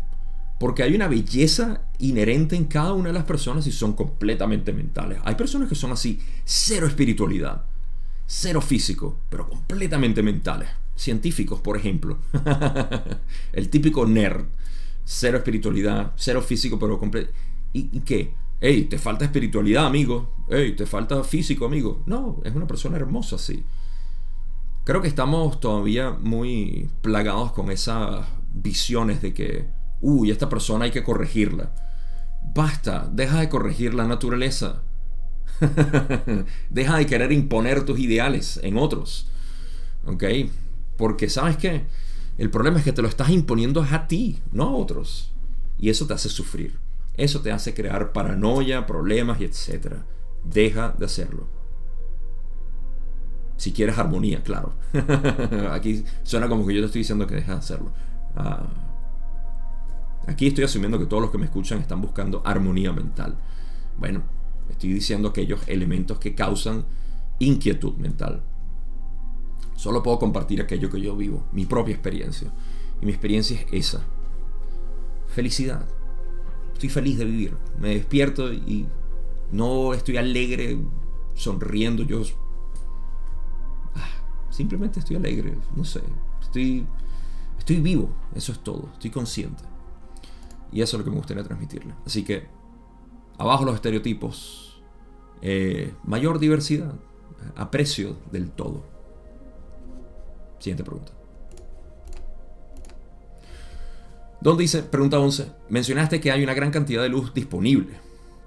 porque 0.59 0.83
hay 0.83 0.95
una 0.95 1.09
belleza 1.09 1.83
inherente 1.99 2.57
en 2.57 2.65
cada 2.65 2.93
una 2.93 3.09
de 3.09 3.15
las 3.15 3.25
personas 3.25 3.67
y 3.67 3.73
son 3.73 3.93
completamente 3.93 4.73
mentales. 4.73 5.21
Hay 5.25 5.35
personas 5.35 5.69
que 5.69 5.75
son 5.75 5.93
así, 5.93 6.21
cero 6.45 6.87
espiritualidad, 6.87 7.65
cero 8.27 8.61
físico, 8.61 9.21
pero 9.29 9.49
completamente 9.49 10.23
mentales. 10.23 10.69
Científicos, 10.97 11.61
por 11.61 11.77
ejemplo. 11.77 12.19
el 13.53 13.69
típico 13.69 14.05
nerd 14.05 14.47
cero 15.11 15.39
espiritualidad, 15.39 16.13
cero 16.17 16.43
físico, 16.43 16.79
pero 16.79 16.99
completo. 16.99 17.33
¿Y, 17.73 18.01
qué? 18.01 18.35
Ey, 18.61 18.85
te 18.85 18.99
falta 18.99 19.25
espiritualidad, 19.25 19.87
amigo. 19.87 20.45
Ey, 20.51 20.77
te 20.77 20.85
falta 20.85 21.25
físico, 21.25 21.65
amigo. 21.65 22.03
No, 22.05 22.43
es 22.45 22.55
una 22.55 22.67
persona 22.67 22.99
hermosa, 22.99 23.39
sí. 23.39 23.65
Creo 24.85 25.01
que 25.01 25.09
estamos 25.09 25.61
todavía 25.61 26.11
muy 26.11 26.91
plagados 27.01 27.53
con 27.53 27.71
esas 27.71 28.27
visiones 28.53 29.23
de 29.23 29.33
que, 29.33 29.65
uy, 30.03 30.31
esta 30.31 30.51
persona 30.51 30.85
hay 30.85 30.91
que 30.91 31.03
corregirla. 31.03 31.73
Basta, 32.55 33.09
deja 33.11 33.41
de 33.41 33.49
corregir 33.49 33.95
la 33.95 34.07
naturaleza. 34.07 34.83
deja 36.69 36.99
de 36.99 37.07
querer 37.07 37.33
imponer 37.33 37.87
tus 37.87 37.99
ideales 37.99 38.61
en 38.63 38.77
otros. 38.77 39.31
¿Ok? 40.05 40.25
Porque 40.99 41.31
sabes 41.31 41.57
qué? 41.57 41.87
El 42.39 42.51
problema 42.51 42.79
es 42.79 42.85
que 42.85 42.93
te 42.93 43.03
lo 43.03 43.09
estás 43.09 43.31
imponiendo 43.31 43.83
a 43.83 44.07
ti, 44.07 44.41
no 44.53 44.65
a 44.65 44.71
otros. 44.71 45.35
Y 45.77 45.91
eso 45.91 46.07
te 46.07 46.15
hace 46.15 46.29
sufrir. 46.29 46.79
Eso 47.15 47.41
te 47.41 47.51
hace 47.51 47.75
crear 47.75 48.13
paranoia, 48.13 48.87
problemas 48.87 49.41
y 49.41 49.45
etc. 49.45 49.97
Deja 50.45 50.95
de 50.97 51.05
hacerlo. 51.05 51.49
Si 53.57 53.73
quieres 53.73 53.99
armonía, 53.99 54.43
claro. 54.45 54.75
Aquí 55.73 56.05
suena 56.23 56.49
como 56.49 56.65
que 56.65 56.75
yo 56.75 56.81
te 56.81 56.87
estoy 56.87 57.01
diciendo 57.01 57.27
que 57.27 57.35
deja 57.35 57.53
de 57.53 57.59
hacerlo. 57.59 57.93
Ah, 58.37 58.69
aquí 60.29 60.47
estoy 60.47 60.65
asumiendo 60.65 60.99
que 60.99 61.07
todos 61.07 61.23
los 61.23 61.33
que 61.33 61.39
me 61.39 61.47
escuchan 61.47 61.81
están 61.81 62.01
buscando 62.01 62.43
armonía 62.45 62.93
mental. 62.93 63.37
Bueno, 63.97 64.23
estoy 64.71 64.93
diciendo 64.93 65.29
aquellos 65.29 65.67
elementos 65.67 66.19
que 66.19 66.35
causan 66.37 66.85
inquietud 67.41 67.95
mental. 67.95 68.45
Solo 69.79 70.03
puedo 70.03 70.19
compartir 70.19 70.61
aquello 70.61 70.91
que 70.91 71.01
yo 71.01 71.17
vivo, 71.17 71.45
mi 71.53 71.65
propia 71.65 71.95
experiencia. 71.95 72.53
Y 73.01 73.07
mi 73.07 73.13
experiencia 73.13 73.61
es 73.61 73.67
esa. 73.71 74.01
Felicidad. 75.29 75.87
Estoy 76.73 76.89
feliz 76.89 77.17
de 77.17 77.25
vivir. 77.25 77.57
Me 77.79 77.91
despierto 77.91 78.53
y 78.53 78.89
no 79.53 79.95
estoy 79.95 80.17
alegre, 80.17 80.81
sonriendo. 81.37 82.03
Yo 82.03 82.23
ah, 83.95 84.09
simplemente 84.51 84.99
estoy 84.99 85.15
alegre. 85.15 85.57
No 85.77 85.85
sé. 85.85 86.03
Estoy, 86.41 86.85
estoy 87.57 87.77
vivo. 87.77 88.11
Eso 88.35 88.51
es 88.51 88.59
todo. 88.59 88.89
Estoy 88.95 89.11
consciente. 89.13 89.63
Y 90.73 90.83
eso 90.83 90.97
es 90.97 90.99
lo 90.99 91.05
que 91.05 91.13
me 91.13 91.19
gustaría 91.19 91.45
transmitirle. 91.45 91.95
Así 92.05 92.25
que, 92.25 92.49
abajo 93.39 93.65
los 93.65 93.77
estereotipos. 93.77 94.83
Eh, 95.41 95.95
mayor 96.03 96.41
diversidad. 96.41 96.97
Aprecio 97.55 98.17
del 98.33 98.51
todo. 98.51 98.98
Siguiente 100.59 100.85
pregunta. 100.85 101.13
Don 104.41 104.57
dice, 104.57 104.83
pregunta 104.85 105.19
11, 105.19 105.51
mencionaste 105.69 106.21
que 106.21 106.31
hay 106.31 106.45
una 106.45 106.55
gran 106.55 106.71
cantidad 106.71 107.03
de 107.03 107.09
luz 107.09 107.35
disponible. 107.35 107.99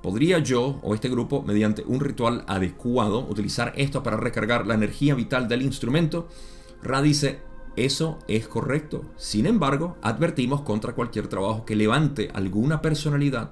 ¿Podría 0.01 0.39
yo 0.39 0.79
o 0.81 0.95
este 0.95 1.09
grupo, 1.09 1.43
mediante 1.43 1.83
un 1.83 1.99
ritual 1.99 2.43
adecuado, 2.47 3.27
utilizar 3.27 3.73
esto 3.75 4.01
para 4.01 4.17
recargar 4.17 4.65
la 4.65 4.73
energía 4.73 5.15
vital 5.15 5.47
del 5.47 5.61
instrumento? 5.61 6.27
Ra 6.81 7.01
dice, 7.01 7.39
eso 7.75 8.19
es 8.27 8.47
correcto. 8.47 9.03
Sin 9.17 9.45
embargo, 9.45 9.97
advertimos 10.01 10.61
contra 10.61 10.93
cualquier 10.93 11.27
trabajo 11.27 11.65
que 11.65 11.75
levante 11.75 12.29
alguna 12.33 12.81
personalidad. 12.81 13.51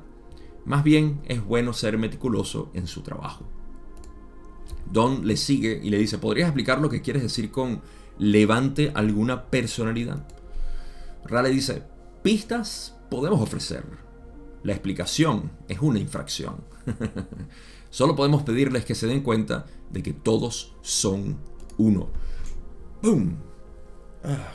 Más 0.65 0.83
bien 0.83 1.21
es 1.25 1.43
bueno 1.43 1.73
ser 1.73 1.97
meticuloso 1.97 2.71
en 2.73 2.87
su 2.87 3.01
trabajo. 3.01 3.45
Don 4.91 5.27
le 5.27 5.37
sigue 5.37 5.79
y 5.83 5.89
le 5.89 5.97
dice, 5.97 6.17
¿podrías 6.17 6.47
explicar 6.47 6.81
lo 6.81 6.89
que 6.89 7.01
quieres 7.01 7.21
decir 7.21 7.51
con 7.51 7.81
levante 8.19 8.91
alguna 8.93 9.45
personalidad. 9.45 10.25
Rale 11.25 11.49
dice, 11.49 11.84
pistas 12.21 12.95
podemos 13.10 13.41
ofrecer. 13.41 13.84
La 14.63 14.73
explicación 14.73 15.51
es 15.67 15.79
una 15.79 15.99
infracción. 15.99 16.58
Solo 17.89 18.15
podemos 18.15 18.43
pedirles 18.43 18.86
que 18.86 18.93
se 18.93 19.08
den 19.08 19.21
cuenta 19.21 19.65
de 19.89 20.03
que 20.03 20.13
todos 20.13 20.75
son 20.82 21.38
uno. 21.77 22.10
¡Bum! 23.01 23.36
Ah, 24.23 24.51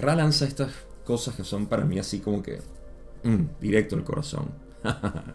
Ra 0.00 0.14
lanza 0.14 0.44
estas 0.44 0.72
cosas 1.04 1.34
que 1.34 1.44
son 1.44 1.66
para 1.66 1.84
mí 1.84 1.98
así 1.98 2.20
como 2.20 2.42
que 2.42 2.60
mm, 3.24 3.60
directo 3.60 3.96
al 3.96 4.04
corazón. 4.04 4.50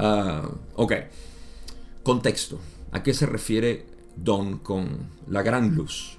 Ah, 0.00 0.48
ok. 0.76 0.92
Contexto. 2.04 2.60
¿A 2.92 3.02
qué 3.02 3.12
se 3.12 3.26
refiere 3.26 3.84
Don 4.14 4.58
con 4.58 5.10
la 5.26 5.42
gran 5.42 5.74
luz? 5.74 6.17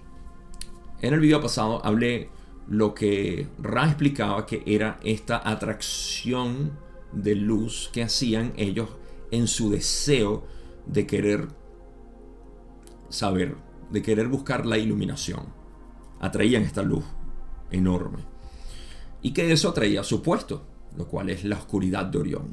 En 1.01 1.13
el 1.13 1.19
video 1.19 1.41
pasado 1.41 1.83
hablé 1.85 2.29
lo 2.67 2.93
que 2.93 3.47
Ra 3.57 3.85
explicaba 3.85 4.45
que 4.45 4.63
era 4.65 4.99
esta 5.03 5.41
atracción 5.49 6.71
de 7.13 7.35
luz 7.35 7.89
que 7.91 8.03
hacían 8.03 8.53
ellos 8.57 8.89
en 9.31 9.47
su 9.47 9.71
deseo 9.71 10.45
de 10.85 11.07
querer 11.07 11.47
saber, 13.09 13.55
de 13.89 14.01
querer 14.01 14.27
buscar 14.27 14.65
la 14.65 14.77
iluminación. 14.77 15.45
Atraían 16.19 16.63
esta 16.63 16.83
luz 16.83 17.05
enorme. 17.71 18.19
Y 19.21 19.31
que 19.31 19.51
eso 19.51 19.69
atraía 19.69 20.03
su 20.03 20.21
puesto, 20.21 20.63
lo 20.97 21.07
cual 21.07 21.29
es 21.29 21.43
la 21.43 21.57
oscuridad 21.57 22.05
de 22.05 22.17
Orión. 22.19 22.47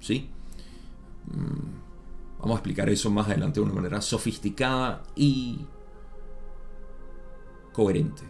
¿sí? 0.00 0.28
Mm, 1.26 2.40
vamos 2.40 2.56
a 2.56 2.58
explicar 2.58 2.90
eso 2.90 3.10
más 3.10 3.28
adelante 3.28 3.60
de 3.60 3.66
una 3.66 3.74
manera 3.74 4.00
sofisticada 4.00 5.02
y 5.14 5.60
coherente. 7.72 8.22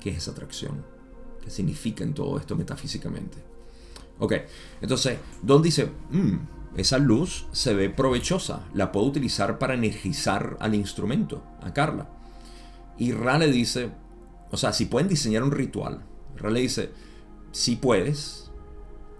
¿Qué 0.00 0.10
es 0.10 0.18
esa 0.18 0.30
atracción? 0.32 0.84
¿Qué 1.42 1.50
significa 1.50 2.04
en 2.04 2.14
todo 2.14 2.38
esto 2.38 2.56
metafísicamente? 2.56 3.38
Ok, 4.18 4.34
entonces, 4.80 5.18
Don 5.42 5.62
dice, 5.62 5.90
mm, 6.10 6.36
esa 6.76 6.98
luz 6.98 7.46
se 7.52 7.74
ve 7.74 7.90
provechosa, 7.90 8.66
la 8.74 8.92
puedo 8.92 9.06
utilizar 9.06 9.58
para 9.58 9.74
energizar 9.74 10.56
al 10.60 10.74
instrumento, 10.74 11.42
a 11.62 11.72
Carla. 11.72 12.08
Y 12.98 13.12
Ra 13.12 13.38
le 13.38 13.50
dice, 13.50 13.90
o 14.50 14.56
sea, 14.56 14.72
si 14.72 14.86
pueden 14.86 15.08
diseñar 15.08 15.42
un 15.42 15.52
ritual, 15.52 16.02
Ra 16.36 16.50
le 16.50 16.60
dice, 16.60 16.90
si 17.52 17.76
puedes, 17.76 18.50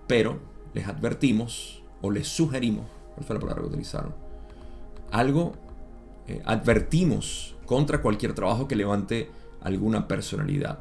pero 0.07 0.39
les 0.75 0.87
advertimos 0.87 1.83
o 2.03 2.11
les 2.11 2.29
sugerimos, 2.29 2.87
¿cuál 3.15 3.27
fue 3.27 3.35
la 3.35 3.41
palabra 3.41 3.63
que 3.63 3.69
utilizaron? 3.69 4.15
Algo, 5.11 5.53
eh, 6.29 6.43
advertimos 6.45 7.57
contra 7.67 8.03
cualquier 8.03 8.35
trabajo 8.35 8.69
que 8.69 8.77
levante 8.77 9.31
alguna 9.63 10.09
personalidad. 10.09 10.81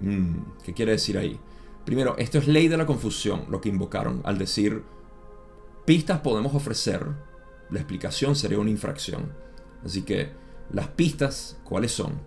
Mm, 0.00 0.36
¿Qué 0.64 0.72
quiere 0.72 0.92
decir 0.92 1.18
ahí? 1.18 1.38
Primero, 1.84 2.16
esto 2.18 2.38
es 2.38 2.46
ley 2.46 2.68
de 2.68 2.76
la 2.76 2.86
confusión, 2.86 3.46
lo 3.48 3.60
que 3.60 3.68
invocaron 3.68 4.20
al 4.24 4.38
decir 4.38 4.84
pistas 5.84 6.20
podemos 6.20 6.54
ofrecer, 6.54 7.06
la 7.70 7.78
explicación 7.78 8.36
sería 8.36 8.58
una 8.58 8.70
infracción. 8.70 9.32
Así 9.84 10.02
que 10.02 10.30
las 10.70 10.88
pistas, 10.88 11.58
¿cuáles 11.64 11.92
son? 11.92 12.20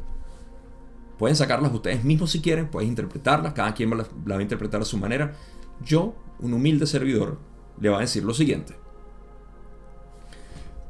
Pueden 1.18 1.36
sacarlas 1.36 1.74
ustedes 1.74 2.04
mismos 2.04 2.32
si 2.32 2.42
quieren, 2.42 2.68
pueden 2.68 2.90
interpretarlas, 2.90 3.54
cada 3.54 3.74
quien 3.74 3.90
la, 3.92 4.06
va 4.30 4.38
a 4.38 4.42
interpretar 4.42 4.82
a 4.82 4.86
su 4.86 4.98
manera. 4.98 5.34
Yo, 5.84 6.16
un 6.40 6.54
humilde 6.54 6.86
servidor, 6.86 7.40
le 7.80 7.90
va 7.90 7.98
a 7.98 8.02
decir 8.02 8.24
lo 8.24 8.34
siguiente. 8.34 8.76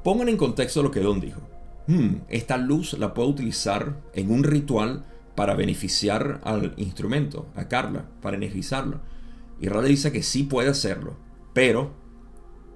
Pongan 0.03 0.29
en 0.29 0.37
contexto 0.37 0.81
lo 0.81 0.91
que 0.91 0.99
Don 0.99 1.19
dijo. 1.19 1.41
Hmm, 1.87 2.21
esta 2.29 2.57
luz 2.57 2.93
la 2.93 3.13
puedo 3.13 3.29
utilizar 3.29 4.01
en 4.13 4.31
un 4.31 4.43
ritual 4.43 5.05
para 5.35 5.53
beneficiar 5.53 6.41
al 6.43 6.73
instrumento, 6.77 7.47
a 7.55 7.67
Carla, 7.67 8.05
para 8.21 8.37
energizarlo. 8.37 9.01
Y 9.59 9.67
Rale 9.67 9.89
dice 9.89 10.11
que 10.11 10.23
sí 10.23 10.43
puede 10.43 10.69
hacerlo, 10.69 11.15
pero 11.53 11.93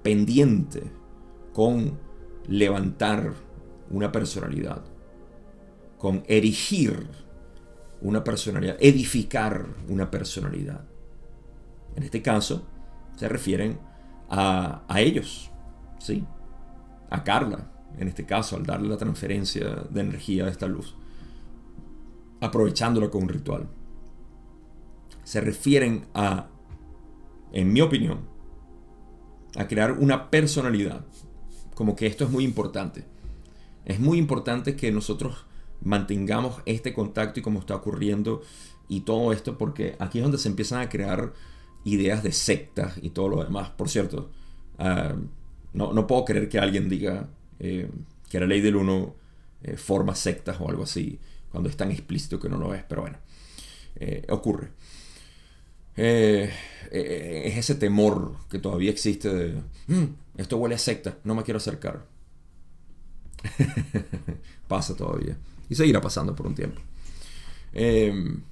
pendiente 0.02 0.84
con 1.52 1.98
levantar 2.46 3.34
una 3.90 4.12
personalidad, 4.12 4.82
con 5.98 6.22
erigir 6.28 7.08
una 8.00 8.22
personalidad, 8.22 8.76
edificar 8.80 9.66
una 9.88 10.10
personalidad. 10.10 10.84
En 11.96 12.04
este 12.04 12.22
caso, 12.22 12.66
se 13.16 13.28
refieren 13.28 13.78
a, 14.28 14.84
a 14.88 15.00
ellos, 15.00 15.50
¿sí? 15.98 16.24
A 17.10 17.24
Carla, 17.24 17.70
en 17.98 18.08
este 18.08 18.24
caso, 18.24 18.56
al 18.56 18.64
darle 18.64 18.88
la 18.88 18.96
transferencia 18.96 19.84
de 19.90 20.00
energía 20.00 20.46
a 20.46 20.48
esta 20.48 20.66
luz, 20.66 20.94
aprovechándola 22.40 23.10
con 23.10 23.24
un 23.24 23.28
ritual. 23.28 23.68
Se 25.24 25.40
refieren 25.40 26.06
a, 26.14 26.48
en 27.52 27.72
mi 27.72 27.80
opinión, 27.80 28.20
a 29.56 29.66
crear 29.66 29.92
una 29.92 30.30
personalidad. 30.30 31.04
Como 31.74 31.96
que 31.96 32.06
esto 32.06 32.24
es 32.24 32.30
muy 32.30 32.44
importante. 32.44 33.04
Es 33.84 34.00
muy 34.00 34.18
importante 34.18 34.76
que 34.76 34.92
nosotros 34.92 35.46
mantengamos 35.82 36.60
este 36.66 36.92
contacto 36.92 37.40
y 37.40 37.42
como 37.42 37.60
está 37.60 37.74
ocurriendo 37.74 38.42
y 38.88 39.00
todo 39.00 39.32
esto, 39.32 39.56
porque 39.56 39.96
aquí 39.98 40.18
es 40.18 40.24
donde 40.24 40.38
se 40.38 40.48
empiezan 40.48 40.80
a 40.80 40.88
crear 40.88 41.32
ideas 41.84 42.22
de 42.22 42.32
sectas 42.32 42.98
y 43.00 43.10
todo 43.10 43.28
lo 43.28 43.42
demás. 43.42 43.70
Por 43.70 43.88
cierto, 43.88 44.30
ah, 44.78 45.14
no, 45.72 45.92
no, 45.92 46.06
puedo 46.06 46.24
creer 46.24 46.48
que 46.48 46.58
alguien 46.58 46.88
diga, 46.88 47.28
eh, 47.60 47.90
que 48.28 48.40
la 48.40 48.46
ley 48.46 48.60
del 48.60 48.76
uno 48.76 49.16
eh, 49.62 49.76
forma 49.76 50.14
sectas 50.14 50.58
o 50.60 50.68
algo 50.68 50.84
así, 50.84 51.18
cuando 51.50 51.68
es 51.68 51.76
tan 51.76 51.90
explícito 51.90 52.40
que 52.40 52.48
no 52.48 52.58
lo 52.58 52.74
es, 52.74 52.84
pero 52.84 53.02
bueno, 53.02 53.18
eh, 53.96 54.24
ocurre. 54.30 54.70
es 55.96 57.56
ese 57.56 57.74
temor 57.74 58.36
que 58.48 58.58
todavía 58.58 58.90
existe 58.90 59.28
de, 59.34 59.62
mm, 59.88 60.04
esto 60.38 60.56
huele 60.56 60.74
a 60.76 60.78
secta, 60.78 61.18
no 61.24 61.34
me 61.34 61.42
quiero 61.42 61.58
acercar. 61.58 62.06
Pasa 64.68 64.96
todavía. 64.96 65.36
Y 65.68 65.74
seguirá 65.74 66.00
pasando 66.00 66.34
por 66.34 66.46
un 66.46 66.54
tiempo. 66.54 66.80
Em, 67.72 68.42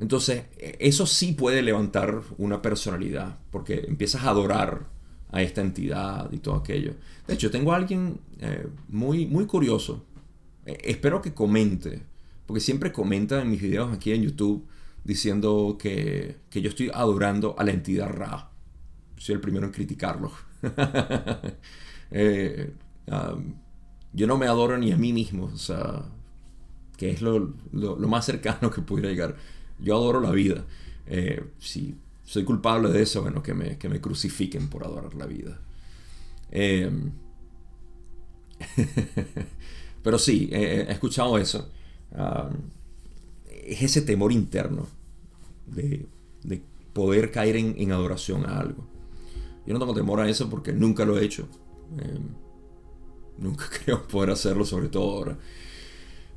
Entonces, 0.00 0.44
eso 0.58 1.06
sí 1.06 1.32
puede 1.34 1.62
levantar 1.62 2.22
una 2.38 2.62
personalidad, 2.62 3.38
porque 3.50 3.84
empiezas 3.88 4.24
a 4.24 4.30
adorar 4.30 4.88
a 5.32 5.42
esta 5.42 5.60
entidad 5.60 6.30
y 6.32 6.38
todo 6.38 6.56
aquello. 6.56 6.94
De 7.26 7.34
hecho, 7.34 7.50
tengo 7.50 7.72
a 7.72 7.76
alguien 7.76 8.20
eh, 8.40 8.66
muy, 8.88 9.26
muy 9.26 9.46
curioso. 9.46 10.04
Eh, 10.66 10.78
espero 10.84 11.22
que 11.22 11.32
comente, 11.32 12.02
porque 12.46 12.60
siempre 12.60 12.92
comenta 12.92 13.40
en 13.40 13.50
mis 13.50 13.62
videos 13.62 13.92
aquí 13.92 14.12
en 14.12 14.22
YouTube 14.22 14.66
diciendo 15.04 15.76
que, 15.78 16.36
que 16.50 16.60
yo 16.60 16.68
estoy 16.68 16.90
adorando 16.92 17.54
a 17.58 17.64
la 17.64 17.70
entidad 17.70 18.10
Ra. 18.10 18.50
Soy 19.16 19.34
el 19.34 19.40
primero 19.40 19.66
en 19.66 19.72
criticarlo. 19.72 20.32
Eh, 22.12 22.72
yo 24.12 24.26
no 24.26 24.36
me 24.36 24.46
adoro 24.46 24.76
ni 24.76 24.90
a 24.90 24.96
mí 24.96 25.12
mismo, 25.12 25.44
o 25.44 25.56
sea, 25.56 26.06
que 26.96 27.10
es 27.10 27.22
lo, 27.22 27.54
lo, 27.70 27.96
más 28.08 28.26
cercano 28.26 28.68
que 28.68 28.82
pudiera 28.82 29.10
llegar. 29.10 29.36
Yo 29.78 29.94
adoro 29.94 30.20
la 30.20 30.32
vida. 30.32 30.64
si 31.60 31.94
soy 32.30 32.44
culpable 32.44 32.90
de 32.90 33.02
eso, 33.02 33.22
bueno, 33.22 33.42
que 33.42 33.54
me, 33.54 33.76
que 33.76 33.88
me 33.88 34.00
crucifiquen 34.00 34.68
por 34.68 34.84
adorar 34.84 35.16
la 35.16 35.26
vida. 35.26 35.58
Em, 36.52 37.10
pero 40.04 40.16
sí, 40.16 40.48
he 40.52 40.92
escuchado 40.92 41.38
eso. 41.38 41.68
es 43.48 43.82
ese 43.82 44.02
temor 44.02 44.30
interno 44.30 44.86
de, 45.66 46.06
poder 46.92 47.32
caer 47.32 47.56
en, 47.56 47.90
adoración 47.90 48.46
a 48.46 48.60
algo. 48.60 48.86
Yo 49.66 49.74
no 49.74 49.80
tengo 49.80 49.94
temor 49.94 50.20
a 50.20 50.28
eso 50.28 50.48
porque 50.48 50.72
nunca 50.72 51.04
lo 51.04 51.18
he 51.18 51.24
hecho. 51.24 51.48
Em, 51.98 52.28
nunca 53.38 53.64
creo 53.84 54.06
poder 54.06 54.30
hacerlo, 54.30 54.64
sobre 54.64 54.86
todo 54.86 55.10
ahora. 55.10 55.36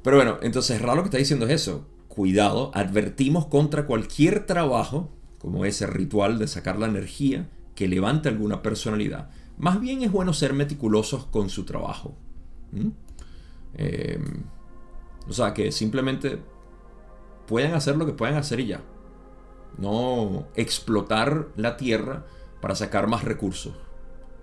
Pero 0.02 0.16
bueno, 0.16 0.40
entonces 0.42 0.82
raro 0.82 0.96
lo 0.96 1.04
que 1.04 1.10
está 1.10 1.20
diciendo 1.20 1.46
es 1.46 1.52
eso. 1.52 1.86
Cuidado, 2.08 2.72
advertimos 2.74 3.46
contra 3.46 3.86
cualquier 3.86 4.48
trabajo 4.48 5.12
como 5.44 5.66
ese 5.66 5.86
ritual 5.88 6.40
de 6.40 6.48
sacar 6.48 6.80
la 6.80 6.88
energía 6.88 7.50
que 7.76 7.90
levante 7.90 8.30
alguna 8.30 8.62
personalidad. 8.62 9.30
Más 9.58 9.82
bien 9.82 10.02
es 10.02 10.10
bueno 10.10 10.32
ser 10.32 10.54
meticulosos 10.54 11.26
con 11.26 11.50
su 11.50 11.66
trabajo. 11.66 12.16
Em, 13.74 14.44
o 15.28 15.34
sea, 15.34 15.54
que 15.54 15.74
simplemente 15.74 16.40
pueden 17.46 17.74
hacer 17.74 17.98
lo 17.98 18.06
que 18.06 18.14
pueden 18.14 18.38
hacer 18.38 18.62
y 18.62 18.68
ya. 18.68 18.84
No 19.78 20.48
explotar 20.56 21.50
la 21.58 21.76
tierra 21.76 22.26
para 22.62 22.74
sacar 22.74 23.08
más 23.08 23.26
recursos. 23.26 23.74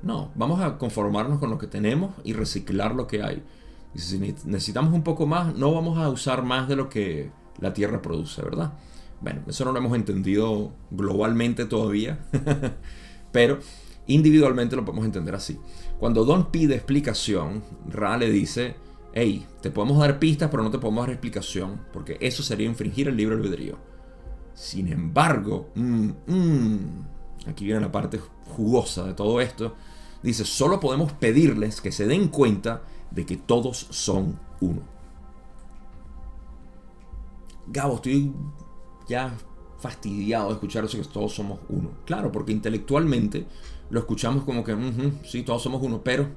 No, 0.02 0.32
vamos 0.34 0.60
a 0.60 0.76
conformarnos 0.76 1.38
con 1.38 1.48
lo 1.48 1.56
que 1.56 1.66
tenemos 1.66 2.12
y 2.24 2.34
reciclar 2.34 2.94
lo 2.94 3.06
que 3.06 3.22
hay. 3.22 3.42
Y 3.94 4.00
si 4.00 4.18
necesitamos 4.18 4.92
un 4.92 5.02
poco 5.02 5.26
más, 5.26 5.54
no 5.54 5.72
vamos 5.72 5.96
a 5.96 6.10
usar 6.10 6.42
más 6.42 6.68
de 6.68 6.76
lo 6.76 6.90
que 6.90 7.30
la 7.58 7.72
tierra 7.72 8.02
produce, 8.02 8.42
¿verdad? 8.42 8.74
Bueno, 9.20 9.42
eso 9.46 9.64
no 9.64 9.72
lo 9.72 9.78
hemos 9.78 9.94
entendido 9.94 10.72
globalmente 10.90 11.66
todavía, 11.66 12.18
pero 13.32 13.58
individualmente 14.06 14.76
lo 14.76 14.84
podemos 14.84 15.04
entender 15.04 15.34
así. 15.34 15.58
Cuando 15.98 16.24
Don 16.24 16.50
pide 16.50 16.74
explicación, 16.74 17.62
Ra 17.86 18.16
le 18.16 18.30
dice, 18.30 18.76
hey, 19.12 19.46
te 19.60 19.70
podemos 19.70 19.98
dar 19.98 20.18
pistas, 20.18 20.48
pero 20.50 20.62
no 20.62 20.70
te 20.70 20.78
podemos 20.78 21.02
dar 21.02 21.10
explicación, 21.10 21.82
porque 21.92 22.16
eso 22.20 22.42
sería 22.42 22.66
infringir 22.66 23.08
el 23.08 23.16
libre 23.16 23.36
albedrío. 23.36 23.76
Sin 24.54 24.88
embargo, 24.88 25.70
mm, 25.74 26.10
mm, 26.26 26.78
aquí 27.46 27.66
viene 27.66 27.80
la 27.80 27.92
parte 27.92 28.18
jugosa 28.46 29.04
de 29.04 29.14
todo 29.14 29.40
esto, 29.40 29.74
dice, 30.22 30.44
solo 30.44 30.80
podemos 30.80 31.12
pedirles 31.12 31.80
que 31.82 31.92
se 31.92 32.06
den 32.06 32.28
cuenta 32.28 32.82
de 33.10 33.26
que 33.26 33.36
todos 33.36 33.86
son 33.90 34.38
uno. 34.60 34.82
Gabo, 37.66 37.96
estoy 37.96 38.32
ya 39.10 39.34
fastidiado 39.80 40.48
de 40.48 40.54
escuchar 40.54 40.84
eso 40.84 40.96
que 40.96 41.04
todos 41.04 41.34
somos 41.34 41.58
uno. 41.68 41.90
Claro, 42.06 42.30
porque 42.30 42.52
intelectualmente 42.52 43.46
lo 43.90 43.98
escuchamos 44.00 44.44
como 44.44 44.62
que, 44.62 44.76
sí, 45.24 45.42
todos 45.42 45.62
somos 45.62 45.82
uno, 45.82 46.00
pero 46.02 46.28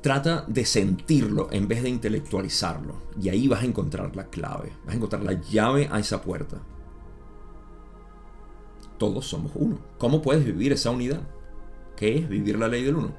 trata 0.00 0.44
de 0.46 0.64
sentirlo 0.64 1.48
en 1.50 1.66
vez 1.66 1.82
de 1.82 1.88
intelectualizarlo. 1.88 2.94
Y 3.20 3.28
ahí 3.28 3.48
vas 3.48 3.62
a 3.62 3.66
encontrar 3.66 4.14
la 4.14 4.26
clave, 4.28 4.72
vas 4.84 4.94
a 4.94 4.96
encontrar 4.96 5.24
la 5.24 5.40
llave 5.40 5.88
a 5.90 5.98
esa 5.98 6.22
puerta. 6.22 6.62
Todos 8.98 9.26
somos 9.26 9.50
uno. 9.56 9.78
¿Cómo 9.98 10.22
puedes 10.22 10.44
vivir 10.44 10.72
esa 10.72 10.90
unidad? 10.90 11.22
¿Qué 11.96 12.18
es 12.18 12.28
vivir 12.28 12.58
la 12.58 12.68
ley 12.68 12.84
del 12.84 12.96
uno? 12.96 13.14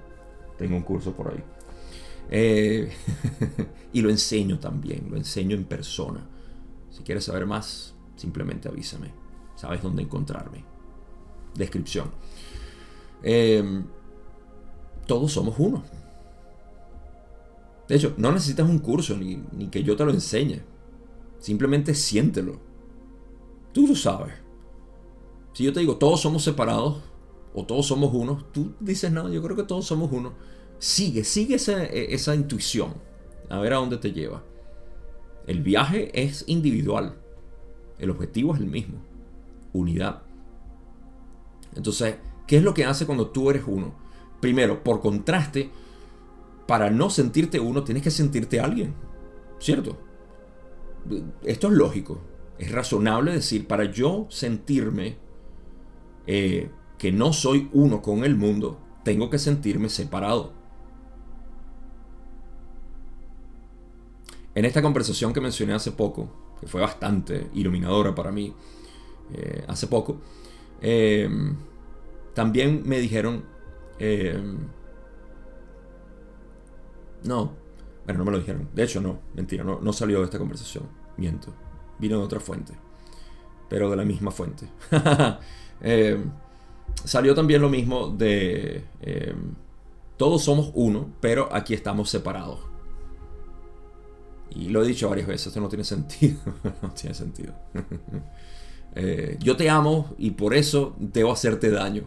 Tengo 0.58 0.77
un 0.77 0.84
curso 0.84 1.12
por 1.12 1.34
ahí. 1.34 1.43
Eh, 2.29 2.89
y 3.93 4.01
lo 4.01 4.10
enseño 4.10 4.60
también, 4.60 5.08
lo 5.10 5.17
enseño 5.17 5.55
en 5.55 5.65
persona. 5.65 6.25
Si 6.95 7.03
quieres 7.03 7.25
saber 7.25 7.45
más, 7.45 7.93
simplemente 8.15 8.69
avísame. 8.69 9.12
Sabes 9.58 9.84
dónde 9.84 10.01
encontrarme. 10.01 10.63
Descripción. 11.53 12.10
Em, 13.21 13.84
todos 15.05 15.34
somos 15.34 15.55
uno. 15.58 15.84
De 17.89 17.95
hecho, 17.95 18.13
no 18.15 18.31
necesitas 18.31 18.69
un 18.69 18.79
curso 18.79 19.17
ni, 19.17 19.43
ni, 19.51 19.67
que 19.67 19.84
yo 19.84 19.97
te 19.97 20.05
lo 20.05 20.12
enseñe. 20.12 20.62
Simplemente 21.39 21.93
siéntelo. 21.93 22.62
Tú 23.73 23.88
lo 23.88 23.95
sabes. 23.95 24.34
Si 25.51 25.65
yo 25.65 25.73
te 25.73 25.81
digo 25.81 25.97
todos 25.97 26.21
somos 26.21 26.43
separados 26.43 27.01
o 27.53 27.65
todos 27.65 27.86
somos 27.88 28.13
uno, 28.13 28.45
tú 28.53 28.73
dices 28.79 29.12
no, 29.12 29.29
yo 29.29 29.43
creo 29.43 29.58
que 29.58 29.63
todos 29.63 29.86
somos 29.86 30.13
uno. 30.13 30.31
Sigue, 30.79 31.25
sigue 31.25 31.55
esa, 31.55 31.84
esa 31.84 32.36
intuición. 32.36 32.93
A 33.49 33.60
ver 33.60 33.73
a 33.73 33.77
dónde 33.77 33.97
te 33.97 34.13
lleva. 34.13 34.43
El 35.47 35.62
viaje 35.62 36.10
es 36.13 36.43
individual. 36.47 37.15
El 37.99 38.10
objetivo 38.10 38.53
es 38.53 38.62
el 38.62 38.67
mismo. 38.67 38.97
Unidad. 39.73 40.23
Entonces, 41.75 42.15
¿qué 42.47 42.58
es 42.58 42.63
lo 42.63 42.73
que 42.73 42.86
hace 42.86 43.05
cuando 43.05 43.27
tú 43.27 43.49
eres 43.49 43.63
uno? 43.67 43.93
Primero, 44.39 44.84
por 44.84 45.01
contraste, 45.01 45.69
para 46.67 46.89
no 46.89 47.10
sentirte 47.10 47.60
uno, 47.60 47.84
tienes 47.84 48.03
que 48.03 48.12
sentirte 48.12 48.60
alguien. 48.60 48.93
¿Cierto? 49.60 49.97
Esto 51.43 51.67
es 51.67 51.73
lógico. 51.73 52.21
Es 52.58 52.71
razonable 52.71 53.34
decir, 53.34 53.67
para 53.67 53.86
yo 53.86 54.27
sentirme 54.29 55.17
eh, 56.25 56.69
que 56.97 57.12
no 57.12 57.34
soy 57.34 57.69
uno 57.73 58.01
con 58.01 58.23
el 58.23 58.36
mundo, 58.36 58.79
tengo 59.03 59.29
que 59.29 59.38
sentirme 59.38 59.89
separado. 59.89 60.53
En 64.56 64.63
esta 64.63 64.82
conversación 64.82 65.34
que 65.34 65.41
mencioné 65.41 65.74
hace 65.74 65.91
poco, 65.91 66.30
que 66.60 66.65
fue 66.65 66.80
bastante 66.80 67.50
iluminadora 67.54 68.15
para 68.15 68.32
mí 68.32 68.54
eh, 69.34 69.65
hace 69.68 69.88
poco, 69.88 70.22
eh, 70.82 71.30
también 72.34 72.84
me 72.86 73.00
dijeron, 73.00 73.44
eh, 74.00 74.41
no, 77.26 77.52
bueno, 78.06 78.20
no 78.20 78.26
me 78.26 78.32
lo 78.32 78.39
dijeron, 78.39 78.70
de 78.74 78.84
hecho 78.84 79.02
no, 79.02 79.20
mentira, 79.34 79.65
no, 79.65 79.82
no 79.82 79.91
salió 79.91 80.20
de 80.20 80.26
esta 80.26 80.38
conversación, 80.38 80.86
miento, 81.18 81.54
vino 82.00 82.18
de 82.18 82.24
otra 82.24 82.39
fuente, 82.39 82.74
pero 83.68 83.89
de 83.89 83.98
la 83.98 84.06
misma 84.06 84.32
fuente. 84.32 84.70
salió 87.04 87.36
también 87.36 87.62
lo 87.62 87.70
mismo 87.70 88.08
de, 88.08 88.86
todos 90.15 90.44
somos 90.44 90.72
uno, 90.76 91.10
pero 91.20 91.54
aquí 91.54 91.74
estamos 91.74 92.10
separados. 92.10 92.75
Y 94.51 94.69
lo 94.69 94.84
he 94.84 94.88
dicho 94.88 95.10
varias 95.10 95.27
veces, 95.27 95.47
esto 95.47 95.60
no 95.60 95.69
tiene 95.69 95.84
sentido. 95.84 96.39
no 96.81 96.89
tiene 96.91 97.15
sentido. 97.15 97.53
Eh, 98.97 99.38
yo 99.41 99.58
te 99.58 99.69
amo 99.69 100.15
y 100.17 100.31
por 100.31 100.53
eso 100.53 100.95
debo 100.97 101.34
hacerte 101.34 101.69
daño. 101.69 102.03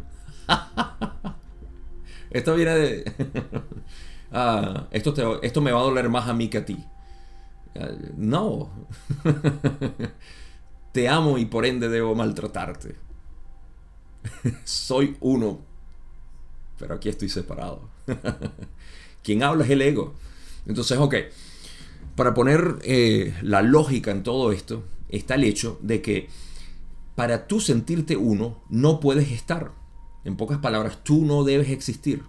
esto 2.30 2.54
viene 2.54 2.74
de... 2.76 3.12
Ah, 4.32 4.86
esto, 4.90 5.42
esto 5.42 5.60
me 5.60 5.70
va 5.70 5.80
a 5.80 5.82
doler 5.82 6.08
más 6.08 6.28
a 6.28 6.32
mí 6.32 6.48
que 6.48 6.56
a 6.56 6.64
ti. 6.64 6.82
Ah, 7.78 7.90
no. 8.16 8.70
te 10.92 11.10
amo 11.10 11.36
y 11.36 11.44
por 11.44 11.66
ende 11.66 11.90
debo 11.90 12.14
maltratarte. 12.14 12.96
Soy 14.64 15.14
uno, 15.20 15.60
pero 16.78 16.94
aquí 16.94 17.10
estoy 17.10 17.28
separado. 17.28 17.90
Quien 19.22 19.42
habla 19.42 19.66
es 19.66 19.70
el 19.70 19.82
ego. 19.82 20.14
Entonces, 20.66 20.96
ok 20.96 21.16
para 22.18 22.34
poner 22.34 22.80
eh, 22.82 23.32
la 23.42 23.62
lógica 23.62 24.10
en 24.10 24.24
todo 24.24 24.50
esto, 24.50 24.82
está 25.08 25.36
el 25.36 25.44
hecho 25.44 25.78
de 25.82 26.02
que 26.02 26.28
para 27.14 27.46
tú 27.46 27.60
sentirte 27.60 28.16
uno, 28.16 28.60
no 28.68 28.98
puedes 28.98 29.30
estar. 29.30 29.70
En 30.24 30.36
pocas 30.36 30.58
palabras, 30.58 30.98
tú 31.04 31.24
no 31.24 31.44
debes 31.44 31.70
existir. 31.70 32.24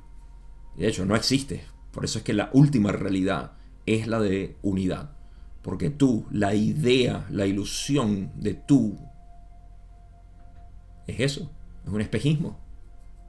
De 0.78 0.88
hecho, 0.88 1.06
no 1.06 1.16
existes. 1.16 1.62
Por 1.92 2.06
eso 2.06 2.20
es 2.20 2.24
que 2.24 2.34
la 2.34 2.52
última 2.54 2.92
realidad 2.92 3.54
es 3.88 4.06
la 4.06 4.20
de 4.20 4.58
unidad. 4.62 5.18
Porque 5.64 5.90
tú, 5.90 6.28
la 6.30 6.54
idea, 6.54 7.26
la 7.32 7.48
ilusión 7.48 8.32
de 8.36 8.54
tú, 8.54 8.96
es 11.08 11.20
eso. 11.20 11.50
Es 11.84 11.92
un 11.92 12.02
espejismo. 12.02 12.60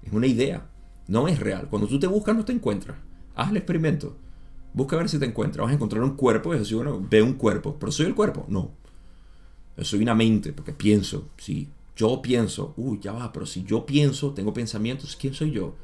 Es 0.03 0.13
una 0.13 0.27
idea. 0.27 0.67
No 1.09 1.27
es 1.27 1.41
real. 1.41 1.69
Cuando 1.71 1.89
tú 1.89 1.99
te 1.99 2.07
buscas, 2.07 2.37
no 2.37 2.45
te 2.45 2.53
encuentras. 2.53 2.99
Haz 3.35 3.49
el 3.49 3.57
experimento. 3.57 4.19
Busca 4.73 4.97
ver 4.97 5.09
si 5.09 5.19
te 5.19 5.27
encuentras. 5.27 5.65
Vas 5.65 5.73
a 5.73 5.75
encontrar 5.75 6.03
un 6.03 6.17
cuerpo 6.17 6.55
y 6.55 6.59
decir, 6.59 6.77
bueno, 6.77 7.05
ve 7.09 7.23
un 7.23 7.35
cuerpo. 7.35 7.77
¿Pero 7.79 7.93
soy 7.93 8.07
el 8.07 8.15
cuerpo? 8.15 8.47
No. 8.49 8.71
Soy 9.79 10.03
una 10.03 10.15
mente, 10.15 10.53
porque 10.53 10.73
pienso. 10.73 11.29
Si 11.39 11.69
yo 11.97 12.23
pienso, 12.23 12.75
uy, 12.77 12.99
ya 13.01 13.13
va, 13.13 13.33
pero 13.33 13.47
si 13.47 13.65
yo 13.65 13.85
pienso, 13.85 14.33
tengo 14.33 14.53
pensamientos, 14.53 15.17
¿quién 15.17 15.35
soy 15.35 15.51
yo? 15.51 15.75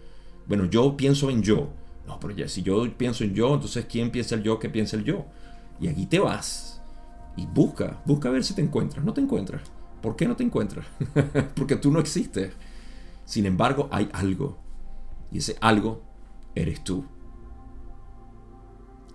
Bueno, 0.46 0.66
yo 0.66 0.96
pienso 0.96 1.30
en 1.30 1.42
yo. 1.42 1.68
No, 2.06 2.20
pero 2.20 2.34
ya, 2.34 2.48
si 2.48 2.62
yo 2.62 2.86
pienso 2.96 3.24
en 3.24 3.34
yo, 3.34 3.54
entonces 3.54 3.86
¿quién 3.86 4.10
piensa 4.10 4.36
el 4.36 4.42
yo? 4.42 4.58
¿Qué 4.58 4.68
piensa 4.68 4.96
el 4.96 5.04
yo? 5.04 5.26
Y 5.80 5.88
aquí 5.88 6.06
te 6.06 6.18
vas. 6.18 6.80
Y 7.36 7.46
busca, 7.46 8.00
busca 8.06 8.30
ver 8.30 8.44
si 8.44 8.54
te 8.54 8.62
encuentras. 8.62 9.04
No 9.04 9.12
te 9.12 9.20
encuentras. 9.20 9.62
¿Por 10.00 10.14
qué 10.16 10.26
no 10.28 10.36
te 10.36 10.44
encuentras? 10.44 10.86
Porque 11.54 11.76
tú 11.76 11.90
no 11.90 11.98
existes. 11.98 12.52
Sin 13.24 13.44
embargo, 13.44 13.88
hay 13.90 14.08
algo. 14.12 14.56
Y 15.32 15.38
ese 15.38 15.56
algo 15.60 16.02
eres 16.54 16.82
tú. 16.84 17.04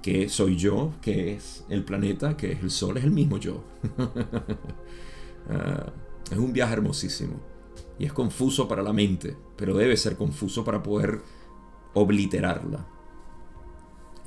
Que 0.02 0.30
soy 0.30 0.56
yo, 0.58 0.94
que 1.02 1.34
es 1.34 1.64
el 1.70 1.84
planeta, 1.84 2.36
que 2.36 2.54
es 2.54 2.64
el 2.64 2.72
sol, 2.72 2.98
es 2.98 3.04
el 3.04 3.12
mismo 3.12 3.38
yo. 3.38 3.64
Ah, 5.50 5.92
es 6.32 6.38
un 6.38 6.54
viaje 6.54 6.74
hermosísimo. 6.74 7.34
Y 7.98 8.06
es 8.06 8.14
confuso 8.14 8.68
para 8.68 8.84
la 8.84 8.94
mente, 8.94 9.36
pero 9.58 9.76
debe 9.76 9.98
ser 9.98 10.16
confuso 10.16 10.64
para 10.64 10.84
poder 10.84 11.20
obliterarla. 11.94 12.86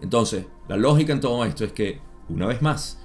Entonces, 0.02 0.46
la 0.68 0.76
lógica 0.76 1.12
en 1.12 1.20
todo 1.20 1.44
esto 1.44 1.64
es 1.64 1.72
que, 1.72 2.00
una 2.28 2.46
vez 2.46 2.62
más, 2.62 2.98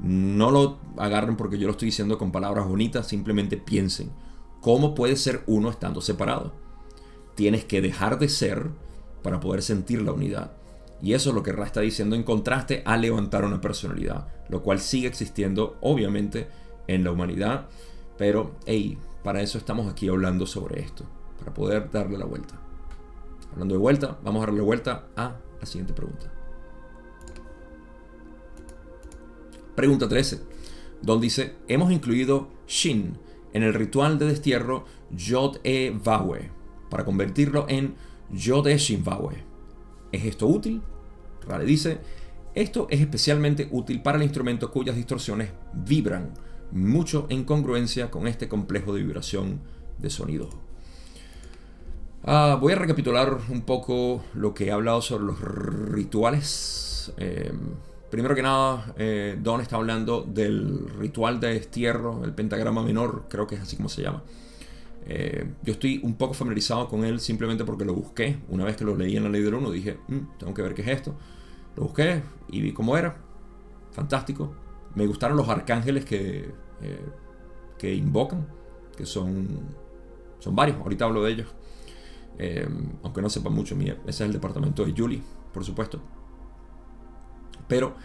no 0.00 0.50
lo 0.50 0.78
agarren 0.96 1.36
porque 1.36 1.58
yo 1.58 1.66
lo 1.66 1.72
estoy 1.72 1.86
diciendo 1.86 2.18
con 2.18 2.32
palabras 2.32 2.66
bonitas, 2.66 3.08
simplemente 3.08 3.56
piensen, 3.56 4.10
¿cómo 4.60 4.94
puede 4.94 5.16
ser 5.16 5.42
uno 5.46 5.70
estando 5.70 6.00
separado? 6.00 6.54
Tienes 7.34 7.64
que 7.64 7.80
dejar 7.80 8.18
de 8.18 8.28
ser 8.28 8.70
para 9.22 9.40
poder 9.40 9.62
sentir 9.62 10.02
la 10.02 10.12
unidad. 10.12 10.57
Y 11.00 11.12
eso 11.12 11.30
es 11.30 11.34
lo 11.34 11.42
que 11.42 11.52
Ra 11.52 11.64
está 11.64 11.80
diciendo 11.80 12.16
en 12.16 12.24
contraste 12.24 12.82
a 12.84 12.96
levantar 12.96 13.44
una 13.44 13.60
personalidad, 13.60 14.28
lo 14.48 14.62
cual 14.62 14.80
sigue 14.80 15.06
existiendo 15.06 15.76
obviamente 15.80 16.48
en 16.88 17.04
la 17.04 17.12
humanidad, 17.12 17.68
pero 18.16 18.56
hey, 18.66 18.98
para 19.22 19.42
eso 19.42 19.58
estamos 19.58 19.90
aquí 19.90 20.08
hablando 20.08 20.46
sobre 20.46 20.80
esto, 20.80 21.04
para 21.38 21.54
poder 21.54 21.90
darle 21.90 22.18
la 22.18 22.24
vuelta. 22.24 22.60
Hablando 23.52 23.74
de 23.74 23.80
vuelta, 23.80 24.18
vamos 24.24 24.42
a 24.42 24.46
darle 24.46 24.60
vuelta 24.60 25.06
a 25.16 25.36
la 25.60 25.66
siguiente 25.66 25.92
pregunta. 25.92 26.32
Pregunta 29.76 30.08
13, 30.08 30.42
donde 31.02 31.26
dice, 31.26 31.54
hemos 31.68 31.92
incluido 31.92 32.48
Shin 32.66 33.16
en 33.52 33.62
el 33.62 33.74
ritual 33.74 34.18
de 34.18 34.26
destierro 34.26 34.84
Yod-E 35.10 35.96
Vawe 36.04 36.50
para 36.90 37.04
convertirlo 37.04 37.66
en 37.68 37.94
Yod-E 38.30 38.76
Shin 38.78 39.04
Vawe. 39.04 39.47
¿Es 40.12 40.24
esto 40.24 40.46
útil? 40.46 40.82
Rale 41.46 41.64
dice, 41.64 41.98
esto 42.54 42.86
es 42.90 43.00
especialmente 43.00 43.68
útil 43.70 44.02
para 44.02 44.18
el 44.18 44.24
instrumento 44.24 44.70
cuyas 44.70 44.96
distorsiones 44.96 45.50
vibran 45.72 46.32
mucho 46.72 47.26
en 47.30 47.44
congruencia 47.44 48.10
con 48.10 48.26
este 48.26 48.48
complejo 48.48 48.92
de 48.94 49.02
vibración 49.02 49.60
de 49.98 50.10
sonido. 50.10 50.50
Ah, 52.24 52.58
voy 52.60 52.72
a 52.72 52.76
recapitular 52.76 53.38
un 53.48 53.62
poco 53.62 54.22
lo 54.34 54.52
que 54.54 54.66
he 54.66 54.72
hablado 54.72 55.00
sobre 55.00 55.24
los 55.24 55.40
rituales. 55.40 57.12
Eh, 57.16 57.52
primero 58.10 58.34
que 58.34 58.42
nada, 58.42 58.92
eh, 58.98 59.38
Don 59.40 59.60
está 59.60 59.76
hablando 59.76 60.22
del 60.22 60.88
ritual 60.98 61.40
de 61.40 61.54
destierro, 61.54 62.24
el 62.24 62.34
pentagrama 62.34 62.82
menor, 62.82 63.26
creo 63.28 63.46
que 63.46 63.54
es 63.54 63.60
así 63.60 63.76
como 63.76 63.88
se 63.88 64.02
llama. 64.02 64.22
Eh, 65.06 65.54
yo 65.62 65.72
estoy 65.72 66.00
un 66.02 66.16
poco 66.16 66.34
familiarizado 66.34 66.88
con 66.88 67.04
él 67.04 67.20
simplemente 67.20 67.64
porque 67.64 67.84
lo 67.84 67.94
busqué. 67.94 68.38
Una 68.48 68.64
vez 68.64 68.76
que 68.76 68.84
lo 68.84 68.96
leí 68.96 69.16
en 69.16 69.24
la 69.24 69.30
ley 69.30 69.42
del 69.42 69.54
1 69.54 69.70
dije, 69.70 69.98
mm, 70.08 70.38
tengo 70.38 70.54
que 70.54 70.62
ver 70.62 70.74
qué 70.74 70.82
es 70.82 70.88
esto. 70.88 71.14
Lo 71.76 71.84
busqué 71.84 72.22
y 72.48 72.60
vi 72.60 72.72
cómo 72.72 72.96
era. 72.96 73.16
Fantástico. 73.92 74.54
Me 74.94 75.06
gustaron 75.06 75.36
los 75.36 75.48
arcángeles 75.48 76.04
que, 76.04 76.50
que 77.78 77.94
invocan, 77.94 78.46
que 78.96 79.06
son, 79.06 79.48
son 80.38 80.56
varios. 80.56 80.78
Ahorita 80.78 81.04
hablo 81.04 81.22
de 81.22 81.32
ellos. 81.32 81.54
Eh, 82.38 82.68
aunque 83.02 83.20
no 83.20 83.28
sepa 83.28 83.50
mucho, 83.50 83.76
ese 83.76 83.96
es 84.06 84.20
el 84.20 84.32
departamento 84.32 84.84
de 84.84 84.94
Julie, 84.96 85.22
por 85.52 85.64
supuesto. 85.64 86.00
Pero 87.66 87.96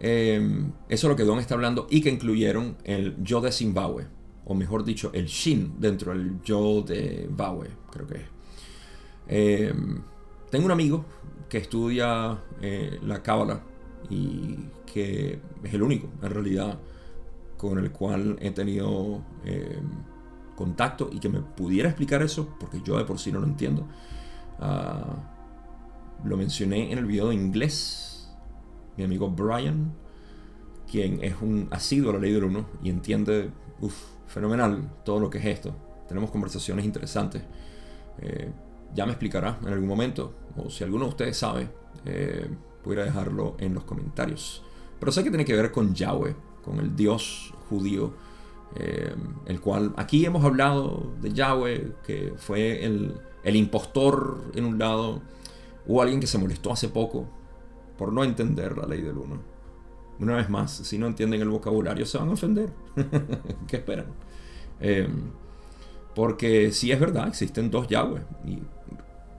eh, 0.00 0.40
eso 0.88 1.06
es 1.06 1.10
lo 1.10 1.16
que 1.16 1.24
Don 1.24 1.38
está 1.38 1.54
hablando 1.54 1.86
y 1.90 2.00
que 2.00 2.10
incluyeron 2.10 2.76
el 2.84 3.22
yo 3.22 3.40
de 3.40 3.52
Zimbabue, 3.52 4.06
o 4.44 4.54
mejor 4.54 4.84
dicho, 4.84 5.10
el 5.12 5.26
Shin 5.26 5.74
dentro 5.78 6.12
del 6.12 6.42
yo 6.42 6.82
de 6.82 7.24
Zimbabue, 7.26 7.68
creo 7.90 8.06
que 8.06 8.14
es. 8.16 8.26
Eh, 9.28 9.74
tengo 10.50 10.66
un 10.66 10.72
amigo 10.72 11.04
que 11.48 11.58
estudia 11.58 12.38
la 13.02 13.22
Cábala 13.22 13.62
y 14.10 14.56
que 14.86 15.38
es 15.62 15.74
el 15.74 15.82
único, 15.82 16.08
en 16.22 16.30
realidad, 16.30 16.78
con 17.56 17.78
el 17.78 17.90
cual 17.90 18.36
he 18.40 18.50
tenido 18.50 19.22
contacto 20.56 21.10
y 21.12 21.18
que 21.18 21.28
me 21.28 21.40
pudiera 21.40 21.88
explicar 21.88 22.22
eso, 22.22 22.48
porque 22.60 22.80
yo 22.84 22.98
de 22.98 23.04
por 23.04 23.18
sí 23.18 23.32
no 23.32 23.40
lo 23.40 23.46
entiendo. 23.46 23.86
Ah, 24.60 25.16
lo 26.24 26.36
mencioné 26.36 26.92
en 26.92 26.98
el 26.98 27.06
video 27.06 27.28
de 27.28 27.34
inglés, 27.34 28.30
mi 28.96 29.04
amigo 29.04 29.28
Brian, 29.30 29.92
quien 30.90 31.22
es 31.24 31.34
un 31.40 31.68
asiduo 31.70 32.10
a 32.10 32.14
la 32.14 32.20
ley 32.20 32.32
del 32.32 32.44
uno 32.44 32.66
y 32.82 32.90
entiende 32.90 33.50
fenomenal 34.26 34.90
todo 35.04 35.20
lo 35.20 35.30
que 35.30 35.38
es 35.38 35.44
esto. 35.46 35.74
Tenemos 36.08 36.30
conversaciones 36.30 36.84
interesantes. 36.84 37.42
Eh, 38.18 38.50
ya 38.94 39.06
me 39.06 39.12
explicará 39.12 39.58
en 39.62 39.72
algún 39.72 39.88
momento, 39.88 40.34
o 40.56 40.68
si 40.68 40.84
alguno 40.84 41.04
de 41.04 41.10
ustedes 41.10 41.36
sabe, 41.36 41.68
eh, 42.04 42.48
pudiera 42.82 43.04
dejarlo 43.04 43.56
en 43.58 43.74
los 43.74 43.84
comentarios. 43.84 44.62
Pero 44.98 45.12
sé 45.12 45.24
que 45.24 45.30
tiene 45.30 45.44
que 45.44 45.56
ver 45.56 45.72
con 45.72 45.94
Yahweh, 45.94 46.34
con 46.62 46.78
el 46.78 46.94
Dios 46.94 47.54
judío 47.68 48.12
eh, 48.74 49.14
el 49.46 49.60
cual 49.60 49.92
aquí 49.96 50.24
hemos 50.24 50.44
hablado 50.44 51.12
de 51.20 51.32
Yahweh, 51.32 51.92
que 52.06 52.32
fue 52.36 52.84
el, 52.84 53.20
impostor 53.44 54.50
en 54.54 54.64
un 54.64 54.78
lado, 54.78 55.20
o 55.86 56.00
alguien 56.00 56.20
que 56.20 56.26
se 56.26 56.38
molestó 56.38 56.72
hace 56.72 56.88
poco 56.88 57.28
por 57.98 58.12
no 58.12 58.24
entender 58.24 58.78
la 58.78 58.86
ley 58.86 59.02
del 59.02 59.18
uno. 59.18 59.40
Una 60.22 60.36
vez 60.36 60.48
más, 60.48 60.70
si 60.70 60.98
no 60.98 61.08
entienden 61.08 61.40
el 61.40 61.48
vocabulario 61.48 62.06
se 62.06 62.16
van 62.16 62.28
a 62.28 62.32
ofender. 62.32 62.70
¿Qué 63.66 63.76
esperan? 63.76 64.06
Eh, 64.80 65.08
porque 66.14 66.70
si 66.70 66.92
es 66.92 67.00
verdad, 67.00 67.26
existen 67.26 67.72
dos 67.72 67.88
Yahweh. 67.88 68.22
Y 68.46 68.60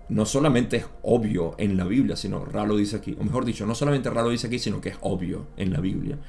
no 0.09 0.25
solamente 0.25 0.77
es 0.77 0.85
obvio 1.01 1.55
en 1.57 1.77
la 1.77 1.85
Biblia, 1.85 2.17
sino 2.17 2.43
Ralo 2.43 2.75
dice 2.75 2.97
aquí, 2.97 3.15
o 3.17 3.23
mejor 3.23 3.45
dicho, 3.45 3.65
no 3.65 3.75
solamente 3.75 4.09
Ralo 4.09 4.29
dice 4.29 4.47
aquí, 4.47 4.59
sino 4.59 4.81
que 4.81 4.89
es 4.89 4.97
obvio 4.99 5.47
en 5.55 5.71
la 5.71 5.79
Biblia. 5.79 6.19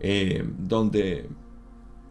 Eh, 0.00 0.44
donde 0.58 1.28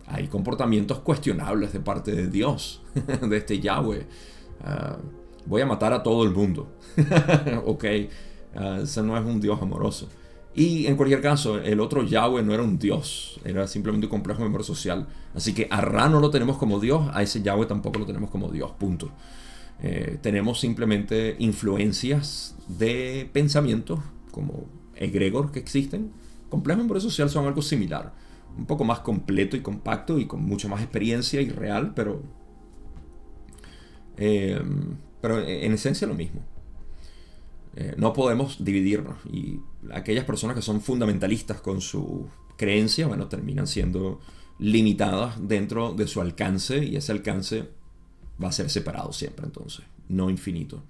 hay 0.08 0.28
comportamientos 0.28 1.00
cuestionables 1.00 1.74
de 1.74 1.82
parte 1.82 2.14
de 2.14 2.28
Dios, 2.28 2.82
de 3.22 3.36
este 3.36 3.60
Yahweh. 3.60 4.08
Ah, 4.64 4.98
voy 5.46 5.62
a 5.62 5.66
matar 5.66 5.92
a 5.92 6.02
todo 6.02 6.24
el 6.24 6.32
mundo. 6.32 6.72
ok, 7.66 7.86
uh, 8.56 8.82
ese 8.84 9.04
no 9.04 9.18
es 9.18 9.26
un 9.26 9.42
Dios 9.42 9.62
amoroso. 9.62 10.08
Y 10.54 10.86
en 10.88 10.97
cualquier 10.97 11.22
caso, 11.22 11.60
el 11.60 11.80
otro 11.80 12.04
Yahweh 12.04 12.43
no 12.43 12.54
era 12.54 12.62
un 12.62 12.78
Dios, 12.78 13.39
era 13.45 13.68
simplemente 13.68 14.08
un 14.08 14.12
complejo 14.12 14.41
member 14.41 14.64
social. 14.64 15.08
Así 15.34 15.54
que 15.54 15.68
a 15.70 15.80
Ra 15.80 16.10
no 16.10 16.20
lo 16.20 16.30
tenemos 16.30 16.58
como 16.58 16.80
Dios, 16.80 17.10
a 17.14 17.24
ese 17.24 17.41
Yahweh 17.41 17.68
tampoco 17.68 17.99
lo 17.99 18.06
tenemos 18.06 18.30
como 18.30 18.49
Dios, 18.49 18.72
punto. 18.72 19.12
Eh, 19.82 20.18
tenemos 20.22 20.60
simplemente 20.60 21.38
influencias 21.39 22.56
de 22.68 23.30
pensamientos 23.32 23.99
como 24.32 24.66
egregor 24.95 25.52
que 25.52 25.60
existen. 25.60 26.12
Complejos 26.49 26.84
member 26.84 27.02
social 27.02 27.30
son 27.30 27.47
algo 27.47 27.62
similar 27.62 28.12
un 28.58 28.66
poco 28.66 28.84
más 28.84 28.99
completo 28.99 29.56
y 29.56 29.62
compacto 29.62 30.20
y 30.20 30.26
con 30.26 30.43
mucha 30.43 30.68
más 30.68 30.82
experiencia 30.82 31.41
y 31.41 31.49
real, 31.49 31.93
pero, 31.95 32.22
eh, 34.18 34.62
pero 35.22 35.39
en 35.39 35.74
esencia 35.74 36.08
lo 36.08 36.16
mismo. 36.16 36.41
Eh, 37.76 37.95
no 37.97 38.12
podemos 38.14 38.64
dividirnos 38.64 39.18
y 39.32 39.62
aquellas 39.93 40.25
personas 40.25 40.55
que 40.55 40.61
son 40.61 40.82
fundamentalistas 40.82 41.61
con 41.61 41.82
su 41.82 42.27
creencia, 42.57 43.07
bueno, 43.07 43.27
terminan 43.27 43.67
siendo 43.67 44.19
limitadas 44.59 45.36
dentro 45.47 45.93
de 45.93 46.07
su 46.07 46.21
alcance 46.21 46.84
y 46.86 46.95
ese 46.95 47.11
alcance 47.11 47.69
va 48.41 48.49
a 48.49 48.51
ser 48.51 48.69
separado 48.69 49.11
siempre 49.13 49.45
entonces, 49.45 49.86
no 50.09 50.29
infinito. 50.29 50.84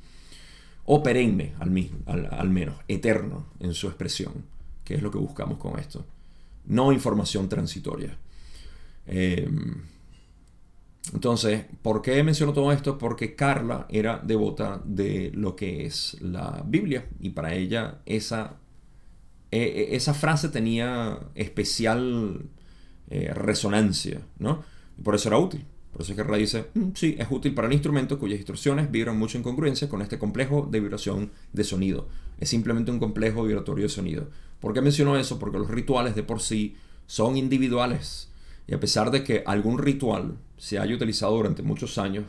O 0.85 1.01
perenne 1.03 1.53
al, 1.59 2.29
al 2.31 2.49
menos, 2.49 2.75
eterno 2.87 3.45
en 3.59 3.73
su 3.73 3.87
expresión, 3.87 4.33
que 4.83 4.95
es 4.95 5.01
lo 5.01 5.11
que 5.11 5.17
buscamos 5.17 5.57
con 5.57 5.79
esto 5.79 6.05
no 6.65 6.91
información 6.91 7.49
transitoria. 7.49 8.17
Em, 9.05 9.81
entonces, 11.13 11.65
¿por 11.81 12.01
qué 12.01 12.23
menciono 12.23 12.53
todo 12.53 12.71
esto? 12.71 12.97
Porque 12.97 13.35
Carla 13.35 13.87
era 13.89 14.19
devota 14.19 14.81
de 14.85 15.31
lo 15.33 15.55
que 15.55 15.85
es 15.85 16.17
la 16.21 16.63
Biblia 16.65 17.07
y 17.19 17.31
para 17.31 17.53
ella 17.53 18.01
esa, 18.05 18.57
e, 19.51 19.59
e, 19.59 19.95
esa 19.95 20.13
frase 20.13 20.49
tenía 20.49 21.19
especial 21.35 22.45
eh, 23.09 23.33
resonancia, 23.33 24.21
¿no? 24.39 24.63
Y 24.97 25.01
por 25.01 25.15
eso 25.15 25.27
era 25.29 25.37
útil. 25.37 25.65
Por 25.91 26.01
eso 26.01 26.13
es 26.13 26.15
que 26.15 26.23
Carla 26.23 26.37
dice, 26.37 26.67
mm, 26.73 26.91
sí, 26.95 27.15
es 27.19 27.27
útil 27.29 27.53
para 27.53 27.67
el 27.67 27.73
instrumento 27.73 28.17
cuyas 28.17 28.39
distorsiones 28.39 28.89
vibran 28.89 29.19
mucho 29.19 29.37
en 29.37 29.43
congruencia 29.43 29.89
con 29.89 30.01
este 30.01 30.17
complejo 30.17 30.67
de 30.71 30.79
vibración 30.79 31.31
de 31.51 31.63
sonido. 31.65 32.07
Es 32.39 32.49
simplemente 32.49 32.91
un 32.91 32.99
complejo 32.99 33.43
vibratorio 33.43 33.83
de 33.83 33.89
sonido. 33.89 34.29
¿Por 34.61 34.73
qué 34.73 34.81
menciono 34.81 35.17
eso? 35.17 35.37
Porque 35.37 35.57
los 35.57 35.69
rituales 35.69 36.15
de 36.15 36.23
por 36.23 36.39
sí 36.39 36.75
son 37.05 37.35
individuales. 37.35 38.29
Y 38.67 38.73
a 38.73 38.79
pesar 38.79 39.11
de 39.11 39.23
que 39.23 39.43
algún 39.45 39.79
ritual 39.79 40.37
se 40.57 40.79
haya 40.79 40.95
utilizado 40.95 41.35
durante 41.35 41.63
muchos 41.63 41.97
años, 41.97 42.25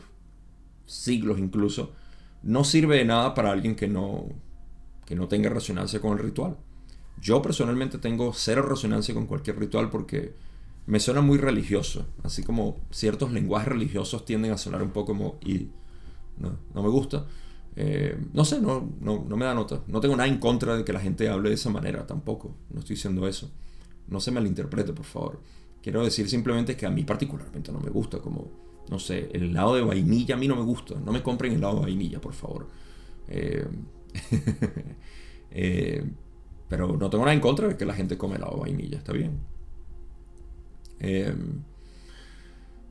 siglos 0.85 1.39
incluso, 1.39 1.93
no 2.41 2.65
sirve 2.65 2.97
de 2.97 3.05
nada 3.05 3.33
para 3.33 3.51
alguien 3.51 3.75
que 3.75 3.87
no, 3.87 4.27
que 5.05 5.15
no 5.15 5.29
tenga 5.29 5.49
resonancia 5.49 6.01
con 6.01 6.17
el 6.17 6.19
ritual. 6.19 6.57
Yo 7.21 7.41
personalmente 7.41 7.97
tengo 7.97 8.33
cero 8.33 8.63
resonancia 8.63 9.13
con 9.13 9.27
cualquier 9.27 9.57
ritual 9.59 9.89
porque 9.89 10.33
me 10.85 10.99
suena 10.99 11.21
muy 11.21 11.37
religioso, 11.37 12.05
así 12.23 12.43
como 12.43 12.77
ciertos 12.91 13.31
lenguajes 13.31 13.69
religiosos 13.69 14.25
tienden 14.25 14.51
a 14.51 14.57
sonar 14.57 14.83
un 14.83 14.91
poco 14.91 15.07
como 15.07 15.37
y 15.45 15.69
no, 16.37 16.81
me 16.81 16.89
gusta. 16.89 17.25
Eh, 17.75 18.17
no 18.33 18.45
sé, 18.45 18.59
no, 18.61 18.89
no, 18.99 19.25
no, 19.27 19.37
me 19.37 19.45
da 19.45 19.53
nota. 19.53 19.81
No 19.87 19.99
tengo 19.99 20.15
nada 20.15 20.27
en 20.27 20.37
contra 20.39 20.75
de 20.75 20.83
que 20.83 20.93
la 20.93 20.99
gente 20.99 21.29
hable 21.29 21.49
de 21.49 21.55
esa 21.55 21.69
manera 21.69 22.05
tampoco. 22.05 22.55
No 22.69 22.79
estoy 22.79 22.95
diciendo 22.95 23.27
eso. 23.27 23.51
No 24.07 24.19
se 24.19 24.31
malinterprete, 24.31 24.93
por 24.93 25.05
favor. 25.05 25.39
Quiero 25.81 26.03
decir 26.03 26.29
simplemente 26.29 26.75
que 26.75 26.85
a 26.85 26.89
mí 26.89 27.03
particularmente 27.03 27.71
no 27.71 27.79
me 27.79 27.89
gusta, 27.89 28.19
como, 28.19 28.51
no 28.89 28.99
sé, 28.99 29.29
el 29.33 29.43
helado 29.43 29.75
de 29.75 29.83
vainilla 29.83 30.35
a 30.35 30.37
mí 30.37 30.47
no 30.47 30.55
me 30.55 30.63
gusta. 30.63 30.95
No 30.99 31.11
me 31.11 31.23
compren 31.23 31.53
helado 31.53 31.75
de 31.75 31.81
vainilla, 31.81 32.19
por 32.21 32.33
favor. 32.33 32.67
Eh, 33.27 33.65
eh, 35.51 36.03
pero 36.73 36.87
no 36.87 37.07
tengo 37.07 37.23
nada 37.23 37.35
en 37.35 37.39
contra 37.39 37.67
de 37.67 37.77
que 37.77 37.85
la 37.85 37.93
gente 37.93 38.17
come 38.17 38.37
helado 38.37 38.55
de 38.55 38.61
vainilla, 38.61 38.97
está 38.97 39.13
bien. 39.13 39.37
Em, 40.99 41.61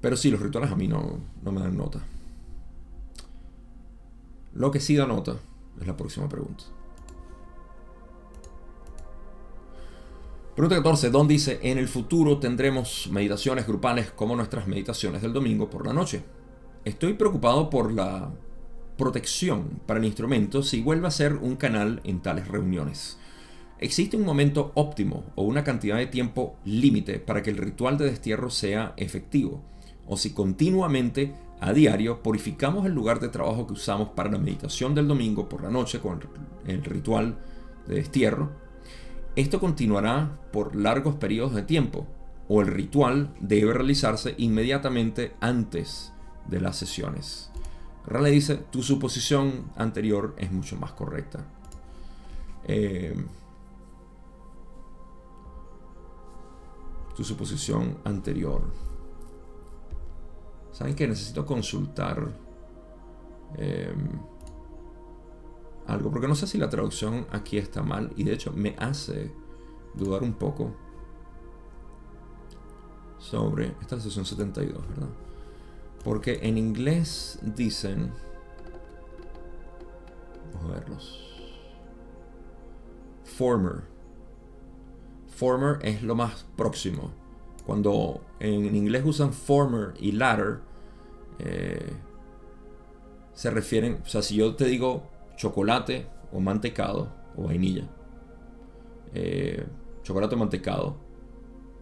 pero 0.01 0.16
sí, 0.16 0.30
los 0.30 0.41
rituales 0.41 0.70
a 0.70 0.76
mí 0.76 0.87
no, 0.87 1.18
me 1.43 1.61
dan 1.61 1.76
nota. 1.76 2.01
Lo 4.55 4.70
que 4.70 4.78
sí 4.78 4.95
da 4.95 5.05
nota 5.05 5.35
es 5.80 5.85
la 5.89 5.97
próxima 5.97 6.28
pregunta. 6.28 6.62
Pregunta 10.55 10.76
14. 10.76 11.11
Don 11.11 11.26
dice, 11.26 11.59
en 11.64 11.76
el 11.76 11.89
futuro 11.89 12.39
tendremos 12.39 13.09
meditaciones 13.11 13.66
grupales 13.66 14.12
como 14.12 14.37
nuestras 14.37 14.68
meditaciones 14.68 15.22
del 15.22 15.33
domingo 15.33 15.68
por 15.68 15.85
la 15.85 15.93
noche. 15.93 16.22
Estoy 16.85 17.14
preocupado 17.14 17.68
por 17.68 17.93
la 17.93 18.30
protección 18.97 19.80
para 19.87 19.99
el 19.99 20.07
instrumento 20.07 20.62
si 20.62 20.80
vuelve 20.80 21.09
a 21.09 21.11
ser 21.11 21.35
un 21.35 21.57
canal 21.57 22.01
en 22.05 22.20
tales 22.22 22.47
reuniones. 22.47 23.18
¿Existe 23.83 24.16
un 24.16 24.24
momento 24.24 24.70
óptimo 24.76 25.24
o 25.35 25.43
una 25.43 25.64
cantidad 25.64 25.97
de 25.97 26.07
tiempo 26.07 26.55
límite 26.64 27.18
para 27.18 27.43
que 27.43 27.51
el 27.51 27.57
ritual 27.57 27.99
de 27.99 28.05
destierro 28.05 28.49
sea 28.49 28.95
efectivo? 28.97 29.61
O 30.07 30.16
si 30.16 30.33
continuamente, 30.33 31.35
a 31.59 31.72
diario, 31.72 32.22
purificamos 32.22 32.87
el 32.87 32.93
lugar 32.93 33.18
de 33.18 33.28
trabajo 33.28 33.66
que 33.66 33.72
usamos 33.72 34.11
para 34.11 34.30
la 34.30 34.39
meditación 34.39 34.95
del 34.95 35.09
domingo 35.09 35.49
por 35.49 35.64
la 35.64 35.70
noche 35.70 35.99
con 35.99 36.20
el 36.64 36.85
ritual 36.85 37.39
de 37.89 37.97
destierro, 37.97 38.53
esto 39.35 39.59
continuará 39.59 40.30
por 40.53 40.76
largos 40.76 41.16
periodos 41.16 41.53
de 41.53 41.62
tiempo 41.62 42.07
o 42.49 42.61
el 42.61 42.68
ritual 42.68 43.35
debe 43.41 43.72
realizarse 43.72 44.37
inmediatamente 44.39 45.33
antes 45.41 46.12
de 46.47 46.61
las 46.61 46.76
sesiones. 46.76 47.51
Rale 48.07 48.30
dice, 48.30 48.59
tu 48.70 48.80
suposición 48.85 49.72
anterior 49.74 50.37
es 50.39 50.53
mucho 50.53 50.76
más 50.76 50.93
correcta. 50.93 51.45
Eh, 52.64 53.16
tu 57.22 57.28
suposición 57.28 57.98
anterior. 58.02 58.62
¿Saben 60.72 60.96
que 60.96 61.06
necesito 61.06 61.46
consultar 61.46 62.28
em, 63.54 64.18
algo? 65.86 66.10
Porque 66.10 66.26
no 66.26 66.34
sé 66.34 66.48
si 66.48 66.58
la 66.58 66.68
traducción 66.68 67.28
aquí 67.30 67.58
está 67.58 67.80
mal 67.80 68.12
y 68.16 68.24
de 68.24 68.32
hecho 68.32 68.52
me 68.52 68.74
hace 68.76 69.32
dudar 69.94 70.24
un 70.24 70.32
poco 70.32 70.74
sobre... 73.18 73.76
Esta 73.80 74.00
sesión 74.00 74.24
72, 74.24 74.88
¿verdad? 74.88 75.10
Porque 76.02 76.40
en 76.42 76.58
inglés 76.58 77.38
dicen... 77.42 78.10
Vamos 80.54 80.70
a 80.70 80.74
verlos. 80.74 81.28
Former 83.24 83.91
former 85.33 85.78
es 85.83 86.03
lo 86.03 86.14
más 86.14 86.47
próximo. 86.57 87.11
Cuando 87.66 88.20
en 88.41 88.74
inglés 88.74 89.03
usan 89.05 89.33
former 89.33 89.95
y 90.01 90.12
latter, 90.12 90.59
eh, 91.39 91.93
se 93.35 93.51
refieren, 93.51 94.01
o 94.05 94.09
sea, 94.09 94.22
si 94.22 94.37
yo 94.37 94.55
te 94.55 94.66
digo 94.66 95.09
chocolate 95.37 96.07
o 96.33 96.41
mantecado 96.41 97.12
o 97.37 97.45
vainilla, 97.45 97.89
eh, 99.14 99.64
chocolate 100.03 100.35
o 100.35 100.39
mantecado, 100.39 100.97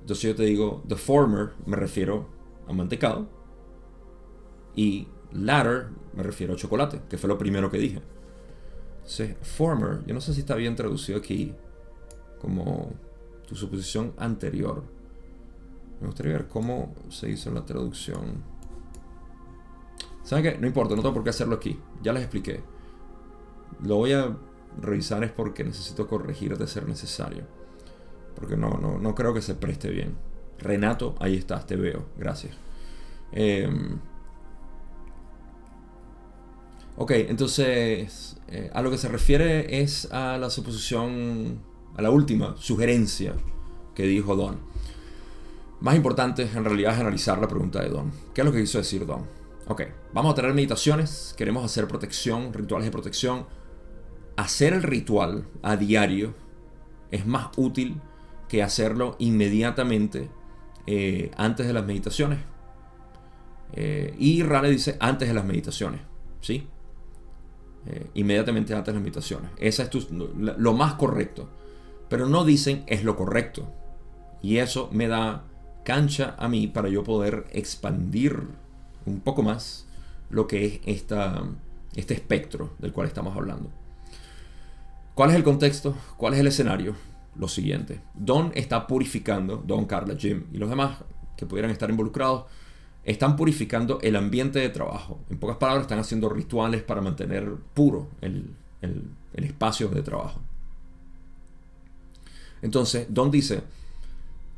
entonces 0.00 0.30
yo 0.30 0.36
te 0.36 0.44
digo 0.44 0.82
the 0.86 0.96
former, 0.96 1.50
me 1.66 1.76
refiero 1.76 2.28
a 2.68 2.72
mantecado, 2.72 3.28
y 4.74 5.08
latter 5.32 5.88
me 6.12 6.22
refiero 6.22 6.54
a 6.54 6.56
chocolate, 6.56 7.00
que 7.08 7.18
fue 7.18 7.28
lo 7.28 7.38
primero 7.38 7.70
que 7.70 7.78
dije. 7.78 8.00
Entonces, 8.96 9.36
former, 9.42 10.04
yo 10.06 10.14
no 10.14 10.20
sé 10.20 10.34
si 10.34 10.40
está 10.40 10.54
bien 10.54 10.76
traducido 10.76 11.18
aquí 11.18 11.54
como 12.40 12.92
tu 13.50 13.56
suposición 13.56 14.14
anterior. 14.16 14.84
Me 16.00 16.06
gustaría 16.06 16.34
ver 16.34 16.46
cómo 16.46 16.94
se 17.08 17.28
hizo 17.28 17.50
la 17.50 17.66
traducción. 17.66 18.44
¿Saben 20.22 20.44
qué? 20.44 20.56
No 20.56 20.68
importa, 20.68 20.94
no 20.94 21.02
tengo 21.02 21.14
por 21.14 21.24
qué 21.24 21.30
hacerlo 21.30 21.56
aquí. 21.56 21.76
Ya 22.00 22.12
les 22.12 22.22
expliqué. 22.22 22.60
Lo 23.82 23.96
voy 23.96 24.12
a 24.12 24.36
revisar 24.80 25.24
es 25.24 25.32
porque 25.32 25.64
necesito 25.64 26.06
corregir 26.06 26.56
de 26.56 26.68
ser 26.68 26.86
necesario. 26.86 27.42
Porque 28.36 28.56
no, 28.56 28.78
no, 28.78 29.00
no 29.00 29.14
creo 29.16 29.34
que 29.34 29.42
se 29.42 29.56
preste 29.56 29.90
bien. 29.90 30.14
Renato, 30.60 31.16
ahí 31.18 31.34
estás, 31.34 31.66
te 31.66 31.74
veo. 31.74 32.06
Gracias. 32.16 32.54
Em, 33.32 33.98
ok, 36.96 37.10
entonces 37.10 38.36
eh, 38.46 38.70
a 38.72 38.80
lo 38.80 38.92
que 38.92 38.98
se 38.98 39.08
refiere 39.08 39.82
es 39.82 40.08
a 40.12 40.38
la 40.38 40.50
suposición 40.50 41.68
a 41.96 42.02
la 42.02 42.10
última 42.10 42.56
sugerencia 42.56 43.34
que 43.94 44.04
dijo 44.04 44.36
Don. 44.36 44.58
Más 45.80 45.96
importante 45.96 46.42
en 46.42 46.64
realidad 46.64 46.94
es 46.94 47.00
analizar 47.00 47.38
la 47.38 47.48
pregunta 47.48 47.82
de 47.82 47.88
Don. 47.88 48.12
¿Qué 48.34 48.42
es 48.42 48.44
lo 48.44 48.52
que 48.52 48.60
quiso 48.60 48.78
decir 48.78 49.06
Don? 49.06 49.24
Ok, 49.66 49.82
vamos 50.12 50.32
a 50.32 50.34
tener 50.34 50.52
meditaciones, 50.52 51.34
queremos 51.36 51.64
hacer 51.64 51.86
protección, 51.86 52.52
rituales 52.52 52.86
de 52.86 52.90
protección. 52.90 53.46
Hacer 54.36 54.72
el 54.72 54.82
ritual 54.82 55.46
a 55.62 55.76
diario 55.76 56.34
es 57.10 57.26
más 57.26 57.48
útil 57.56 58.00
que 58.48 58.62
hacerlo 58.62 59.16
inmediatamente 59.18 60.30
eh, 60.86 61.30
antes 61.36 61.66
de 61.66 61.72
las 61.72 61.84
meditaciones. 61.84 62.40
Eh, 63.72 64.14
y 64.18 64.42
Rale 64.42 64.70
dice 64.70 64.96
antes 64.98 65.28
de 65.28 65.34
las 65.34 65.44
meditaciones, 65.44 66.00
¿sí? 66.40 66.66
Eh, 67.86 68.10
inmediatamente 68.14 68.74
antes 68.74 68.86
de 68.86 68.94
las 68.94 69.02
meditaciones. 69.02 69.50
Esa 69.56 69.84
es 69.84 70.08
lo 70.10 70.72
más 70.74 70.94
correcto 70.94 71.48
pero 72.10 72.26
no 72.26 72.44
dicen 72.44 72.82
es 72.86 73.04
lo 73.04 73.16
correcto. 73.16 73.72
Y 74.42 74.58
eso 74.58 74.90
me 74.92 75.08
da 75.08 75.44
cancha 75.84 76.34
a 76.38 76.48
mí 76.48 76.66
para 76.66 76.90
yo 76.90 77.04
poder 77.04 77.46
expandir 77.52 78.42
un 79.06 79.20
poco 79.20 79.42
más 79.42 79.86
lo 80.28 80.46
que 80.46 80.66
es 80.66 80.80
esta, 80.84 81.42
este 81.94 82.12
espectro 82.12 82.74
del 82.78 82.92
cual 82.92 83.06
estamos 83.06 83.34
hablando. 83.34 83.70
¿Cuál 85.14 85.30
es 85.30 85.36
el 85.36 85.44
contexto? 85.44 85.94
¿Cuál 86.16 86.34
es 86.34 86.40
el 86.40 86.48
escenario? 86.48 86.94
Lo 87.36 87.48
siguiente. 87.48 88.00
Don 88.14 88.50
está 88.54 88.86
purificando, 88.86 89.62
Don, 89.64 89.86
Carla, 89.86 90.16
Jim 90.18 90.44
y 90.52 90.58
los 90.58 90.68
demás 90.68 90.98
que 91.36 91.46
pudieran 91.46 91.70
estar 91.70 91.88
involucrados, 91.88 92.44
están 93.04 93.36
purificando 93.36 93.98
el 94.02 94.16
ambiente 94.16 94.58
de 94.58 94.68
trabajo. 94.68 95.20
En 95.30 95.38
pocas 95.38 95.56
palabras, 95.56 95.84
están 95.84 96.00
haciendo 96.00 96.28
rituales 96.28 96.82
para 96.82 97.00
mantener 97.00 97.54
puro 97.72 98.08
el, 98.20 98.54
el 98.82 99.44
espacio 99.44 99.88
de 99.88 100.02
trabajo. 100.02 100.40
Entonces, 102.62 103.06
Don 103.08 103.30
dice, 103.30 103.62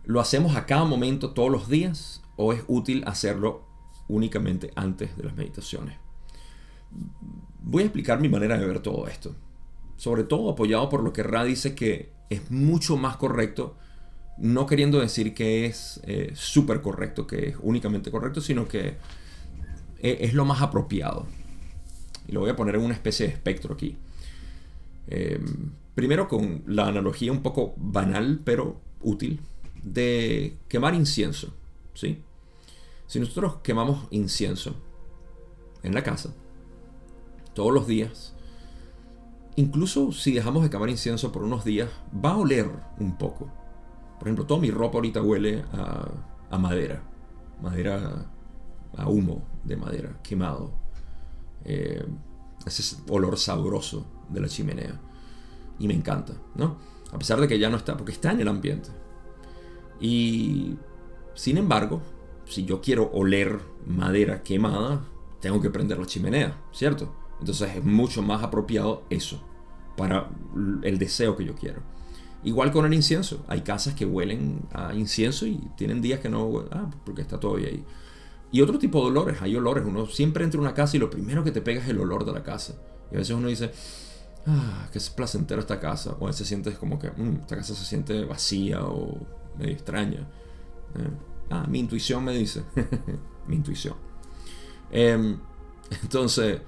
¿lo 0.05 0.21
hacemos 0.21 0.57
a 0.57 0.67
cada 0.67 0.85
momento 0.85 1.31
todos 1.31 1.51
los 1.51 1.69
días 1.69 2.23
o 2.37 2.53
es 2.53 2.63
útil 2.67 3.05
hacerlo 3.07 3.65
únicamente 4.09 4.73
antes 4.75 5.17
de 5.17 5.25
las 5.25 5.37
meditaciones? 5.37 5.97
Voy 7.63 7.83
a 7.83 7.87
explicar 7.87 8.21
mi 8.21 8.29
manera 8.29 8.59
de 8.59 8.67
ver 8.67 8.81
todo 8.81 9.07
esto. 9.07 9.35
Sobre 9.97 10.25
todo 10.25 10.51
apoyado 10.51 10.89
por 10.89 11.03
lo 11.03 11.13
que 11.13 11.23
Ra 11.23 11.45
dice 11.45 11.75
que 11.75 12.13
es 12.29 12.51
mucho 12.51 12.97
más 12.97 13.17
correcto, 13.17 13.77
no 14.39 14.67
queriendo 14.67 14.99
decir 14.99 15.35
que 15.35 15.67
es 15.67 16.01
eh, 16.05 16.33
súper 16.35 16.81
correcto, 16.81 17.27
que 17.27 17.51
es 17.51 17.57
únicamente 17.61 18.11
correcto, 18.11 18.41
sino 18.41 18.67
que 18.67 18.97
e, 20.01 20.19
es 20.21 20.35
lo 20.35 20.45
más 20.45 20.61
apropiado. 20.61 21.27
Y 22.27 22.33
lo 22.33 22.41
voy 22.41 22.51
a 22.51 22.57
poner 22.57 22.77
en 22.77 22.83
una 22.83 22.95
especie 22.95 23.27
de 23.27 23.33
espectro 23.33 23.75
aquí. 23.75 23.97
Em, 25.07 25.73
Primero 25.95 26.27
con 26.27 26.63
la 26.67 26.87
analogía 26.87 27.33
un 27.33 27.43
poco 27.43 27.75
banal, 27.77 28.41
pero 28.45 28.81
útil, 29.03 29.41
de 29.83 30.57
quemar 30.69 30.95
incienso. 30.95 31.55
¿sí? 31.93 32.23
Si 33.07 33.21
nosotros 33.21 33.57
quemamos 33.63 34.07
incienso 34.11 34.75
en 35.83 35.95
la 35.95 36.03
casa, 36.03 36.33
todos 37.53 37.75
los 37.75 37.87
días, 37.87 38.35
incluso 39.57 40.13
si 40.13 40.33
dejamos 40.33 40.63
de 40.63 40.71
quemar 40.71 40.89
incienso 40.89 41.31
por 41.31 41.43
unos 41.43 41.63
días, 41.63 41.91
va 42.25 42.31
a 42.31 42.39
oler 42.39 42.71
un 42.99 43.19
poco. 43.19 43.53
Por 44.19 44.29
ejemplo, 44.29 44.47
toda 44.47 44.61
mi 44.61 44.71
ropa 44.71 44.97
ahorita 44.97 45.21
huele 45.21 45.63
a, 45.73 46.57
madera, 46.59 47.03
madera 47.61 48.31
a 48.97 49.09
humo 49.09 49.47
de 49.63 49.77
madera 49.77 50.19
quemado. 50.23 50.73
Eh, 51.65 52.07
ese 52.65 52.97
olor 53.11 53.37
sabroso 53.37 54.07
de 54.33 54.41
la 54.41 54.49
chimenea. 54.49 55.01
Y 55.79 55.89
me 55.89 55.95
encanta, 55.95 56.35
¿no? 56.55 56.77
A 57.13 57.19
pesar 57.19 57.41
de 57.41 57.49
que 57.49 57.59
ya 57.59 57.69
no 57.69 57.77
está, 57.77 57.97
porque 57.97 58.13
está 58.13 58.33
en 58.33 58.41
el 58.41 58.49
ambiente. 58.49 58.91
Y 60.01 60.77
sin 61.35 61.59
embargo, 61.59 62.03
si 62.45 62.65
yo 62.65 62.81
quiero 62.81 63.11
oler 63.13 63.61
madera 63.87 64.43
quemada, 64.43 65.05
tengo 65.41 65.61
que 65.61 65.71
prender 65.71 65.99
la 65.99 66.07
chimenea, 66.07 66.61
¿cierto? 66.73 67.15
Entonces 67.41 67.77
es 67.77 67.85
mucho 67.85 68.23
más 68.23 68.43
apropiado 68.43 69.03
eso 69.11 69.43
para 69.97 70.31
el 70.83 70.99
deseo 70.99 71.37
que 71.37 71.45
yo 71.45 71.55
quiero. 71.55 71.83
Igual 72.45 72.73
con 72.73 72.87
el 72.87 72.95
incienso. 72.95 73.45
Hay 73.49 73.63
casas 73.63 73.95
que 73.95 74.05
huelen 74.05 74.63
a 74.73 74.95
incienso 74.95 75.47
y 75.47 75.61
tienen 75.77 76.03
días 76.03 76.21
que 76.21 76.29
no 76.29 76.65
ah, 76.71 76.91
porque 77.05 77.23
está 77.23 77.39
todavía 77.39 77.69
ahí. 77.69 77.85
Y 78.51 78.61
otro 78.61 78.79
tipo 78.79 79.01
de 79.01 79.07
olores, 79.07 79.41
hay 79.41 79.57
olores. 79.57 79.85
Uno 79.87 80.07
siempre 80.07 80.45
entra 80.45 80.59
a 80.59 80.63
una 80.63 80.75
casa 80.75 80.97
y 80.97 81.01
lo 81.01 81.09
primero 81.09 81.45
que 81.45 81.53
te 81.53 81.63
pega 81.63 81.81
es 81.81 81.89
el 81.89 81.99
olor 81.99 82.25
de 82.25 82.33
la 82.33 82.43
casa. 82.43 82.75
Y 83.11 83.15
a 83.15 83.19
veces 83.19 83.35
uno 83.35 83.49
dice, 83.49 83.73
ah, 84.47 84.89
que 84.91 84.99
es 84.99 85.11
placentero 85.11 85.61
esta 85.61 85.81
casa. 85.81 86.17
O 86.19 86.25
a 86.25 86.29
veces 86.29 86.47
sientes 86.47 86.79
como 86.79 86.99
que 86.99 87.11
mm, 87.11 87.41
esta 87.43 87.57
casa 87.57 87.75
se 87.75 87.85
siente 87.85 88.25
vacía 88.25 88.85
o 88.85 89.19
medio 89.59 89.73
extraña. 89.73 90.21
Eh, 90.97 91.11
ah, 91.51 91.67
mi 91.69 91.81
intuición 91.81 92.25
me 92.25 92.33
dice. 92.33 92.63
mi 93.47 93.57
intuición. 93.57 93.95
Em, 94.91 95.39
entonces, 96.03 96.61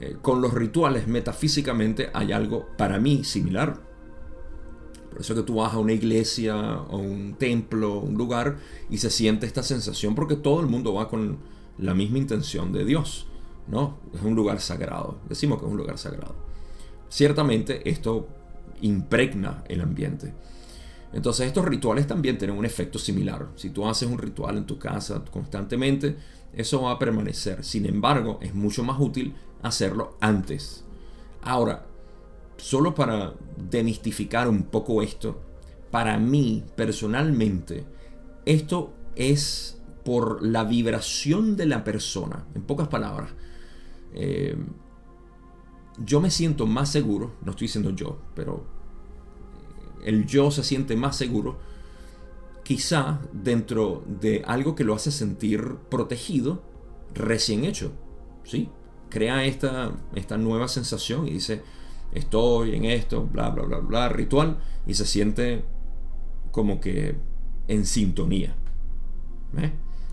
eh, 0.00 0.16
con 0.20 0.40
los 0.40 0.52
rituales 0.52 1.06
metafísicamente 1.06 2.10
hay 2.12 2.32
algo 2.32 2.68
para 2.76 2.98
mí 2.98 3.24
similar. 3.24 3.80
Por 5.10 5.20
eso 5.20 5.34
que 5.34 5.42
tú 5.42 5.56
vas 5.56 5.72
a 5.72 5.78
una 5.78 5.92
iglesia 5.92 6.56
o 6.56 6.98
un 6.98 7.36
templo, 7.38 8.00
un 8.00 8.14
lugar, 8.14 8.58
y 8.90 8.98
se 8.98 9.08
siente 9.08 9.46
esta 9.46 9.62
sensación 9.62 10.14
porque 10.14 10.36
todo 10.36 10.60
el 10.60 10.66
mundo 10.66 10.92
va 10.92 11.08
con 11.08 11.38
la 11.78 11.94
misma 11.94 12.18
intención 12.18 12.72
de 12.72 12.84
Dios. 12.84 13.26
¿no? 13.68 13.98
Es 14.14 14.22
un 14.22 14.34
lugar 14.34 14.60
sagrado. 14.60 15.18
Decimos 15.28 15.58
que 15.58 15.66
es 15.66 15.70
un 15.70 15.78
lugar 15.78 15.98
sagrado. 15.98 16.34
Ciertamente 17.08 17.88
esto 17.88 18.28
impregna 18.80 19.64
el 19.68 19.80
ambiente. 19.80 20.32
Entonces 21.12 21.46
estos 21.46 21.64
rituales 21.64 22.06
también 22.06 22.36
tienen 22.36 22.58
un 22.58 22.64
efecto 22.64 22.98
similar. 22.98 23.48
Si 23.56 23.70
tú 23.70 23.86
haces 23.86 24.08
un 24.08 24.18
ritual 24.18 24.58
en 24.58 24.66
tu 24.66 24.78
casa 24.78 25.24
constantemente, 25.30 26.16
eso 26.52 26.82
va 26.82 26.92
a 26.92 26.98
permanecer. 26.98 27.64
Sin 27.64 27.86
embargo, 27.86 28.38
es 28.42 28.54
mucho 28.54 28.82
más 28.82 29.00
útil 29.00 29.34
hacerlo 29.62 30.16
antes. 30.20 30.84
Ahora, 31.42 31.86
solo 32.56 32.94
para 32.94 33.34
demistificar 33.56 34.48
un 34.48 34.64
poco 34.64 35.02
esto, 35.02 35.40
para 35.90 36.18
mí 36.18 36.64
personalmente, 36.74 37.84
esto 38.44 38.92
es 39.14 39.80
por 40.04 40.44
la 40.44 40.64
vibración 40.64 41.56
de 41.56 41.66
la 41.66 41.84
persona. 41.84 42.44
En 42.54 42.62
pocas 42.62 42.88
palabras, 42.88 43.30
eh, 44.14 44.56
yo 46.04 46.20
me 46.20 46.30
siento 46.30 46.66
más 46.66 46.90
seguro, 46.90 47.34
no 47.42 47.52
estoy 47.52 47.66
diciendo 47.66 47.90
yo, 47.90 48.18
pero 48.34 48.64
el 50.04 50.26
yo 50.26 50.50
se 50.50 50.62
siente 50.62 50.96
más 50.96 51.16
seguro, 51.16 51.58
quizá 52.62 53.20
dentro 53.32 54.04
de 54.06 54.42
algo 54.46 54.74
que 54.74 54.84
lo 54.84 54.94
hace 54.94 55.10
sentir 55.10 55.76
protegido, 55.88 56.62
recién 57.14 57.64
hecho. 57.64 57.92
¿sí? 58.44 58.68
Crea 59.08 59.44
esta, 59.44 59.92
esta 60.14 60.36
nueva 60.36 60.68
sensación 60.68 61.26
y 61.26 61.32
dice, 61.32 61.62
estoy 62.12 62.74
en 62.74 62.84
esto, 62.84 63.24
bla, 63.26 63.50
bla, 63.50 63.64
bla, 63.64 63.78
bla, 63.78 64.08
ritual, 64.08 64.58
y 64.86 64.94
se 64.94 65.06
siente 65.06 65.64
como 66.50 66.80
que 66.80 67.16
en 67.68 67.86
sintonía. 67.86 68.56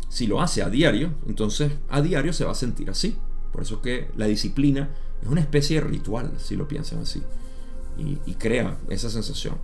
Si 0.10 0.28
lo 0.28 0.42
hace 0.42 0.62
a 0.62 0.70
diario, 0.70 1.14
entonces 1.28 1.74
a 1.90 2.02
diario 2.02 2.34
se 2.34 2.46
va 2.46 2.52
a 2.52 2.56
sentir 2.56 2.90
así. 2.90 3.18
Por 3.52 3.64
eso 3.64 3.82
que 3.82 4.10
la 4.16 4.26
disciplina 4.26 4.90
es 5.24 5.30
una 5.30 5.42
especie 5.42 5.80
de 5.80 5.88
ritual, 5.88 6.34
si 6.38 6.56
lo 6.56 6.68
piensan 6.68 7.00
así, 7.00 7.24
y, 7.98 8.34
crea 8.36 8.78
esa 8.90 9.10
sensación. 9.10 9.56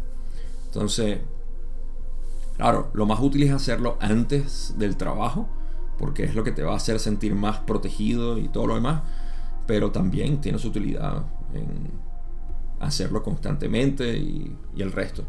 Entonces, 0.66 1.20
claro, 2.55 2.89
lo 2.93 3.05
más 3.05 3.20
útil 3.20 3.43
es 3.43 3.51
hacerlo 3.51 3.97
antes 3.99 4.76
del 4.78 4.95
trabajo, 4.95 5.49
porque 5.97 6.24
es 6.24 6.36
lo 6.36 6.43
que 6.43 6.51
te 6.51 6.64
va 6.64 6.74
a 6.74 6.78
hacer 6.78 6.99
sentir 6.99 7.36
más 7.36 7.60
protegido 7.60 8.38
y 8.38 8.47
todo 8.47 8.68
lo 8.68 8.76
demás, 8.76 9.01
pero 9.68 9.91
también 9.91 10.39
tiene 10.39 10.60
su 10.60 10.70
utilidad 10.70 11.26
en 11.53 11.91
hacerlo 12.80 13.22
constantemente 13.22 14.18
y, 14.18 14.55
el 14.78 14.93
resto. 14.93 15.26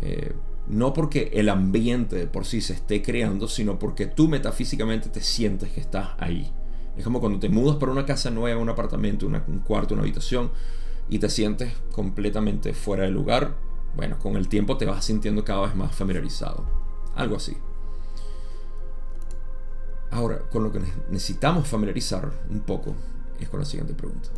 Eh, 0.00 0.34
no 0.68 0.94
porque 0.94 1.30
el 1.34 1.50
ambiente 1.50 2.26
por 2.26 2.46
sí 2.46 2.62
se 2.62 2.72
esté 2.72 3.02
creando, 3.02 3.48
sino 3.48 3.78
porque 3.78 4.06
tú 4.06 4.28
metafísicamente 4.28 5.10
te 5.10 5.20
sientes 5.20 5.70
que 5.70 5.80
estás 5.80 6.10
ahí. 6.18 6.50
Es 6.96 7.04
como 7.04 7.20
cuando 7.20 7.38
te 7.38 7.48
mudas 7.48 7.76
para 7.76 7.92
una 7.92 8.06
casa 8.06 8.30
nueva, 8.30 8.60
un 8.60 8.68
apartamento, 8.68 9.26
un 9.26 9.60
cuarto, 9.60 9.94
una 9.94 10.02
habitación, 10.02 10.50
y 11.08 11.18
te 11.18 11.28
sientes 11.28 11.72
completamente 11.92 12.72
fuera 12.72 13.04
de 13.04 13.10
lugar. 13.10 13.54
Bueno, 13.96 14.18
con 14.18 14.36
el 14.36 14.48
tiempo 14.48 14.76
te 14.76 14.86
vas 14.86 15.04
sintiendo 15.04 15.44
cada 15.44 15.66
vez 15.66 15.74
más 15.74 15.94
familiarizado. 15.94 16.64
Algo 17.14 17.36
así. 17.36 17.56
Ahora, 20.10 20.38
con 20.50 20.62
lo 20.62 20.72
que 20.72 20.80
necesitamos 21.10 21.66
familiarizar 21.66 22.30
un 22.48 22.60
poco 22.60 22.94
es 23.40 23.48
con 23.48 23.60
la 23.60 23.66
siguiente 23.66 23.94
pregunta. 23.94 24.30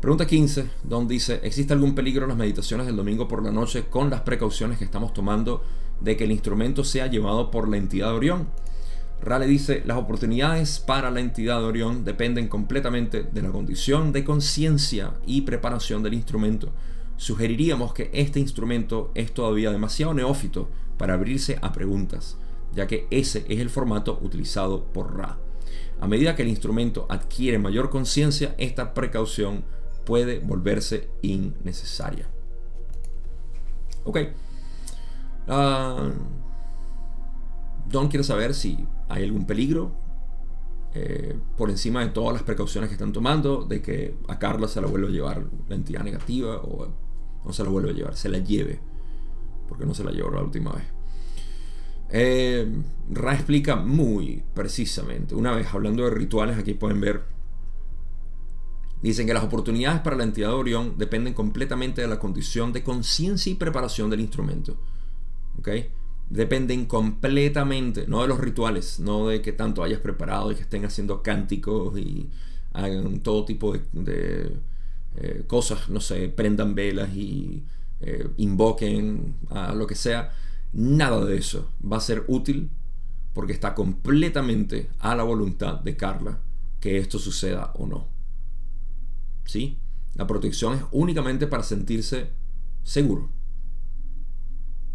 Pregunta 0.00 0.26
15, 0.26 0.68
donde 0.82 1.14
dice, 1.14 1.40
¿existe 1.44 1.72
algún 1.72 1.94
peligro 1.94 2.24
en 2.24 2.30
las 2.30 2.38
meditaciones 2.38 2.86
del 2.86 2.96
domingo 2.96 3.28
por 3.28 3.42
la 3.42 3.52
noche 3.52 3.84
con 3.88 4.10
las 4.10 4.22
precauciones 4.22 4.76
que 4.76 4.84
estamos 4.84 5.14
tomando 5.14 5.62
de 6.00 6.16
que 6.16 6.24
el 6.24 6.32
instrumento 6.32 6.82
sea 6.82 7.06
llevado 7.06 7.50
por 7.50 7.68
la 7.68 7.76
entidad 7.76 8.08
de 8.08 8.14
Orión? 8.14 8.48
Rale 9.22 9.46
dice, 9.46 9.82
las 9.86 9.98
oportunidades 9.98 10.80
para 10.80 11.10
la 11.10 11.20
entidad 11.20 11.60
de 11.60 11.66
Orión 11.66 12.04
dependen 12.04 12.48
completamente 12.48 13.22
de 13.22 13.42
la 13.42 13.52
condición 13.52 14.12
de 14.12 14.24
conciencia 14.24 15.14
y 15.26 15.42
preparación 15.42 16.02
del 16.02 16.14
instrumento. 16.14 16.72
Sugeriríamos 17.16 17.94
que 17.94 18.10
este 18.12 18.40
instrumento 18.40 19.12
es 19.14 19.32
todavía 19.32 19.70
demasiado 19.70 20.12
neófito 20.12 20.68
para 20.98 21.14
abrirse 21.14 21.56
a 21.62 21.70
preguntas, 21.70 22.36
ya 22.74 22.88
que 22.88 23.06
ese 23.10 23.44
es 23.48 23.60
el 23.60 23.70
formato 23.70 24.18
utilizado 24.22 24.86
por 24.86 25.16
Ra. 25.16 25.38
A 26.00 26.08
medida 26.08 26.34
que 26.34 26.42
el 26.42 26.48
instrumento 26.48 27.06
adquiere 27.08 27.60
mayor 27.60 27.90
conciencia, 27.90 28.56
esta 28.58 28.92
precaución 28.92 29.62
puede 30.04 30.40
volverse 30.40 31.08
innecesaria. 31.22 32.26
Ok. 34.02 34.18
Uh, 35.46 36.10
Don 37.92 38.08
quiere 38.08 38.24
saber 38.24 38.54
si 38.54 38.84
hay 39.12 39.24
algún 39.24 39.46
peligro 39.46 39.96
eh, 40.94 41.38
por 41.56 41.70
encima 41.70 42.00
de 42.00 42.10
todas 42.10 42.34
las 42.34 42.42
precauciones 42.42 42.88
que 42.88 42.94
están 42.94 43.12
tomando, 43.12 43.64
de 43.64 43.80
que 43.80 44.16
a 44.28 44.38
Carla 44.38 44.68
se 44.68 44.80
la 44.80 44.86
vuelva 44.86 45.08
a 45.08 45.12
llevar 45.12 45.46
la 45.68 45.74
entidad 45.74 46.02
negativa 46.02 46.56
o 46.56 46.88
no 47.44 47.52
se 47.52 47.64
la 47.64 47.70
vuelva 47.70 47.90
a 47.90 47.94
llevar, 47.94 48.16
se 48.16 48.28
la 48.28 48.38
lleve, 48.38 48.80
porque 49.68 49.86
no 49.86 49.94
se 49.94 50.04
la 50.04 50.10
llevó 50.10 50.30
la 50.30 50.42
última 50.42 50.72
vez. 50.72 50.84
Eh, 52.10 52.70
Ra 53.10 53.32
explica 53.34 53.76
muy 53.76 54.44
precisamente, 54.54 55.34
una 55.34 55.54
vez 55.54 55.72
hablando 55.72 56.04
de 56.04 56.10
rituales, 56.10 56.58
aquí 56.58 56.74
pueden 56.74 57.00
ver 57.00 57.32
Dicen 59.02 59.26
que 59.26 59.34
las 59.34 59.42
oportunidades 59.42 60.00
para 60.00 60.14
la 60.14 60.22
entidad 60.22 60.50
de 60.50 60.54
Orión 60.54 60.94
dependen 60.96 61.34
completamente 61.34 62.00
de 62.00 62.06
la 62.06 62.20
condición 62.20 62.72
de 62.72 62.84
conciencia 62.84 63.50
y 63.50 63.56
preparación 63.56 64.08
del 64.08 64.20
instrumento. 64.20 64.76
¿Ok? 65.58 65.68
Dependen 66.32 66.86
completamente, 66.86 68.06
no 68.06 68.22
de 68.22 68.28
los 68.28 68.40
rituales, 68.40 69.00
no 69.00 69.28
de 69.28 69.42
que 69.42 69.52
tanto 69.52 69.82
hayas 69.82 70.00
preparado 70.00 70.50
y 70.50 70.54
que 70.54 70.62
estén 70.62 70.84
haciendo 70.86 71.22
cánticos 71.22 71.98
y 71.98 72.30
hagan 72.72 73.20
todo 73.20 73.44
tipo 73.44 73.74
de, 73.92 74.56
eh, 75.16 75.44
cosas, 75.46 75.90
no 75.90 76.00
sé, 76.00 76.28
prendan 76.30 76.74
velas 76.74 77.14
y 77.14 77.64
eh, 78.00 78.26
invoquen 78.38 79.36
a 79.50 79.74
lo 79.74 79.86
que 79.86 79.94
sea. 79.94 80.32
Nada 80.72 81.22
de 81.26 81.36
eso 81.36 81.70
va 81.84 81.98
a 81.98 82.00
ser 82.00 82.24
útil 82.28 82.70
porque 83.34 83.52
está 83.52 83.74
completamente 83.74 84.88
a 85.00 85.14
la 85.14 85.22
voluntad 85.24 85.80
de 85.80 85.96
Carla 85.98 86.38
que 86.80 86.96
esto 86.96 87.18
suceda 87.18 87.72
o 87.74 87.86
no. 87.86 88.08
¿sí? 89.44 89.78
La 90.14 90.26
protección 90.26 90.74
es 90.74 90.82
únicamente 90.92 91.46
para 91.46 91.62
sentirse 91.62 92.30
seguro, 92.82 93.30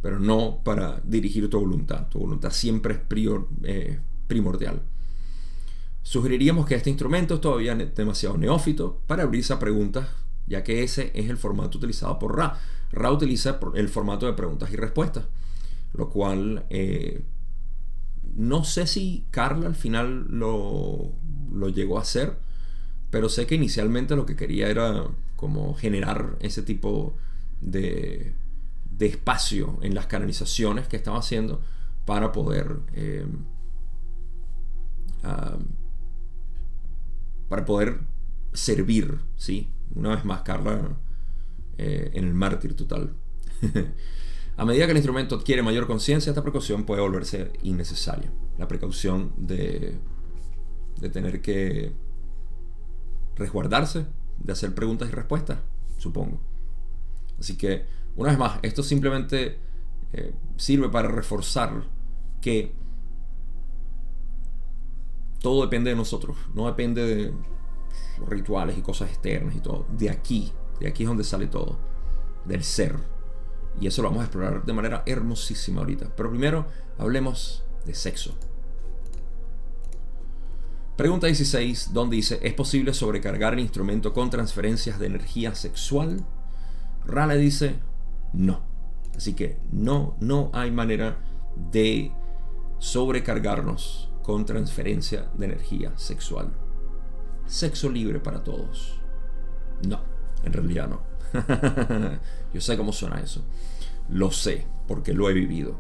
pero 0.02 0.20
no 0.20 0.62
para 0.64 1.02
dirigir 1.04 1.50
tu 1.50 1.60
voluntad. 1.60 2.08
Tu 2.10 2.20
voluntad 2.20 2.52
siempre 2.52 2.94
es 2.94 3.00
eh, 3.64 4.00
primordial. 4.28 4.82
Sugeriríamos 6.04 6.66
que 6.66 6.76
este 6.76 6.90
instrumento 6.90 7.36
es 7.36 7.42
todavía 7.42 7.76
demasiado 7.76 8.38
neófito 8.38 9.02
para 9.08 9.24
abrirse 9.24 9.54
a 9.54 9.60
preguntas, 9.60 10.08
ya 10.48 10.64
que 10.64 10.84
ese 10.84 11.12
es 11.14 11.30
el 11.30 11.38
formato 11.38 11.78
utilizado 11.78 12.18
por 12.20 12.38
Ra. 12.38 12.60
Ra 12.92 13.12
utiliza 13.12 13.60
el 13.76 13.90
formato 13.90 14.26
de 14.26 14.34
preguntas 14.34 14.72
y 14.72 14.78
respuestas, 14.78 15.26
lo 15.94 16.10
cual 16.10 16.66
eh, 16.70 17.22
no 18.36 18.64
sé 18.64 18.88
si 18.88 19.26
Carla 19.32 19.68
al 19.68 19.76
final 19.76 20.28
lo, 20.30 21.12
lo 21.52 21.70
llegó 21.70 21.98
a 21.98 22.04
hacer 22.04 22.38
pero 23.10 23.30
sé 23.30 23.48
que 23.48 23.56
inicialmente 23.56 24.16
lo 24.16 24.26
que 24.26 24.36
quería 24.36 24.70
era 24.70 25.06
como 25.36 25.74
generar 25.76 26.38
ese 26.42 26.62
tipo 26.62 27.16
de, 27.62 28.34
espacio 29.06 29.78
en 29.82 29.94
las 29.94 30.08
canalizaciones 30.08 30.88
que 30.88 30.96
estaba 30.96 31.20
haciendo 31.20 31.62
para 32.06 32.32
poder 32.32 32.80
eh, 32.94 33.26
ah, 35.24 35.58
para 37.50 37.64
poder 37.66 38.00
servir, 38.54 39.20
¿sí? 39.36 39.70
Una 39.96 40.16
vez 40.16 40.26
más, 40.26 40.42
Carla 40.42 40.98
eh, 41.78 42.12
en 42.14 42.26
el 42.26 42.34
mártir 42.34 42.76
total. 42.76 43.14
A 44.58 44.66
medida 44.66 44.86
que 44.86 44.92
el 44.92 44.98
instrumento 44.98 45.36
adquiere 45.36 45.62
mayor 45.62 45.86
conciencia, 45.86 46.32
esta 46.32 46.42
precaución 46.42 46.84
puede 46.84 47.02
volverse 47.02 47.54
innecesaria. 47.62 48.32
La 48.58 48.68
precaución 48.68 49.32
de, 49.38 50.00
de 51.00 51.10
tener 51.10 51.42
que 51.42 51.92
resguardarse, 53.36 54.08
de 54.40 54.52
hacer 54.52 54.74
preguntas 54.74 55.10
y 55.10 55.12
respuestas, 55.12 55.60
supongo. 56.00 56.42
Así 57.40 57.56
que, 57.56 57.86
una 58.18 58.30
vez 58.30 58.40
más, 58.40 58.60
esto 58.64 58.84
simplemente 58.84 59.60
eh, 60.12 60.34
sirve 60.58 60.90
para 60.90 61.08
reforzar 61.08 61.84
que 62.42 62.74
todo 65.40 65.62
depende 65.62 65.92
de 65.92 65.96
nosotros, 65.96 66.36
no 66.54 66.66
depende 66.66 67.06
de 67.06 67.34
rituales 68.28 68.78
y 68.78 68.82
cosas 68.82 69.10
externas 69.10 69.56
y 69.56 69.60
todo. 69.60 69.86
De 69.96 70.10
aquí, 70.10 70.52
de 70.80 70.88
aquí 70.88 71.04
es 71.04 71.10
donde 71.10 71.24
sale 71.24 71.48
todo, 71.48 71.78
del 72.46 72.64
ser. 72.64 72.96
Y 73.80 73.86
eso 73.86 74.02
lo 74.02 74.10
vamos 74.10 74.22
a 74.22 74.26
explorar 74.26 74.66
de 74.66 74.74
manera 74.74 75.04
hermosísima 75.06 75.82
ahorita. 75.82 76.16
Pero 76.16 76.32
primero 76.32 76.66
hablemos 76.98 77.64
de 77.86 77.94
sexo. 77.94 78.36
Pregunta 80.96 81.28
16, 81.28 81.94
donde 81.94 82.16
dice, 82.16 82.40
¿es 82.42 82.56
posible 82.56 82.92
sobrecargar 82.96 83.54
el 83.54 83.60
instrumento 83.60 84.14
con 84.14 84.32
transferencias 84.32 84.98
de 84.98 85.06
energía 85.06 85.54
sexual? 85.54 86.26
Rale 87.06 87.38
dice, 87.38 87.76
no. 88.34 88.62
Así 89.16 89.34
que 89.34 89.60
no, 89.72 90.16
no 90.20 90.52
hay 90.54 90.72
manera 90.72 91.20
de 91.72 92.12
sobrecargarnos 92.80 94.10
con 94.22 94.46
transferencia 94.46 95.30
de 95.36 95.46
energía 95.46 95.98
sexual. 95.98 96.52
Sexo 97.46 97.90
libre 97.90 98.20
para 98.20 98.44
todos. 98.44 99.00
No, 99.88 100.02
en 100.44 100.54
realidad 100.54 100.90
no. 100.90 101.02
Yo 102.54 102.62
sé 102.62 102.78
cómo 102.78 102.92
suena 102.94 103.20
eso. 103.22 103.44
Lo 104.10 104.32
sé, 104.32 104.66
porque 104.88 105.14
lo 105.14 105.30
he 105.30 105.34
vivido. 105.34 105.80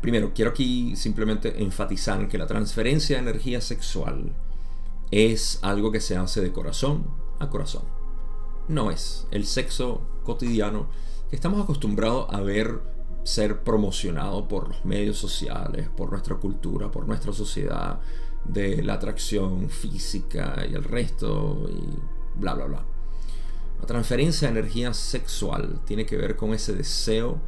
primero, 0.00 0.32
quiero 0.34 0.50
aquí 0.50 0.96
simplemente 0.96 1.62
enfatizar 1.62 2.28
que 2.28 2.38
la 2.38 2.46
transferencia 2.46 3.16
de 3.16 3.22
energía 3.22 3.60
sexual 3.60 4.32
es 5.10 5.58
algo 5.62 5.90
que 5.90 6.00
se 6.00 6.16
hace 6.16 6.40
de 6.40 6.52
corazón 6.52 7.06
a 7.38 7.48
corazón. 7.48 7.97
No 8.68 8.90
es 8.90 9.26
el 9.30 9.46
sexo 9.46 10.02
cotidiano 10.24 10.88
que 11.30 11.36
estamos 11.36 11.62
acostumbrados 11.62 12.26
a 12.30 12.40
ver 12.40 12.80
ser 13.24 13.62
promocionado 13.62 14.46
por 14.46 14.68
los 14.68 14.84
medios 14.84 15.18
sociales, 15.18 15.88
por 15.88 16.10
nuestra 16.10 16.36
cultura, 16.36 16.90
por 16.90 17.06
nuestra 17.06 17.32
sociedad, 17.32 18.00
de 18.44 18.82
la 18.82 18.94
atracción 18.94 19.68
física 19.68 20.64
y 20.68 20.74
el 20.74 20.84
resto 20.84 21.68
y 21.70 22.38
bla 22.38 22.54
bla 22.54 22.66
bla. 22.66 22.84
La 23.80 23.86
transferencia 23.86 24.48
de 24.48 24.58
energía 24.58 24.92
sexual 24.94 25.80
tiene 25.84 26.06
que 26.06 26.16
ver 26.16 26.36
con 26.36 26.52
ese 26.52 26.74
deseo 26.74 27.40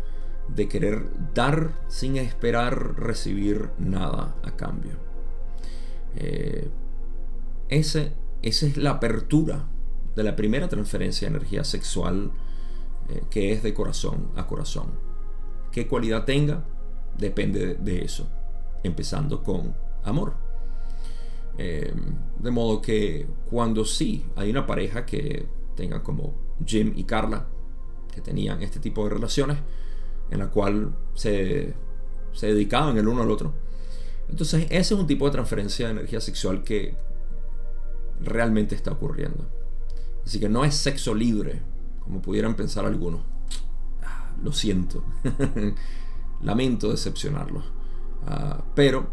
de 0.49 0.69
querer 0.69 1.11
dar 1.35 1.73
sin 1.89 2.17
esperar 2.17 2.97
recibir 2.97 3.71
nada 3.79 4.37
a 4.43 4.57
cambio. 4.57 4.93
Eh, 6.17 6.69
ese, 7.69 8.13
esa 8.43 8.67
es 8.67 8.77
la 8.77 8.91
apertura 8.91 9.70
de 10.21 10.25
la 10.25 10.37
primera 10.37 10.69
transferencia 10.69 11.29
de 11.29 11.37
energía 11.37 11.65
sexual 11.65 12.31
eh, 13.09 13.23
que 13.31 13.53
es 13.53 13.63
de 13.63 13.73
corazón 13.73 14.31
a 14.37 14.47
corazón. 14.47 14.91
¿Qué 15.73 15.87
cualidad 15.87 16.25
tenga? 16.25 16.65
Depende 17.17 17.75
de 17.75 18.05
eso, 18.05 18.29
empezando 18.83 19.43
con 19.43 19.75
amor. 20.05 20.35
Eh, 21.57 21.93
de 22.39 22.51
modo 22.51 22.81
que 22.81 23.27
cuando 23.49 23.85
sí 23.85 24.27
hay 24.37 24.51
una 24.51 24.67
pareja 24.67 25.05
que 25.07 25.47
tenga 25.75 26.03
como 26.03 26.35
Jim 26.65 26.93
y 26.95 27.05
Carla, 27.05 27.47
que 28.13 28.21
tenían 28.21 28.63
este 28.63 28.79
tipo 28.79 29.05
de 29.05 29.11
relaciones, 29.11 29.59
en 30.31 30.39
la 30.39 30.51
cual 30.51 30.95
se, 31.15 31.75
se 32.33 32.47
dedicaban 32.47 32.99
el 32.99 33.09
uno 33.09 33.23
al 33.23 33.31
otro, 33.31 33.55
entonces 34.29 34.65
ese 34.71 34.95
es 34.95 35.01
un 35.01 35.07
tipo 35.07 35.25
de 35.27 35.33
transferencia 35.33 35.87
de 35.87 35.93
energía 35.93 36.21
sexual 36.21 36.63
que 36.63 36.95
realmente 38.21 38.75
está 38.75 38.93
ocurriendo. 38.93 39.60
Así 40.25 40.39
que 40.39 40.49
no 40.49 40.65
es 40.65 40.75
sexo 40.75 41.15
libre, 41.15 41.63
como 42.01 42.21
pudieran 42.23 42.55
pensar 42.55 42.85
algunos. 42.85 43.21
Ah, 44.03 44.33
lo 44.43 44.53
siento. 44.53 45.03
Lamento 46.43 46.91
decepcionarlos. 46.91 47.65
Ah, 48.27 48.63
pero 48.75 49.09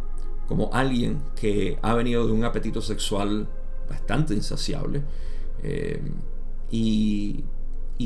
como 0.48 0.70
alguien 0.74 1.22
que 1.36 1.78
ha 1.82 1.94
venido 1.94 2.26
de 2.26 2.32
un 2.32 2.46
apetito 2.46 2.82
sexual 2.82 3.48
bastante 3.90 4.34
insaciable 4.34 5.02
eh, 5.64 6.02
y, 6.72 7.44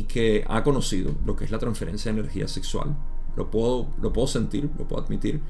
que 0.07 0.43
ha 0.47 0.63
conocido 0.63 1.15
lo 1.25 1.35
que 1.35 1.45
es 1.45 1.51
la 1.51 1.59
transferencia 1.59 2.11
de 2.11 2.19
energía 2.19 2.47
sexual. 2.47 2.97
Lo 3.35 3.49
puedo, 3.49 3.87
lo 4.01 4.11
puedo 4.11 4.27
sentir, 4.27 4.69
lo 4.77 4.87
puedo 4.87 5.03
admitir. 5.03 5.41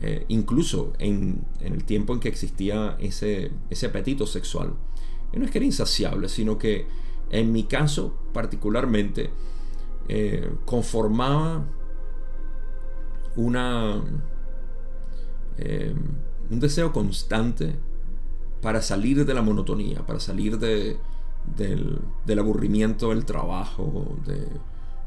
Eh, 0.00 0.24
incluso 0.28 0.92
en, 0.98 1.44
el 1.60 1.84
tiempo 1.84 2.12
en 2.12 2.20
que 2.20 2.28
existía 2.28 2.96
ese, 2.98 3.52
ese 3.70 3.86
apetito 3.86 4.26
sexual. 4.26 4.74
Y 5.32 5.38
no 5.38 5.44
es 5.44 5.50
que 5.50 5.58
era 5.58 5.64
insaciable, 5.64 6.28
sino 6.28 6.58
que 6.58 6.86
en 7.30 7.52
mi 7.52 7.64
caso 7.64 8.14
particularmente 8.32 9.30
eh, 10.08 10.50
conformaba 10.64 11.64
una 13.36 14.02
Em, 15.58 15.96
un 16.50 16.60
deseo 16.60 16.92
constante 16.92 17.76
para 18.60 18.82
salir 18.82 19.24
de 19.24 19.34
la 19.34 19.42
monotonía, 19.42 20.04
para 20.06 20.20
salir 20.20 20.58
de, 20.58 20.96
del, 21.56 22.38
aburrimiento 22.38 23.10
del 23.10 23.24
trabajo, 23.24 24.16
de 24.26 24.46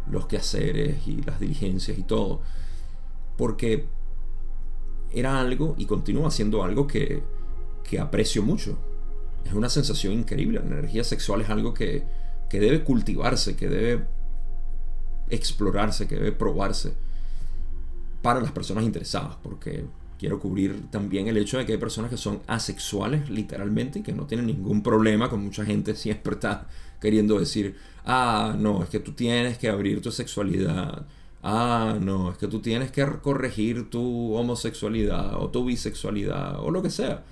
los 0.10 0.28
quehaceres 0.28 1.08
y 1.08 1.22
las 1.22 1.40
diligencias 1.40 1.98
y 1.98 2.04
todo. 2.04 2.42
Porque 3.38 3.88
era 5.12 5.40
algo 5.40 5.76
y 5.78 5.86
continúa 5.86 6.32
siendo 6.32 6.64
algo 6.64 6.88
que, 6.88 7.24
que 7.84 8.00
aprecio 8.00 8.44
mucho. 8.44 8.78
Es 9.46 9.54
una 9.54 9.70
sensación 9.70 10.14
increíble. 10.14 10.60
La 10.60 10.78
energía 10.78 11.04
sexual 11.04 11.42
es 11.42 11.50
algo 11.50 11.74
que, 11.74 12.04
que 12.50 12.60
debe 12.60 12.84
cultivarse, 12.84 13.56
que 13.56 13.70
debe 13.70 14.06
explorarse, 15.30 16.08
que 16.08 16.16
debe 16.16 16.32
probarse 16.32 16.94
para 18.22 18.42
las 18.42 18.52
personas 18.52 18.84
interesadas, 18.84 19.38
porque 19.44 19.86
quiero 20.18 20.40
cubrir 20.40 20.90
también 20.90 21.28
el 21.28 21.38
hecho 21.38 21.58
de 21.58 21.66
que 21.66 21.74
hay 21.74 21.78
personas 21.78 22.10
que 22.10 22.18
son 22.18 22.42
asexuales 22.48 23.30
literalmente 23.30 24.00
y 24.00 24.02
que 24.02 24.14
no 24.14 24.26
tienen 24.26 24.48
ningún 24.48 24.82
problema 24.82 25.30
con 25.30 25.44
mucha 25.44 25.66
gente 25.66 25.96
siempre 25.96 26.34
está 26.34 26.68
queriendo 27.00 27.40
decir, 27.40 27.76
ah, 28.06 28.56
no, 28.58 28.84
es 28.84 28.90
que 28.90 29.00
tú 29.00 29.12
tienes 29.12 29.58
que 29.58 29.70
abrir 29.70 30.02
tu 30.02 30.12
sexualidad. 30.12 31.06
Ah, 31.44 31.98
no, 32.02 32.32
es 32.32 32.38
que 32.40 32.48
tú 32.48 32.60
tienes 32.60 32.92
que 32.92 33.06
corregir 33.22 33.92
tu 33.92 34.34
homosexualidad 34.34 35.36
o 35.36 35.50
tu 35.52 35.66
bisexualidad 35.66 36.60
o 36.60 36.72
lo 36.72 36.82
que 36.82 36.90
sea. 36.90 37.24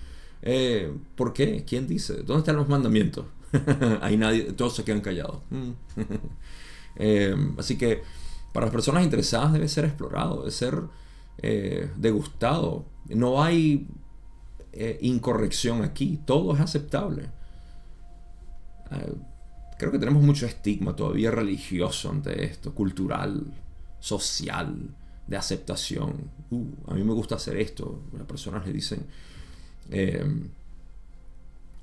Eh, 0.45 0.93
¿Por 1.15 1.31
qué? 1.31 1.63
¿Quién 1.65 1.87
dice? 1.87 2.15
¿Dónde 2.17 2.39
están 2.39 2.57
los 2.57 2.67
mandamientos? 2.67 3.25
Ahí 4.01 4.17
nadie, 4.17 4.51
todos 4.51 4.75
se 4.75 4.83
quedan 4.83 5.01
callados. 5.01 5.39
Eh, 6.95 7.35
así 7.57 7.75
que 7.75 8.03
para 8.53 8.67
las 8.67 8.71
personas 8.71 9.03
interesadas 9.03 9.51
debe 9.53 9.67
ser 9.67 9.85
explorado, 9.85 10.41
debe 10.41 10.51
ser 10.51 10.79
eh, 11.39 11.89
degustado. 11.97 12.85
No 13.07 13.41
hay 13.41 13.87
incorrección 15.01 15.81
aquí, 15.81 16.19
todo 16.23 16.53
es 16.53 16.61
aceptable. 16.61 17.31
Creo 19.79 19.91
que 19.91 19.97
tenemos 19.97 20.21
mucho 20.21 20.45
estigma 20.45 20.95
todavía 20.95 21.31
religioso 21.31 22.11
ante 22.11 22.45
esto, 22.45 22.75
cultural, 22.75 23.43
social, 23.99 24.95
de 25.25 25.35
aceptación. 25.35 26.29
Uh, 26.51 26.91
a 26.91 26.93
mí 26.93 27.03
me 27.03 27.13
gusta 27.13 27.35
hacer 27.37 27.57
esto. 27.57 28.03
Las 28.15 28.27
personas 28.27 28.67
le 28.67 28.71
dicen... 28.71 29.07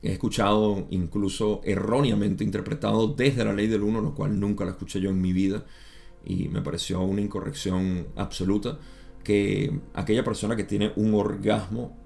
He 0.02 0.12
escuchado 0.12 0.86
incluso 0.90 1.60
erróneamente 1.64 2.42
interpretado 2.42 3.08
desde 3.08 3.44
la 3.44 3.52
ley 3.52 3.66
del 3.66 3.82
uno, 3.82 4.00
lo 4.00 4.14
cual 4.14 4.40
nunca 4.40 4.64
lo 4.64 4.70
escuché 4.70 5.00
yo 5.00 5.10
en 5.10 5.20
mi 5.20 5.32
vida 5.32 5.64
y 6.24 6.48
me 6.48 6.62
pareció 6.62 7.00
una 7.00 7.20
incorrección 7.20 8.06
absoluta 8.16 8.78
que 9.22 9.78
aquella 9.94 10.24
persona 10.24 10.56
que 10.56 10.64
tiene 10.64 10.92
un 10.96 11.14
orgasmo 11.14 11.96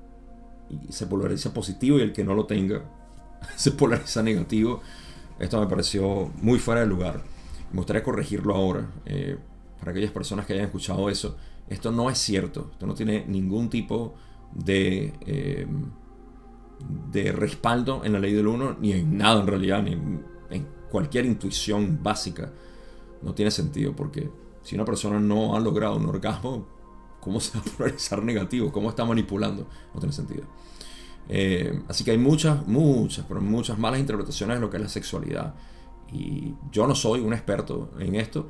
se 0.88 1.06
polariza 1.06 1.54
positivo 1.54 1.98
y 1.98 2.02
el 2.02 2.12
que 2.12 2.24
no 2.24 2.34
lo 2.34 2.46
tenga 2.46 2.84
se 3.56 3.70
polariza 3.72 4.22
negativo. 4.22 4.80
Esto 5.38 5.60
me 5.60 5.66
pareció 5.66 6.32
muy 6.40 6.58
fuera 6.58 6.80
de 6.80 6.86
lugar. 6.86 7.22
Me 7.72 7.78
gustaría 7.78 8.02
corregirlo 8.02 8.54
ahora. 8.54 8.88
Eh, 9.04 9.36
para 9.78 9.90
aquellas 9.90 10.12
personas 10.12 10.46
que 10.46 10.54
hayan 10.54 10.66
escuchado 10.66 11.10
eso. 11.10 11.36
Esto 11.68 11.92
no 11.92 12.08
es 12.08 12.18
cierto. 12.18 12.70
Esto 12.72 12.86
no 12.86 12.94
tiene 12.94 13.24
ningún 13.26 13.68
tipo 13.68 14.14
de, 14.54 15.12
eh, 15.26 15.66
de 17.10 17.32
respaldo 17.32 18.04
en 18.04 18.12
la 18.12 18.18
ley 18.18 18.32
del 18.32 18.46
uno, 18.46 18.76
ni 18.80 18.92
en 18.92 19.16
nada 19.16 19.40
en 19.40 19.46
realidad, 19.46 19.82
ni 19.82 19.92
en, 19.92 20.34
cualquier 20.90 21.26
intuición 21.26 21.98
básica, 22.04 22.52
no 23.20 23.34
tiene 23.34 23.50
sentido 23.50 23.96
porque 23.96 24.30
si 24.62 24.76
una 24.76 24.84
persona 24.84 25.18
no 25.18 25.56
ha 25.56 25.60
logrado 25.60 25.96
un 25.96 26.06
orgasmo, 26.06 26.68
¿cómo 27.20 27.40
se 27.40 27.58
va 27.58 27.64
a 27.64 27.76
polarizar 27.76 28.22
negativo? 28.22 28.70
¿Cómo 28.70 28.90
está 28.90 29.04
manipulando? 29.04 29.66
No 29.92 29.98
tiene 29.98 30.12
sentido. 30.12 30.44
Eh, 31.28 31.82
así 31.88 32.04
que 32.04 32.12
hay 32.12 32.18
muchas, 32.18 32.64
muchas, 32.68 33.24
pero 33.26 33.40
muchas 33.40 33.76
malas 33.76 33.98
interpretaciones 33.98 34.56
de 34.56 34.60
lo 34.60 34.70
que 34.70 34.76
es 34.76 34.82
la 34.84 34.88
sexualidad. 34.88 35.54
Y 36.12 36.54
yo 36.70 36.86
no 36.86 36.94
soy 36.94 37.20
un 37.20 37.32
experto 37.32 37.90
en 37.98 38.14
esto, 38.14 38.48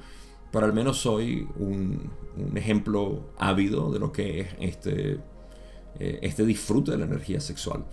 pero 0.50 0.66
al 0.66 0.72
menos 0.72 0.98
soy 0.98 1.48
un, 1.57 2.11
ejemplo 2.55 3.32
ávido 3.38 3.90
de 3.90 3.98
lo 3.98 4.12
que 4.12 4.40
es 4.40 4.48
este, 4.61 5.20
eh, 5.99 6.18
este 6.22 6.45
disfrute 6.45 6.92
de 6.92 6.99
la 6.99 7.05
energía 7.05 7.40
sexual. 7.40 7.84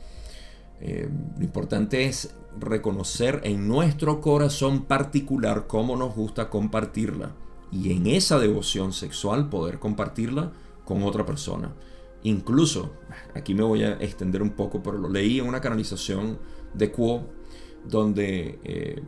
Eh, 0.80 1.08
lo 1.38 1.44
importante 1.44 2.06
es 2.06 2.34
reconocer 2.60 3.42
en 3.44 3.68
nuestro 3.68 4.20
corazón 4.20 4.86
particular 4.86 5.68
cómo 5.68 5.96
nos 5.96 6.16
gusta 6.16 6.50
compartirla 6.50 7.32
y 7.72 7.92
en 7.94 8.08
esa 8.08 8.40
devoción 8.40 8.92
sexual 8.92 9.50
poder 9.50 9.80
compartirla 9.80 10.52
con 10.84 11.04
otra 11.04 11.26
persona. 11.26 11.74
Incluso, 12.24 12.92
aquí 13.36 13.54
me 13.54 13.64
voy 13.64 13.84
a 13.84 13.94
extender 13.94 14.42
un 14.42 14.52
poco, 14.52 14.84
pero 14.84 14.98
lo 14.98 15.10
leí 15.10 15.40
en 15.40 15.48
una 15.48 15.62
canalización 15.62 16.40
de 16.74 16.92
Quo, 16.92 17.24
donde 17.88 18.60
eh, 18.64 19.02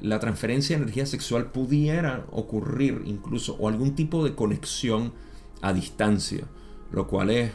la 0.00 0.20
transferencia 0.20 0.76
de 0.76 0.82
energía 0.82 1.06
sexual 1.06 1.50
pudiera 1.50 2.26
ocurrir 2.30 3.02
incluso, 3.04 3.56
o 3.58 3.68
algún 3.68 3.94
tipo 3.94 4.24
de 4.24 4.34
conexión 4.34 5.12
a 5.60 5.72
distancia, 5.72 6.46
lo 6.92 7.06
cual 7.06 7.30
es 7.30 7.52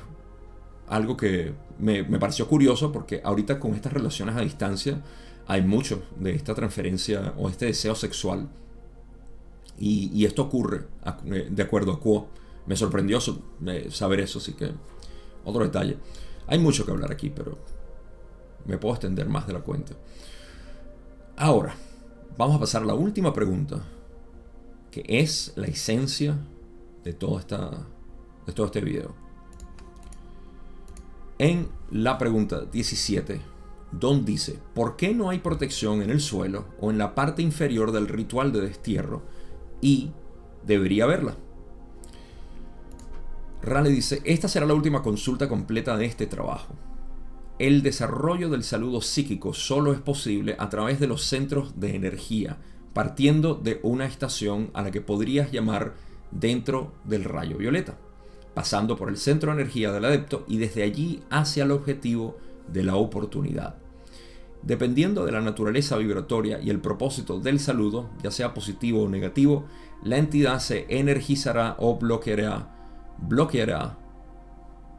algo 0.90 1.16
que 1.16 1.54
me, 1.78 2.04
pareció 2.20 2.48
curioso 2.48 2.92
porque 2.92 3.22
ahorita 3.24 3.60
con 3.60 3.74
estas 3.74 3.94
relaciones 3.94 4.36
a 4.36 4.42
distancia 4.42 5.02
hay 5.48 5.62
mucho 5.62 6.04
de 6.18 6.34
esta 6.36 6.54
transferencia 6.54 7.34
o 7.38 7.50
este 7.50 7.68
deseo 7.68 7.96
sexual. 7.96 8.50
Y, 9.78 10.26
esto 10.26 10.42
ocurre 10.42 10.88
eh, 11.26 11.48
de 11.50 11.64
acuerdo 11.64 11.94
a 11.94 12.00
Quo. 12.00 12.28
Me 12.66 12.76
sorprendió 12.76 13.20
saber 13.90 14.20
eso, 14.20 14.40
así 14.40 14.54
que 14.54 14.72
otro 15.46 15.64
detalle. 15.64 15.98
Hay 16.48 16.60
mucho 16.60 16.86
que 16.86 16.92
hablar 16.92 17.12
aquí, 17.12 17.30
pero 17.30 17.58
me 18.66 18.78
puedo 18.78 18.96
extender 18.96 19.30
más 19.30 19.48
de 19.48 19.54
la 19.54 19.62
cuenta. 19.62 19.94
Ahora, 21.38 21.74
vamos 22.38 22.58
a 22.58 22.60
pasar 22.60 22.84
a 22.84 22.86
la 22.86 22.94
última 22.94 23.32
pregunta, 23.32 23.82
que 24.92 25.06
es 25.08 25.54
la 25.56 25.68
esencia 25.68 26.38
de, 27.04 27.14
todo 27.14 27.40
esta, 27.40 27.72
de 28.46 28.54
todo 28.54 28.66
este 28.66 28.82
video. 28.82 29.29
En 31.40 31.70
la 31.90 32.18
pregunta 32.18 32.66
17, 32.66 33.40
Don 33.94 34.26
dice, 34.26 34.60
¿por 34.76 34.98
qué 34.98 35.14
no 35.14 35.30
hay 35.30 35.40
protección 35.40 36.02
en 36.02 36.10
el 36.10 36.20
suelo 36.20 36.66
o 36.82 36.92
en 36.92 36.98
la 36.98 37.16
parte 37.16 37.42
inferior 37.42 37.94
del 37.94 38.10
ritual 38.10 38.52
de 38.52 38.60
destierro? 38.60 39.24
Y 39.80 40.12
debería 40.68 41.06
haberla. 41.06 41.38
Rale 43.62 43.90
dice, 43.90 44.22
esta 44.26 44.50
será 44.50 44.66
la 44.66 44.74
última 44.74 45.02
consulta 45.02 45.48
completa 45.48 45.96
de 45.96 46.08
este 46.08 46.28
trabajo. 46.28 46.76
El 47.58 47.84
desarrollo 47.84 48.50
del 48.50 48.64
saludo 48.66 49.00
psíquico 49.00 49.54
solo 49.54 49.94
es 49.94 50.02
posible 50.02 50.58
a 50.60 50.68
través 50.68 51.00
de 51.00 51.08
los 51.08 51.24
centros 51.24 51.80
de 51.80 51.96
energía, 51.96 52.58
partiendo 52.94 53.56
de 53.56 53.80
una 53.84 54.06
estación 54.06 54.72
a 54.74 54.82
la 54.82 54.92
que 54.92 55.00
podrías 55.00 55.54
llamar 55.54 55.94
dentro 56.32 56.92
del 57.06 57.24
rayo 57.24 57.58
violeta, 57.58 57.98
pasando 58.54 58.96
por 58.96 59.10
el 59.10 59.18
centro 59.18 59.52
de 59.54 59.62
energía 59.62 59.92
del 59.92 60.06
adepto 60.06 60.46
y 60.48 60.58
desde 60.58 60.84
allí 60.84 61.24
hacia 61.30 61.64
el 61.64 61.72
objetivo 61.72 62.38
de 62.68 62.84
la 62.84 62.96
oportunidad. 62.96 63.76
Dependiendo 64.62 65.26
de 65.26 65.32
la 65.32 65.42
naturaleza 65.42 65.98
vibratoria 65.98 66.60
y 66.60 66.70
el 66.70 66.80
propósito 66.80 67.40
del 67.40 67.60
saludo, 67.60 68.10
ya 68.22 68.32
sea 68.32 68.54
positivo 68.54 69.04
o 69.04 69.10
negativo, 69.10 69.66
la 70.04 70.18
entidad 70.18 70.60
se 70.60 70.86
energizará 70.90 71.76
o 71.80 71.98
bloqueará 71.98 72.76
bloqueará 73.22 73.98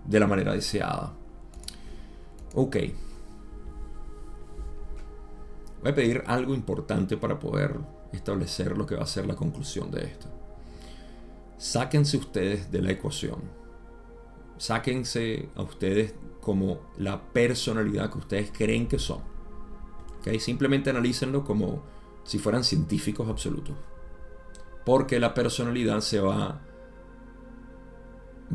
de 0.05 0.20
la 0.20 0.26
manera 0.26 0.53
deseada. 0.53 1.12
Ok. 2.55 2.76
Voy 5.82 5.92
a 5.92 5.94
pedir 5.94 6.22
algo 6.26 6.55
importante 6.55 7.16
para 7.16 7.38
poder 7.38 7.78
establecer 8.12 8.76
lo 8.76 8.86
que 8.86 8.96
va 8.96 9.05
a 9.05 9.07
ser 9.07 9.26
la 9.26 9.36
conclusión 9.36 9.90
de 9.90 10.05
esto. 10.05 10.28
Sáquense 11.61 12.16
ustedes 12.16 12.72
de 12.72 12.80
la 12.80 12.90
ecuación. 12.92 13.42
Sáquense 14.56 15.50
a 15.54 15.61
ustedes 15.61 16.14
como 16.40 16.80
la 16.96 17.20
personalidad 17.34 18.11
que 18.11 18.16
ustedes 18.16 18.50
creen 18.50 18.88
que 18.88 18.98
son. 18.98 19.20
¿Okay? 20.20 20.40
Simplemente 20.40 20.88
analícenlo 20.88 21.44
como 21.44 21.82
si 22.24 22.38
fueran 22.38 22.64
científicos 22.64 23.28
absolutos. 23.28 23.76
Porque 24.86 25.20
la 25.20 25.34
personalidad 25.34 26.00
se 26.00 26.18
va 26.20 26.62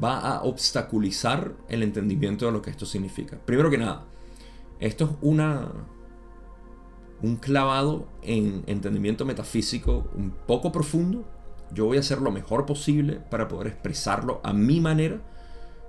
va 0.04 0.18
a 0.18 0.42
obstaculizar 0.42 1.54
el 1.70 1.84
entendimiento 1.84 2.48
de 2.48 2.54
lo 2.54 2.64
que 2.64 2.72
esto 2.72 2.88
significa. 2.88 3.38
Primero 3.46 3.70
que 3.70 3.78
nada, 3.78 4.08
esto 4.80 5.06
es 5.06 5.12
una, 5.22 5.72
un 7.22 7.36
clavado 7.36 8.08
en 8.24 8.64
entendimiento 8.66 9.26
metafísico 9.26 10.10
un 10.16 10.32
poco 10.32 10.72
profundo. 10.72 11.35
Yo 11.76 11.86
voy 11.86 11.98
a 11.98 12.00
hacer 12.00 12.22
lo 12.22 12.32
mejor 12.32 12.66
posible 12.66 13.20
para 13.30 13.50
poder 13.50 13.68
expresarlo 13.68 14.40
a 14.44 14.54
mi 14.54 14.80
manera, 14.80 15.20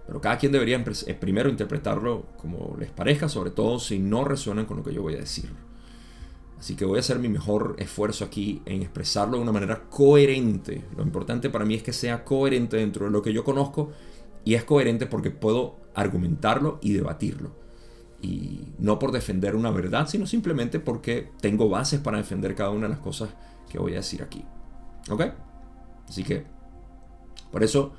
pero 0.07 0.21
cada 0.21 0.37
quien 0.37 0.51
debería 0.51 0.85
eh, 1.07 1.15
primero 1.15 1.49
interpretarlo 1.49 2.27
como 2.37 2.77
les 2.79 2.91
parezca, 2.91 3.29
sobre 3.29 3.53
todo 3.53 3.79
si 3.79 4.01
no 4.01 4.25
resuenan 4.25 4.67
con 4.67 4.79
lo 4.79 4.83
que 4.83 4.93
yo 4.93 5.03
voy 5.03 5.15
a 5.15 5.21
decir. 5.21 5.49
Así 6.59 6.75
que 6.75 6.85
voy 6.85 6.97
a 6.97 7.01
hacer 7.01 7.19
mi 7.21 7.29
mejor 7.29 7.77
esfuerzo 7.79 8.25
aquí 8.25 8.63
en 8.65 8.83
expresarlo 8.83 9.37
de 9.37 9.43
una 9.43 9.53
manera 9.53 9.83
coherente. 9.89 10.83
Lo 10.97 11.05
importante 11.05 11.51
para 11.51 11.65
mí 11.65 11.75
es 11.75 11.83
que 11.83 11.93
sea 11.93 12.25
coherente 12.25 12.79
dentro 12.79 13.07
de 13.07 13.13
lo 13.13 13.23
que 13.23 13.33
yo 13.33 13.45
conozco 13.45 13.93
y 14.45 14.55
es 14.55 14.65
coherente 14.65 15.07
porque 15.07 15.31
puedo 15.31 15.77
argumentarlo 15.95 16.79
y 16.83 16.95
debatirlo. 16.95 17.51
Y 18.23 18.73
no 18.79 18.99
por 18.99 19.13
defender 19.13 19.55
una 19.55 19.71
verdad, 19.71 20.09
sino 20.09 20.27
simplemente 20.27 20.81
porque 20.81 21.31
tengo 21.41 21.69
bases 21.69 22.01
para 22.01 22.19
defender 22.19 22.55
cada 22.57 22.71
una 22.71 22.89
de 22.89 22.95
las 22.95 23.01
cosas 23.01 23.29
que 23.71 23.79
voy 23.79 23.93
a 23.93 23.97
decir 23.97 24.23
aquí. 24.23 24.45
¿Ok? 25.11 25.23
Así 26.09 26.25
que, 26.25 26.45
por 27.51 27.63
eso 27.65 27.93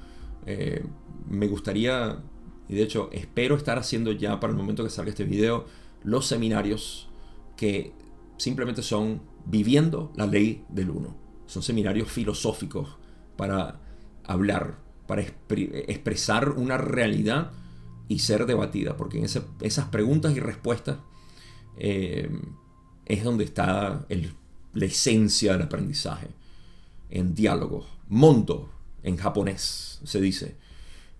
eh, 0.46 0.84
me 1.30 1.48
gustaría, 1.48 2.20
y 2.68 2.76
de 2.76 2.84
hecho 2.84 3.10
espero 3.12 3.56
estar 3.56 3.78
haciendo 3.78 4.12
ya 4.12 4.40
para 4.40 4.52
el 4.52 4.58
momento 4.58 4.84
que 4.84 4.90
salga 4.90 5.10
este 5.10 5.26
video, 5.26 5.66
los 6.04 6.26
seminarios 6.26 7.10
que 7.56 7.94
simplemente 8.38 8.82
son 8.82 9.22
viviendo 9.46 10.12
la 10.16 10.28
ley 10.28 10.64
del 10.70 10.90
uno. 10.90 11.16
Son 11.48 11.64
seminarios 11.64 12.10
filosóficos 12.10 12.98
para 13.36 13.80
hablar, 14.24 14.78
para 15.08 15.22
expresar 15.22 16.52
una 16.52 16.78
realidad 16.78 17.52
y 18.08 18.20
ser 18.20 18.46
debatida, 18.46 18.96
porque 18.96 19.18
en 19.18 19.26
esas 19.26 19.86
preguntas 19.86 20.36
y 20.36 20.40
respuestas 20.40 20.98
eh, 21.78 22.30
es 23.06 23.24
donde 23.24 23.44
está 23.44 24.06
la 24.74 24.86
esencia 24.86 25.54
del 25.54 25.64
aprendizaje, 25.64 26.28
en 27.10 27.34
diálogo. 27.34 27.86
Monto, 28.10 28.70
en 29.04 29.18
japonés, 29.18 30.00
se 30.04 30.22
dice, 30.22 30.56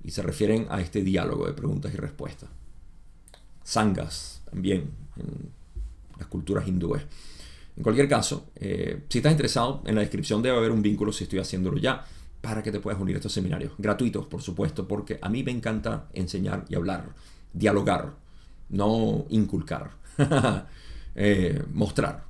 y 0.04 0.12
se 0.12 0.22
refieren 0.22 0.68
a 0.70 0.82
este 0.82 1.02
diálogo 1.02 1.46
de 1.48 1.54
preguntas 1.54 1.94
y 1.94 1.98
respuestas. 1.98 2.50
Sangas, 3.64 4.42
también, 4.50 4.92
en 5.18 5.52
las 6.18 6.28
culturas 6.28 6.68
hindúes. 6.68 7.04
En 7.76 7.84
cualquier 7.84 8.08
caso, 8.08 8.50
eh, 8.56 9.04
si 9.10 9.20
estás 9.20 9.32
interesado, 9.32 9.84
en 9.86 9.96
la 9.96 10.02
descripción 10.02 10.42
debe 10.42 10.58
haber 10.58 10.72
un 10.72 10.82
vínculo 10.82 11.12
si 11.12 11.26
estoy 11.26 11.40
haciéndolo 11.40 11.78
ya 11.78 12.06
para 12.42 12.64
que 12.64 12.72
te 12.72 12.80
puedas 12.80 13.00
unir 13.00 13.16
a 13.16 13.20
estos 13.20 13.34
seminarios. 13.34 13.74
Gratuitos, 13.78 14.26
por 14.26 14.42
supuesto, 14.42 14.88
porque 14.88 15.20
a 15.22 15.30
mí 15.30 15.44
me 15.44 15.52
encanta 15.52 16.08
enseñar 16.14 16.66
y 16.70 16.76
hablar, 16.76 17.10
dialogar, 17.54 18.14
no 18.70 19.26
inculcar, 19.30 19.92
eh, 21.16 21.64
mostrar. 21.74 22.26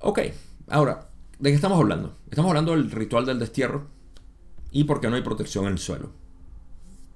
Ok, 0.00 0.20
ahora, 0.68 1.08
¿de 1.38 1.50
qué 1.50 1.54
estamos 1.54 1.78
hablando? 1.78 2.16
Estamos 2.30 2.50
hablando 2.50 2.72
del 2.72 2.90
ritual 2.90 3.26
del 3.26 3.38
destierro 3.38 3.86
y 4.70 4.84
por 4.84 5.00
qué 5.00 5.08
no 5.08 5.16
hay 5.16 5.22
protección 5.22 5.66
en 5.66 5.72
el 5.72 5.78
suelo. 5.78 6.10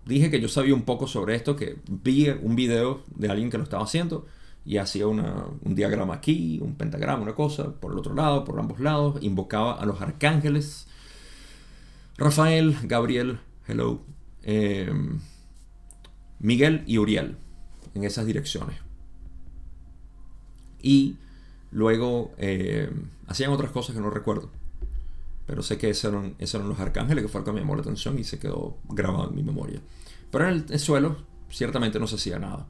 Dije 0.04 0.30
que 0.30 0.40
yo 0.40 0.48
sabía 0.48 0.74
un 0.74 0.82
poco 0.82 1.06
sobre 1.06 1.34
esto, 1.34 1.56
que 1.56 1.78
vi 1.88 2.28
un 2.28 2.56
video 2.56 3.02
de 3.14 3.30
alguien 3.30 3.50
que 3.50 3.58
lo 3.58 3.64
estaba 3.64 3.84
haciendo 3.84 4.26
y 4.64 4.76
hacía 4.76 5.06
un 5.06 5.58
diagrama 5.64 6.14
aquí, 6.14 6.58
un 6.60 6.74
pentagrama, 6.74 7.22
una 7.22 7.34
cosa, 7.34 7.72
por 7.72 7.92
el 7.92 7.98
otro 7.98 8.14
lado, 8.14 8.44
por 8.44 8.58
ambos 8.58 8.80
lados, 8.80 9.22
invocaba 9.22 9.74
a 9.74 9.86
los 9.86 10.00
arcángeles, 10.00 10.86
Rafael, 12.16 12.76
Gabriel, 12.82 13.40
hello, 13.66 14.00
em, 14.42 15.20
Miguel 16.38 16.82
y 16.86 16.98
Uriel, 16.98 17.36
en 17.94 18.04
esas 18.04 18.26
direcciones. 18.26 18.76
Y 20.82 21.16
luego 21.70 22.32
em, 22.38 23.08
hacían 23.26 23.50
otras 23.52 23.70
cosas 23.70 23.94
que 23.94 24.00
no 24.00 24.10
recuerdo. 24.10 24.50
Pero 25.46 25.62
sé 25.62 25.78
que 25.78 25.90
esos 25.90 26.12
eran, 26.12 26.68
los 26.68 26.78
arcángeles, 26.78 27.24
que 27.24 27.28
fue 27.28 27.40
algo 27.40 27.54
que 27.54 27.60
me 27.60 27.74
la 27.74 27.80
atención 27.80 28.18
y 28.18 28.24
se 28.24 28.38
quedó 28.38 28.76
grabado 28.88 29.30
en 29.30 29.36
mi 29.36 29.42
memoria. 29.42 29.80
Pero 30.30 30.48
en 30.48 30.66
el, 30.68 30.78
suelo, 30.78 31.16
ciertamente 31.50 31.98
no 31.98 32.06
se 32.06 32.16
hacía 32.16 32.38
nada. 32.38 32.68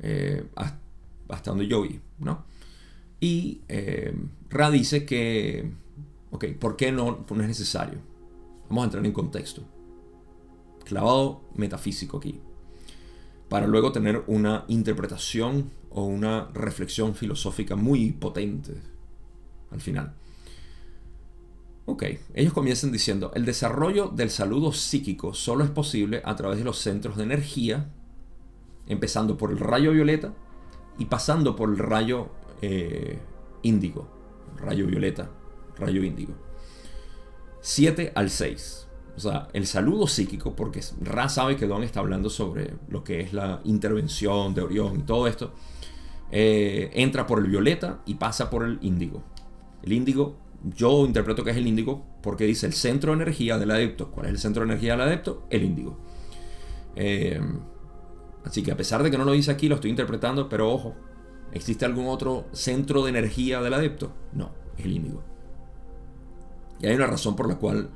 Eh, 0.00 0.44
hasta 1.28 1.50
donde 1.50 1.68
yo 1.68 1.82
vi, 1.82 2.00
¿no? 2.18 2.44
Y 3.20 3.60
eh, 3.68 4.14
Ra 4.48 4.70
dice 4.70 5.04
que, 5.04 5.70
ok, 6.30 6.46
¿por 6.58 6.76
qué 6.76 6.90
no, 6.90 7.24
no 7.28 7.42
es 7.42 7.48
necesario? 7.48 7.98
Vamos 8.68 8.82
a 8.82 8.84
entrar 8.86 9.06
en 9.06 9.12
contexto. 9.12 9.62
Clavado 10.84 11.42
metafísico 11.54 12.18
aquí. 12.18 12.40
Para 13.50 13.66
luego 13.66 13.92
tener 13.92 14.22
una 14.28 14.64
interpretación 14.68 15.72
o 15.90 16.04
una 16.04 16.48
reflexión 16.54 17.14
filosófica 17.16 17.76
muy 17.76 18.12
potente 18.12 18.74
al 19.72 19.80
final. 19.80 20.14
Ok, 21.86 22.04
ellos 22.34 22.52
comienzan 22.52 22.92
diciendo, 22.92 23.32
el 23.34 23.44
desarrollo 23.44 24.06
del 24.06 24.30
saludo 24.30 24.72
psíquico 24.72 25.34
solo 25.34 25.64
es 25.64 25.70
posible 25.70 26.22
a 26.24 26.36
través 26.36 26.58
de 26.58 26.64
los 26.64 26.78
centros 26.78 27.16
de 27.16 27.24
energía, 27.24 27.90
empezando 28.86 29.36
por 29.36 29.50
el 29.50 29.58
rayo 29.58 29.90
violeta 29.90 30.32
y 30.96 31.06
pasando 31.06 31.56
por 31.56 31.70
el 31.70 31.78
rayo 31.78 32.28
eh, 32.62 33.18
índigo, 33.62 34.06
rayo 34.58 34.86
violeta, 34.86 35.28
rayo 35.76 36.04
índigo. 36.04 36.34
7 37.62 38.12
al 38.14 38.30
6. 38.30 38.86
O 39.20 39.22
sea, 39.22 39.48
el 39.52 39.66
saludo 39.66 40.06
psíquico, 40.06 40.56
porque 40.56 40.80
Ra 41.02 41.28
sabe 41.28 41.54
que 41.54 41.66
Don 41.66 41.82
está 41.82 42.00
hablando 42.00 42.30
sobre 42.30 42.72
lo 42.88 43.04
que 43.04 43.20
es 43.20 43.34
la 43.34 43.60
intervención 43.64 44.54
de 44.54 44.62
Orión 44.62 45.00
y 45.00 45.02
todo 45.02 45.26
esto, 45.26 45.52
eh, 46.30 46.90
entra 46.94 47.26
por 47.26 47.38
el 47.38 47.46
violeta 47.46 48.00
y 48.06 48.14
pasa 48.14 48.48
por 48.48 48.64
el 48.64 48.78
índigo. 48.80 49.22
El 49.82 49.92
índigo 49.92 50.38
yo 50.74 51.04
interpreto 51.04 51.44
que 51.44 51.50
es 51.50 51.58
el 51.58 51.66
índigo 51.66 52.02
porque 52.22 52.44
dice 52.44 52.64
el 52.64 52.72
centro 52.72 53.12
de 53.12 53.22
energía 53.22 53.58
del 53.58 53.72
adepto. 53.72 54.10
¿Cuál 54.10 54.24
es 54.24 54.32
el 54.32 54.38
centro 54.38 54.64
de 54.64 54.70
energía 54.70 54.92
del 54.92 55.02
adepto? 55.02 55.46
El 55.50 55.64
índigo. 55.64 55.98
Eh, 56.96 57.42
así 58.46 58.62
que 58.62 58.72
a 58.72 58.76
pesar 58.78 59.02
de 59.02 59.10
que 59.10 59.18
no 59.18 59.26
lo 59.26 59.32
dice 59.32 59.50
aquí, 59.50 59.68
lo 59.68 59.74
estoy 59.74 59.90
interpretando, 59.90 60.48
pero 60.48 60.72
ojo, 60.72 60.94
¿existe 61.52 61.84
algún 61.84 62.06
otro 62.06 62.46
centro 62.52 63.04
de 63.04 63.10
energía 63.10 63.60
del 63.60 63.74
adepto? 63.74 64.14
No, 64.32 64.52
es 64.78 64.86
el 64.86 64.92
índigo. 64.92 65.22
Y 66.80 66.86
hay 66.86 66.94
una 66.94 67.06
razón 67.06 67.36
por 67.36 67.46
la 67.46 67.56
cual 67.56 67.90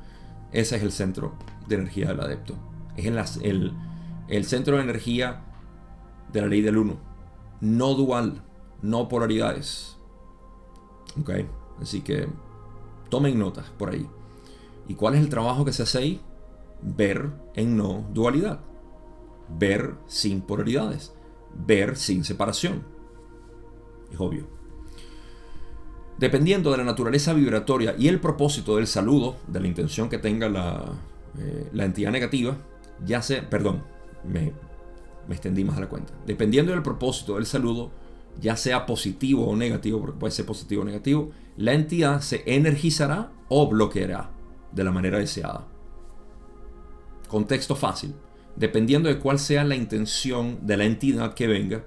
ese 0.54 0.76
es 0.76 0.82
el 0.82 0.92
centro 0.92 1.34
de 1.66 1.74
energía 1.74 2.08
del 2.08 2.20
adepto. 2.20 2.54
Es 2.96 3.06
el, 3.06 4.44
centro 4.44 4.76
de 4.76 4.82
energía 4.82 5.42
de 6.32 6.40
la 6.40 6.46
ley 6.46 6.62
del 6.62 6.78
uno. 6.78 6.96
No 7.60 7.94
dual, 7.94 8.42
no 8.80 9.08
polaridades. 9.08 9.96
¿Ok? 11.20 11.30
Así 11.80 12.00
que 12.02 12.28
Tomen 13.08 13.38
notas 13.38 13.70
por 13.78 13.90
ahí. 13.90 14.08
¿Y 14.88 14.94
cuál 14.94 15.14
es 15.14 15.20
el 15.20 15.28
trabajo 15.28 15.64
que 15.64 15.72
se 15.72 15.82
hace 15.84 15.98
ahí? 15.98 16.20
Ver 16.82 17.30
en 17.54 17.76
no 17.76 18.04
dualidad. 18.12 18.60
Ver 19.48 19.94
sin 20.06 20.40
polaridades. 20.40 21.14
Ver 21.54 21.96
sin 21.96 22.24
separación. 22.24 22.84
Es 24.12 24.18
obvio. 24.18 24.46
Dependiendo 26.18 26.70
de 26.70 26.76
la 26.76 26.84
naturaleza 26.84 27.32
vibratoria 27.32 27.94
y 27.98 28.08
el 28.08 28.20
propósito 28.20 28.76
del 28.76 28.86
saludo, 28.86 29.36
de 29.48 29.60
la 29.60 29.66
intención 29.66 30.08
que 30.08 30.18
tenga 30.18 30.48
la, 30.48 30.92
eh, 31.38 31.70
entidad 31.74 32.12
negativa, 32.12 32.56
ya 33.04 33.20
se, 33.20 33.42
perdón, 33.42 33.82
me, 34.24 34.52
me 35.26 35.34
extendí 35.34 35.64
más 35.64 35.76
a 35.76 35.80
la 35.80 35.88
cuenta. 35.88 36.12
Dependiendo 36.26 36.72
del 36.72 36.82
propósito 36.82 37.34
del 37.34 37.46
saludo, 37.46 37.90
ya 38.40 38.56
sea 38.56 38.86
positivo 38.86 39.46
o 39.48 39.56
negativo, 39.56 40.00
porque 40.00 40.18
puede 40.18 40.30
ser 40.32 40.46
positivo 40.46 40.82
o 40.82 40.84
negativo, 40.84 41.30
la 41.56 41.72
entidad 41.72 42.20
se 42.20 42.42
energizará 42.46 43.32
o 43.48 43.68
bloqueará 43.68 44.30
de 44.72 44.84
la 44.84 44.92
manera 44.92 45.18
deseada. 45.18 45.66
Contexto 47.28 47.74
fácil. 47.74 48.14
Dependiendo 48.56 49.08
de 49.08 49.18
cuál 49.18 49.38
sea 49.38 49.64
la 49.64 49.74
intención 49.74 50.64
de 50.64 50.76
la 50.76 50.84
entidad 50.84 51.34
que 51.34 51.48
venga, 51.48 51.84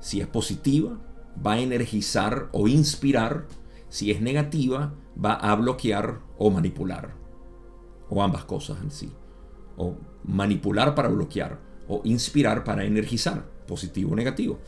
si 0.00 0.20
es 0.20 0.28
positiva, 0.28 0.98
va 1.44 1.54
a 1.54 1.60
energizar 1.60 2.48
o 2.52 2.68
inspirar, 2.68 3.46
si 3.88 4.10
es 4.10 4.20
negativa, 4.20 4.94
va 5.22 5.34
a 5.34 5.54
bloquear 5.54 6.20
o 6.38 6.50
manipular. 6.50 7.14
O 8.08 8.22
ambas 8.22 8.44
cosas 8.44 8.78
en 8.82 8.90
sí. 8.90 9.12
O 9.76 9.96
manipular 10.24 10.94
para 10.94 11.08
bloquear, 11.08 11.58
o 11.88 12.00
inspirar 12.04 12.64
para 12.64 12.84
energizar, 12.84 13.44
positivo 13.66 14.12
o 14.12 14.16
negativo. 14.16 14.58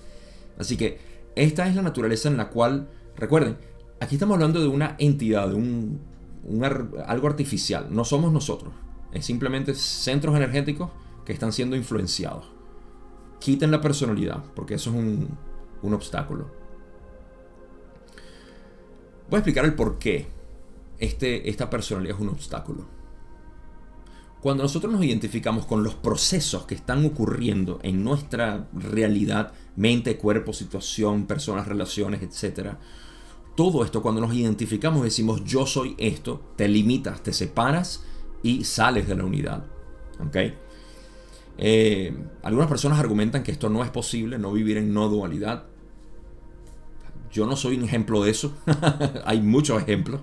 Así 0.58 0.76
que 0.76 0.98
esta 1.36 1.68
es 1.68 1.76
la 1.76 1.82
naturaleza 1.82 2.28
en 2.28 2.36
la 2.36 2.50
cual, 2.50 2.88
recuerden, 3.16 3.56
aquí 4.00 4.16
estamos 4.16 4.34
hablando 4.34 4.60
de 4.60 4.68
una 4.68 4.96
entidad, 4.98 5.48
de 5.48 5.54
un, 5.54 6.00
algo 7.06 7.28
artificial, 7.28 7.88
no 7.90 8.04
somos 8.04 8.32
nosotros, 8.32 8.72
es 9.12 9.24
simplemente 9.24 9.74
centros 9.74 10.36
energéticos 10.36 10.90
que 11.24 11.32
están 11.32 11.52
siendo 11.52 11.76
influenciados. 11.76 12.46
Quiten 13.38 13.70
la 13.70 13.80
personalidad, 13.80 14.42
porque 14.54 14.74
eso 14.74 14.90
es 14.90 14.96
un, 14.96 15.28
un 15.82 15.94
obstáculo. 15.94 16.59
Voy 19.30 19.36
a 19.36 19.38
explicar 19.38 19.64
el 19.64 19.74
por 19.74 19.98
qué 19.98 20.26
este, 20.98 21.48
esta 21.48 21.70
personalidad 21.70 22.16
es 22.16 22.20
un 22.20 22.30
obstáculo. 22.30 22.84
Cuando 24.40 24.62
nosotros 24.62 24.92
nos 24.92 25.04
identificamos 25.04 25.66
con 25.66 25.84
los 25.84 25.94
procesos 25.94 26.64
que 26.64 26.74
están 26.74 27.04
ocurriendo 27.04 27.78
en 27.82 28.02
nuestra 28.02 28.68
realidad, 28.72 29.52
mente, 29.76 30.16
cuerpo, 30.16 30.52
situación, 30.52 31.26
personas, 31.26 31.68
relaciones, 31.68 32.22
etc., 32.22 32.74
todo 33.54 33.84
esto 33.84 34.02
cuando 34.02 34.20
nos 34.20 34.34
identificamos 34.34 35.02
decimos 35.02 35.44
yo 35.44 35.66
soy 35.66 35.94
esto, 35.98 36.52
te 36.56 36.66
limitas, 36.66 37.22
te 37.22 37.32
separas 37.32 38.04
y 38.42 38.64
sales 38.64 39.06
de 39.06 39.14
la 39.14 39.24
unidad. 39.24 39.64
¿Ok? 40.18 40.36
Eh, 41.58 42.16
algunas 42.42 42.68
personas 42.68 42.98
argumentan 42.98 43.42
que 43.42 43.52
esto 43.52 43.68
no 43.68 43.84
es 43.84 43.90
posible, 43.90 44.38
no 44.38 44.50
vivir 44.52 44.78
en 44.78 44.94
no 44.94 45.08
dualidad. 45.08 45.64
Yo 47.32 47.46
no 47.46 47.56
soy 47.56 47.76
un 47.76 47.84
ejemplo 47.84 48.22
de 48.24 48.30
eso. 48.30 48.52
Hay 49.24 49.40
muchos 49.40 49.82
ejemplos, 49.82 50.20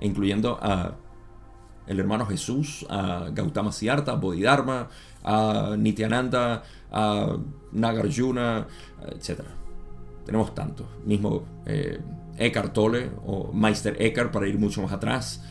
incluyendo 0.00 0.58
a 0.60 0.96
el 1.86 1.98
hermano 1.98 2.24
Jesús, 2.26 2.86
a 2.88 3.30
Gautama 3.32 3.72
Siddhartha, 3.72 4.14
Bodhidharma, 4.14 4.88
a 5.24 5.74
Nityananda, 5.76 6.62
a 6.92 7.36
Nagarjuna, 7.72 8.66
etc. 9.10 9.40
Tenemos 10.24 10.54
tantos. 10.54 10.86
Mismo 11.04 11.42
eh, 11.66 12.00
Eckhart 12.38 12.72
Tolle 12.72 13.10
o 13.26 13.52
Meister 13.52 14.00
Eckhart 14.00 14.30
para 14.30 14.46
ir 14.46 14.58
mucho 14.58 14.82
más 14.82 14.92
atrás. 14.92 15.42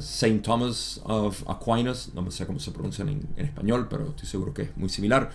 Saint 0.00 0.42
Thomas 0.42 1.00
of 1.04 1.42
Aquinas, 1.48 2.12
no 2.14 2.30
sé 2.30 2.46
cómo 2.46 2.58
se 2.60 2.70
pronuncia 2.70 3.02
en, 3.02 3.28
en, 3.36 3.46
español, 3.46 3.88
pero 3.90 4.10
estoy 4.10 4.26
seguro 4.26 4.54
que 4.54 4.62
es 4.62 4.76
muy 4.76 4.88
similar, 4.88 5.30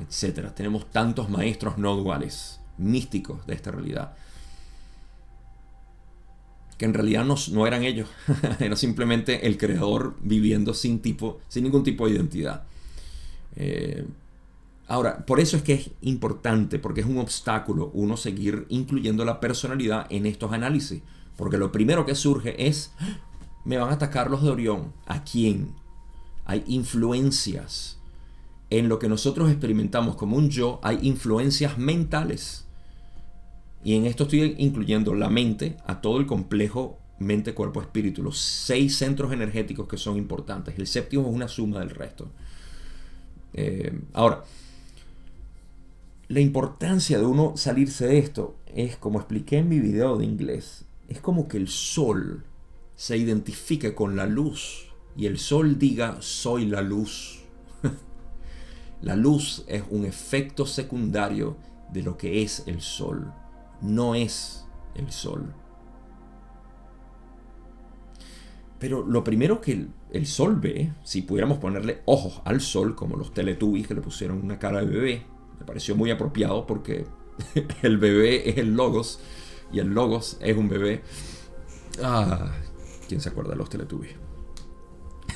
etc. 0.00 0.50
Tenemos 0.54 0.90
tantos 0.90 1.30
maestros 1.30 1.78
no 1.78 1.96
duales, 1.96 2.60
místicos 2.78 3.46
de 3.46 3.54
esta 3.54 3.70
realidad 3.70 4.16
que 6.76 6.84
en 6.84 6.94
realidad 6.94 7.24
no, 7.24 7.36
no 7.52 7.66
eran 7.66 7.84
ellos, 7.84 8.08
era 8.60 8.76
simplemente 8.76 9.46
el 9.46 9.56
creador 9.56 10.14
viviendo 10.20 10.74
sin, 10.74 11.00
tipo, 11.00 11.40
sin 11.48 11.64
ningún 11.64 11.82
tipo 11.82 12.06
de 12.06 12.14
identidad. 12.14 12.64
Eh, 13.56 14.06
ahora, 14.86 15.24
por 15.24 15.40
eso 15.40 15.56
es 15.56 15.62
que 15.62 15.74
es 15.74 15.90
importante, 16.02 16.78
porque 16.78 17.00
es 17.00 17.06
un 17.06 17.18
obstáculo 17.18 17.90
uno 17.94 18.16
seguir 18.16 18.66
incluyendo 18.68 19.24
la 19.24 19.40
personalidad 19.40 20.06
en 20.10 20.26
estos 20.26 20.52
análisis, 20.52 21.02
porque 21.36 21.56
lo 21.56 21.72
primero 21.72 22.04
que 22.04 22.14
surge 22.14 22.66
es, 22.66 22.92
me 23.64 23.78
van 23.78 23.90
a 23.90 23.94
atacar 23.94 24.30
los 24.30 24.42
de 24.42 24.50
Orión, 24.50 24.92
¿a 25.06 25.24
quién? 25.24 25.72
Hay 26.44 26.62
influencias. 26.66 27.98
En 28.68 28.88
lo 28.88 28.98
que 28.98 29.08
nosotros 29.08 29.48
experimentamos 29.48 30.16
como 30.16 30.36
un 30.36 30.50
yo, 30.50 30.80
hay 30.82 30.98
influencias 31.02 31.78
mentales 31.78 32.65
y 33.86 33.94
en 33.94 34.04
esto 34.04 34.24
estoy 34.24 34.56
incluyendo 34.58 35.14
la 35.14 35.30
mente 35.30 35.76
a 35.86 36.00
todo 36.00 36.18
el 36.18 36.26
complejo 36.26 36.98
mente, 37.20 37.54
cuerpo, 37.54 37.80
espíritu, 37.80 38.20
los 38.20 38.36
seis 38.36 38.96
centros 38.96 39.32
energéticos 39.32 39.86
que 39.86 39.96
son 39.96 40.16
importantes. 40.16 40.76
El 40.76 40.88
séptimo 40.88 41.28
es 41.28 41.32
una 41.32 41.46
suma 41.46 41.78
del 41.78 41.90
resto. 41.90 42.28
Eh, 43.52 43.96
ahora, 44.12 44.42
la 46.26 46.40
importancia 46.40 47.16
de 47.16 47.26
uno 47.26 47.56
salirse 47.56 48.08
de 48.08 48.18
esto 48.18 48.56
es, 48.66 48.96
como 48.96 49.20
expliqué 49.20 49.58
en 49.58 49.68
mi 49.68 49.78
video 49.78 50.18
de 50.18 50.24
inglés, 50.24 50.84
es 51.06 51.20
como 51.20 51.46
que 51.46 51.56
el 51.56 51.68
sol 51.68 52.42
se 52.96 53.16
identifique 53.16 53.94
con 53.94 54.16
la 54.16 54.26
luz 54.26 54.88
y 55.16 55.26
el 55.26 55.38
sol 55.38 55.78
diga 55.78 56.16
soy 56.22 56.66
la 56.66 56.82
luz. 56.82 57.44
la 59.00 59.14
luz 59.14 59.64
es 59.68 59.84
un 59.90 60.04
efecto 60.04 60.66
secundario 60.66 61.56
de 61.92 62.02
lo 62.02 62.18
que 62.18 62.42
es 62.42 62.64
el 62.66 62.80
sol 62.80 63.32
no 63.80 64.14
es 64.14 64.66
el 64.94 65.10
sol. 65.10 65.54
Pero 68.78 69.04
lo 69.06 69.24
primero 69.24 69.60
que 69.60 69.88
el, 70.12 70.26
sol 70.26 70.56
ve, 70.60 70.92
si 71.02 71.22
pudiéramos 71.22 71.58
ponerle 71.58 72.02
ojos 72.04 72.42
al 72.44 72.60
sol, 72.60 72.94
como 72.94 73.16
los 73.16 73.32
Teletubbies 73.32 73.86
que 73.86 73.94
le 73.94 74.02
pusieron 74.02 74.42
una 74.42 74.58
cara 74.58 74.80
de 74.80 74.86
bebé, 74.86 75.26
me 75.58 75.64
pareció 75.64 75.96
muy 75.96 76.10
apropiado 76.10 76.66
porque 76.66 77.06
el 77.82 77.96
bebé 77.96 78.50
es 78.50 78.58
el 78.58 78.74
logos 78.74 79.20
y 79.72 79.78
el 79.78 79.88
logos 79.88 80.36
es 80.40 80.56
un 80.56 80.68
bebé. 80.68 81.02
Ah, 82.02 82.52
¿quién 83.08 83.20
se 83.20 83.30
acuerda 83.30 83.52
de 83.52 83.56
los 83.56 83.70
Teletubbies? 83.70 84.16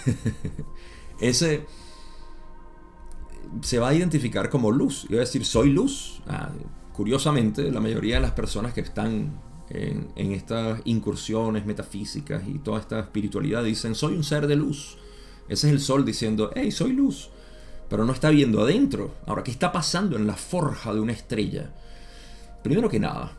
Ese 1.21 1.67
se 3.63 3.79
va 3.79 3.89
a 3.89 3.95
identificar 3.95 4.51
como 4.51 4.71
luz. 4.71 5.07
Iba 5.09 5.19
a 5.19 5.21
decir, 5.21 5.45
soy 5.45 5.71
luz. 5.71 6.23
Ah, 6.27 6.51
curiosamente, 7.01 7.71
la 7.73 7.81
mayoría 7.81 8.17
de 8.17 8.21
las 8.21 8.33
personas 8.33 8.75
que 8.75 8.83
están 8.83 9.41
en, 9.71 10.11
estas 10.17 10.83
incursiones 10.85 11.65
metafísicas 11.65 12.43
y 12.47 12.59
toda 12.59 12.79
esta 12.79 13.01
espiritualidad 13.01 13.65
dicen, 13.65 13.95
soy 13.95 14.17
un 14.17 14.23
ser 14.23 14.47
de 14.47 14.55
luz. 14.55 14.99
Ese 15.49 15.69
es 15.69 15.73
el 15.73 15.81
sol 15.81 16.05
diciendo, 16.05 16.51
hey, 16.55 16.71
soy 16.71 16.93
luz. 16.93 17.31
Pero 17.89 18.05
no 18.05 18.13
está 18.13 18.29
viendo 18.29 18.61
adentro. 18.61 19.15
Ahora, 19.25 19.43
¿qué 19.43 19.51
está 19.51 19.73
pasando 19.73 20.19
en 20.19 20.27
la 20.27 20.35
forja 20.35 20.93
de 20.93 21.01
una 21.01 21.13
estrella? 21.13 21.73
Primero 22.63 22.91
que 22.91 23.01
nada, 23.01 23.33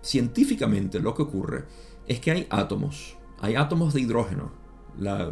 científicamente 0.00 0.98
lo 0.98 1.14
que 1.14 1.20
ocurre 1.20 1.66
es 2.08 2.18
que 2.18 2.30
hay 2.30 2.46
átomos. 2.48 3.18
Hay 3.42 3.56
átomos 3.56 3.92
de 3.92 4.00
hidrógeno. 4.00 4.52
La 4.98 5.30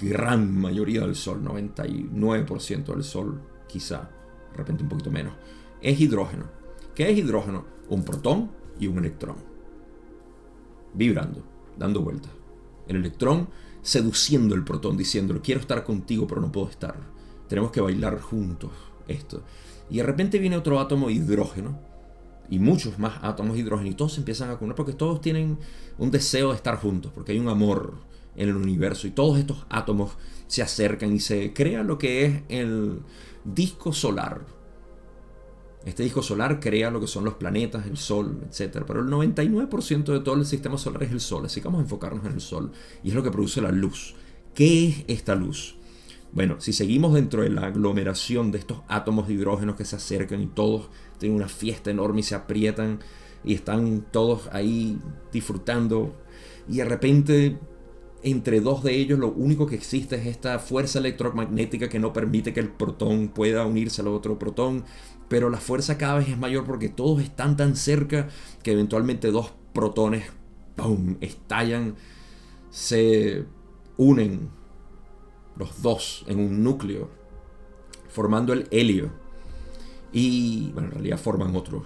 gran 0.00 0.56
mayoría 0.56 1.00
del 1.00 1.16
Sol, 1.16 1.42
99% 1.42 2.84
del 2.84 3.02
Sol, 3.02 3.42
quizá, 3.66 4.10
de 4.52 4.58
repente 4.58 4.84
un 4.84 4.88
poquito 4.90 5.10
menos, 5.10 5.34
es 5.82 6.00
hidrógeno. 6.00 6.54
¿Qué 6.96 7.10
es 7.10 7.18
hidrógeno? 7.18 7.66
Un 7.90 8.04
protón 8.04 8.50
y 8.80 8.86
un 8.86 8.96
electrón. 8.96 9.36
Vibrando, 10.94 11.44
dando 11.78 12.00
vueltas. 12.00 12.32
El 12.88 12.96
electrón 12.96 13.48
seduciendo 13.82 14.54
el 14.54 14.64
protón, 14.64 14.96
diciéndole, 14.96 15.42
quiero 15.42 15.60
estar 15.60 15.84
contigo, 15.84 16.26
pero 16.26 16.40
no 16.40 16.50
puedo 16.50 16.70
estar. 16.70 16.96
Tenemos 17.48 17.70
que 17.70 17.82
bailar 17.82 18.18
juntos 18.18 18.70
esto. 19.08 19.42
Y 19.90 19.98
de 19.98 20.04
repente 20.04 20.38
viene 20.38 20.56
otro 20.56 20.80
átomo 20.80 21.10
hidrógeno 21.10 21.78
y 22.48 22.58
muchos 22.58 22.98
más 22.98 23.18
átomos 23.22 23.54
de 23.54 23.60
hidrógeno 23.60 23.90
y 23.90 23.94
todos 23.94 24.14
se 24.14 24.20
empiezan 24.20 24.48
a 24.48 24.56
cunar 24.56 24.74
porque 24.74 24.94
todos 24.94 25.20
tienen 25.20 25.58
un 25.98 26.10
deseo 26.10 26.48
de 26.48 26.56
estar 26.56 26.78
juntos, 26.78 27.12
porque 27.14 27.32
hay 27.32 27.38
un 27.38 27.48
amor 27.48 27.98
en 28.36 28.48
el 28.48 28.56
universo 28.56 29.06
y 29.06 29.10
todos 29.10 29.38
estos 29.38 29.66
átomos 29.68 30.16
se 30.46 30.62
acercan 30.62 31.12
y 31.12 31.20
se 31.20 31.52
crea 31.52 31.82
lo 31.82 31.98
que 31.98 32.24
es 32.24 32.42
el 32.48 33.02
disco 33.44 33.92
solar. 33.92 34.55
Este 35.86 36.02
disco 36.02 36.20
solar 36.20 36.58
crea 36.58 36.90
lo 36.90 37.00
que 37.00 37.06
son 37.06 37.24
los 37.24 37.34
planetas, 37.34 37.86
el 37.86 37.96
Sol, 37.96 38.40
etc. 38.42 38.82
Pero 38.84 39.00
el 39.00 39.06
99% 39.06 40.12
de 40.12 40.20
todo 40.20 40.34
el 40.34 40.44
sistema 40.44 40.76
solar 40.76 41.04
es 41.04 41.12
el 41.12 41.20
Sol, 41.20 41.46
así 41.46 41.60
que 41.60 41.68
vamos 41.68 41.78
a 41.78 41.84
enfocarnos 41.84 42.26
en 42.26 42.32
el 42.32 42.40
Sol. 42.40 42.72
Y 43.04 43.10
es 43.10 43.14
lo 43.14 43.22
que 43.22 43.30
produce 43.30 43.60
la 43.60 43.70
luz. 43.70 44.16
¿Qué 44.52 44.88
es 44.88 45.04
esta 45.06 45.36
luz? 45.36 45.76
Bueno, 46.32 46.60
si 46.60 46.72
seguimos 46.72 47.14
dentro 47.14 47.42
de 47.42 47.50
la 47.50 47.66
aglomeración 47.66 48.50
de 48.50 48.58
estos 48.58 48.78
átomos 48.88 49.28
de 49.28 49.34
hidrógeno 49.34 49.76
que 49.76 49.84
se 49.84 49.94
acercan 49.94 50.42
y 50.42 50.46
todos 50.46 50.90
tienen 51.18 51.36
una 51.36 51.48
fiesta 51.48 51.92
enorme 51.92 52.20
y 52.20 52.24
se 52.24 52.34
aprietan 52.34 52.98
y 53.44 53.54
están 53.54 54.04
todos 54.10 54.48
ahí 54.52 54.98
disfrutando 55.32 56.16
y 56.68 56.78
de 56.78 56.84
repente 56.84 57.58
entre 58.22 58.60
dos 58.60 58.82
de 58.82 58.94
ellos 58.96 59.18
lo 59.18 59.28
único 59.28 59.66
que 59.66 59.76
existe 59.76 60.16
es 60.16 60.26
esta 60.26 60.58
fuerza 60.58 60.98
electromagnética 60.98 61.88
que 61.88 62.00
no 62.00 62.12
permite 62.12 62.52
que 62.52 62.60
el 62.60 62.70
protón 62.70 63.28
pueda 63.28 63.64
unirse 63.64 64.02
al 64.02 64.08
otro 64.08 64.38
protón, 64.38 64.84
pero 65.28 65.50
la 65.50 65.58
fuerza 65.58 65.98
cada 65.98 66.18
vez 66.18 66.28
es 66.28 66.38
mayor 66.38 66.64
porque 66.64 66.88
todos 66.88 67.22
están 67.22 67.56
tan 67.56 67.76
cerca 67.76 68.28
que 68.62 68.72
eventualmente 68.72 69.30
dos 69.30 69.52
protones 69.72 70.24
estallan, 71.20 71.96
se 72.70 73.44
unen 73.96 74.50
los 75.56 75.82
dos 75.82 76.24
en 76.28 76.38
un 76.38 76.62
núcleo, 76.62 77.10
formando 78.08 78.52
el 78.52 78.68
helio. 78.70 79.10
Y 80.12 80.70
bueno, 80.72 80.88
en 80.88 80.94
realidad 80.94 81.18
forman 81.18 81.56
otros, 81.56 81.84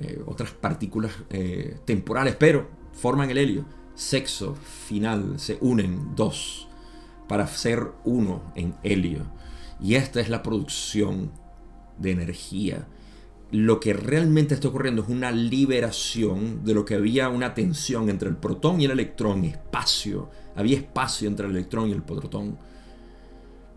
eh, 0.00 0.22
otras 0.26 0.50
partículas 0.50 1.12
eh, 1.30 1.78
temporales, 1.84 2.36
pero 2.36 2.68
forman 2.92 3.30
el 3.30 3.38
helio 3.38 3.64
sexo 4.00 4.54
final 4.54 5.38
se 5.38 5.58
unen 5.60 6.14
dos 6.16 6.66
para 7.28 7.46
ser 7.46 7.92
uno 8.04 8.42
en 8.54 8.74
helio. 8.82 9.26
Y 9.78 9.94
esta 9.94 10.20
es 10.20 10.28
la 10.28 10.42
producción 10.42 11.30
de 12.00 12.10
energía. 12.10 12.88
Lo 13.52 13.80
que 13.80 13.92
realmente 13.92 14.54
está 14.54 14.68
ocurriendo 14.68 15.02
es 15.02 15.08
una 15.08 15.30
liberación 15.30 16.64
de 16.64 16.74
lo 16.74 16.84
que 16.84 16.94
había 16.94 17.28
una 17.28 17.54
tensión 17.54 18.08
entre 18.08 18.28
el 18.28 18.36
protón 18.36 18.80
y 18.80 18.84
el 18.84 18.92
electrón, 18.92 19.44
espacio. 19.44 20.30
Había 20.54 20.78
espacio 20.78 21.28
entre 21.28 21.46
el 21.46 21.52
electrón 21.52 21.88
y 21.88 21.92
el 21.92 22.02
protón. 22.02 22.58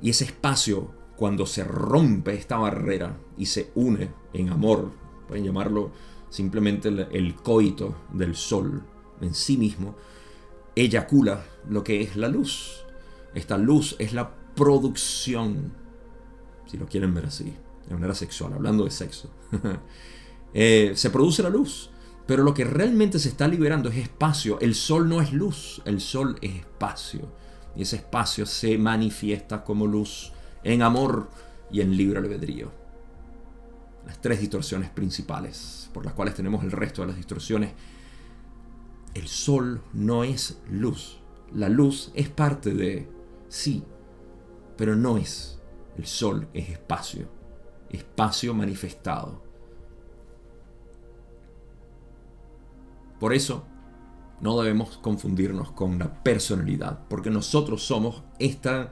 Y 0.02 0.10
ese 0.10 0.26
espacio, 0.26 0.92
cuando 1.16 1.46
se 1.46 1.64
rompe 1.64 2.34
esta 2.34 2.58
barrera 2.58 3.18
y 3.38 3.46
se 3.46 3.72
une 3.76 4.12
en 4.34 4.50
amor, 4.50 4.92
pueden 5.28 5.46
llamarlo 5.46 5.92
simplemente 6.30 6.90
el 6.90 7.36
coito 7.36 7.96
del 8.12 8.36
sol 8.36 8.84
en 9.22 9.34
sí 9.34 9.58
mismo, 9.58 9.96
eyacula 10.76 11.46
lo 11.70 11.84
que 11.84 12.02
es 12.02 12.16
la 12.16 12.28
luz. 12.28 12.86
Esta 13.34 13.58
luz 13.58 13.96
es 14.00 14.14
la 14.14 14.36
producción, 14.56 15.74
si 16.66 16.78
lo 16.78 16.86
quieren 16.86 17.14
ver 17.14 17.26
así, 17.26 17.54
de 17.94 18.00
manera 18.00 18.16
sexual, 18.16 18.54
hablando 18.54 18.84
de 18.86 18.92
sexo. 18.92 19.30
Eh, 20.56 20.92
se 20.96 21.10
produce 21.10 21.42
la 21.42 21.50
luz, 21.50 21.90
pero 22.28 22.44
lo 22.44 22.54
que 22.54 22.64
realmente 22.64 23.18
se 23.18 23.30
está 23.30 23.48
liberando 23.48 23.90
es 23.90 23.98
espacio. 23.98 24.60
El 24.60 24.76
sol 24.76 25.10
no 25.10 25.20
es 25.20 25.34
luz, 25.34 25.82
el 25.86 26.00
sol 26.00 26.38
es 26.44 26.58
espacio. 26.58 27.22
Y 27.76 27.82
ese 27.82 27.96
espacio 27.96 28.46
se 28.46 28.78
manifiesta 28.78 29.64
como 29.64 29.88
luz 29.88 30.32
en 30.64 30.84
amor 30.84 31.28
y 31.72 31.82
en 31.82 31.98
libre 31.98 32.20
albedrío. 32.20 32.72
Las 34.06 34.22
tres 34.22 34.42
distorsiones 34.42 34.92
principales, 34.92 35.90
por 35.92 36.06
las 36.06 36.14
cuales 36.14 36.36
tenemos 36.36 36.64
el 36.64 36.72
resto 36.72 37.02
de 37.02 37.08
las 37.08 37.18
distorsiones 37.18 37.72
el 39.14 39.28
sol 39.28 39.82
no 39.94 40.24
es 40.24 40.60
luz. 40.70 41.20
La 41.54 41.70
luz 41.70 42.12
es 42.16 42.30
parte 42.30 42.74
de, 42.74 43.08
sí, 43.48 43.84
pero 44.76 44.96
no 44.96 45.18
es. 45.18 45.60
El 45.98 46.08
sol 46.08 46.48
es 46.54 46.70
espacio, 46.70 47.28
espacio 47.94 48.54
manifestado. 48.54 49.42
Por 53.20 53.34
eso, 53.34 53.64
no 54.42 54.60
debemos 54.62 54.98
confundirnos 54.98 55.72
con 55.72 55.98
la 55.98 56.22
personalidad, 56.24 57.08
porque 57.08 57.30
nosotros 57.30 57.84
somos 57.84 58.24
esta... 58.40 58.92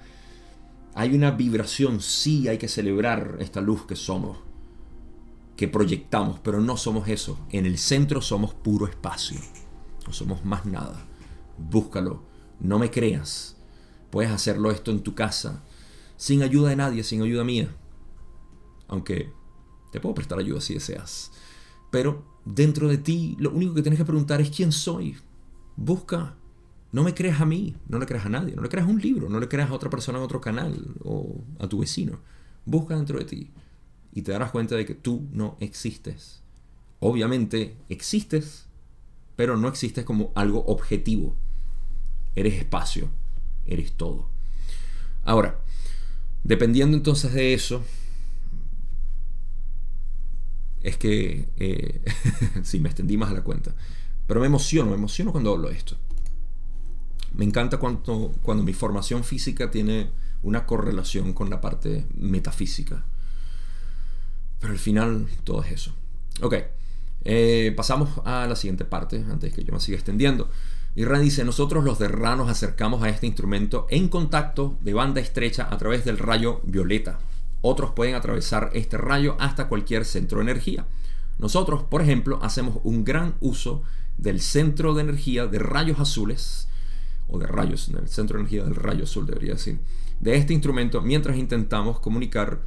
Hay 0.94 1.14
una 1.16 1.32
vibración, 1.32 2.02
sí 2.02 2.48
hay 2.48 2.58
que 2.58 2.68
celebrar 2.68 3.38
esta 3.40 3.62
luz 3.62 3.86
que 3.86 3.96
somos, 3.96 4.38
que 5.56 5.68
proyectamos, 5.68 6.40
pero 6.40 6.62
no 6.62 6.78
somos 6.78 7.08
eso. 7.08 7.38
En 7.50 7.66
el 7.66 7.78
centro 7.78 8.22
somos 8.22 8.54
puro 8.54 8.88
espacio. 8.88 9.40
No 10.06 10.14
somos 10.14 10.44
más 10.44 10.66
nada. 10.66 11.06
Búscalo. 11.58 12.24
No 12.60 12.80
me 12.80 12.92
creas. 12.92 13.58
Puedes 14.10 14.32
hacerlo 14.32 14.72
esto 14.72 14.92
en 14.92 15.02
tu 15.02 15.16
casa. 15.16 15.64
Sin 16.18 16.44
ayuda 16.44 16.70
de 16.70 16.76
nadie, 16.76 17.04
sin 17.04 17.22
ayuda 17.22 17.44
mía. 17.44 17.70
Aunque 18.92 19.34
te 19.92 20.00
puedo 20.00 20.14
prestar 20.14 20.38
ayuda 20.38 20.62
si 20.62 20.76
deseas. 20.76 21.32
Pero 21.90 22.24
dentro 22.46 22.88
de 22.88 23.00
ti, 23.00 23.36
lo 23.40 23.50
único 23.50 23.74
que 23.74 23.82
tienes 23.82 23.98
que 23.98 24.06
preguntar 24.06 24.40
es 24.40 24.52
quién 24.52 24.72
soy. 24.72 25.18
Busca. 25.76 26.36
No 26.92 27.04
me 27.04 27.16
creas 27.16 27.42
a 27.42 27.46
mí, 27.46 27.76
no 27.88 27.98
le 27.98 28.06
creas 28.06 28.28
a 28.28 28.30
nadie, 28.30 28.56
no 28.56 28.62
le 28.62 28.70
creas 28.70 28.86
a 28.86 28.92
un 28.92 29.02
libro, 29.02 29.30
no 29.30 29.40
le 29.40 29.48
creas 29.48 29.72
a 29.72 29.74
otra 29.74 29.90
persona 29.90 30.20
en 30.20 30.26
otro 30.26 30.42
canal 30.42 30.94
o 31.04 31.42
a 31.58 31.68
tu 31.68 31.80
vecino. 31.80 32.20
Busca 32.66 32.96
dentro 32.96 33.18
de 33.18 33.26
ti 33.26 33.50
y 34.14 34.22
te 34.22 34.32
darás 34.32 34.52
cuenta 34.52 34.76
de 34.76 34.86
que 34.86 34.94
tú 34.94 35.28
no 35.32 35.58
existes. 35.60 36.44
Obviamente 37.00 37.78
existes 37.90 38.68
pero 39.42 39.58
no 39.58 39.68
existes 39.68 40.06
como 40.06 40.32
algo 40.36 40.64
objetivo. 40.66 41.36
Eres 42.36 42.54
espacio, 42.60 43.10
eres 43.66 43.94
todo. 43.94 44.30
Ahora, 45.24 45.60
dependiendo 46.44 46.96
entonces 46.96 47.34
de 47.34 47.56
eso, 47.56 47.84
es 50.82 50.98
que 50.98 51.50
eh, 51.58 52.02
sí, 52.64 52.80
me 52.80 52.90
extendí 52.90 53.18
más 53.18 53.32
a 53.32 53.34
la 53.34 53.42
cuenta. 53.42 53.76
Pero 54.28 54.40
me 54.40 54.48
emociono, 54.48 54.92
me 54.92 54.96
emociono 54.96 55.32
cuando 55.32 55.52
hablo 55.52 55.70
de 55.70 55.76
esto. 55.76 55.98
Me 57.34 57.46
encanta 57.46 57.78
cuando, 57.78 58.34
cuando 58.42 58.64
mi 58.64 58.74
formación 58.74 59.24
física 59.24 59.72
tiene 59.72 60.10
una 60.44 60.66
correlación 60.66 61.34
con 61.34 61.50
la 61.50 61.62
parte 61.62 62.06
metafísica. 62.16 63.04
Pero 64.60 64.74
al 64.74 64.80
final 64.80 65.28
todo 65.44 65.64
es 65.64 65.72
eso. 65.72 65.94
Ok. 66.42 66.56
Eh, 67.24 67.74
pasamos 67.76 68.10
a 68.26 68.48
la 68.48 68.56
siguiente 68.56 68.86
parte, 68.86 69.24
antes 69.30 69.54
que 69.54 69.64
yo 69.64 69.74
me 69.74 69.80
siga 69.80 69.98
extendiendo. 69.98 70.50
Y 70.96 71.06
Ran 71.06 71.22
dice, 71.22 71.46
nosotros 71.46 71.84
los 71.84 72.00
de 72.00 72.08
Ra 72.08 72.36
nos 72.36 72.50
acercamos 72.50 73.02
a 73.04 73.10
este 73.10 73.28
instrumento 73.28 73.88
en 73.90 74.10
contacto 74.10 74.78
de 74.82 74.94
banda 74.94 75.22
estrecha 75.22 75.68
a 75.72 75.78
través 75.78 76.04
del 76.04 76.18
rayo 76.18 76.62
violeta. 76.64 77.20
Otros 77.62 77.92
pueden 77.92 78.16
atravesar 78.16 78.72
este 78.74 78.98
rayo 78.98 79.36
hasta 79.40 79.68
cualquier 79.68 80.06
centro 80.06 80.40
de 80.40 80.44
energía. 80.44 80.88
Nosotros, 81.38 81.84
por 81.84 82.02
ejemplo, 82.02 82.40
hacemos 82.42 82.80
un 82.84 83.04
gran 83.04 83.36
uso 83.40 83.84
del 84.18 84.42
centro 84.42 84.94
de 84.94 85.02
energía 85.02 85.48
de 85.48 85.60
rayos 85.60 86.00
azules, 86.00 86.68
o 87.28 87.40
de 87.40 87.48
rayos, 87.48 87.90
el 87.90 88.08
centro 88.08 88.38
de 88.38 88.42
energía 88.42 88.64
del 88.64 88.76
rayo 88.76 89.06
azul 89.06 89.26
debería 89.26 89.54
decir, 89.54 89.80
de 90.20 90.36
este 90.36 90.54
instrumento 90.54 91.02
mientras 91.02 91.38
intentamos 91.38 92.00
comunicar 92.00 92.62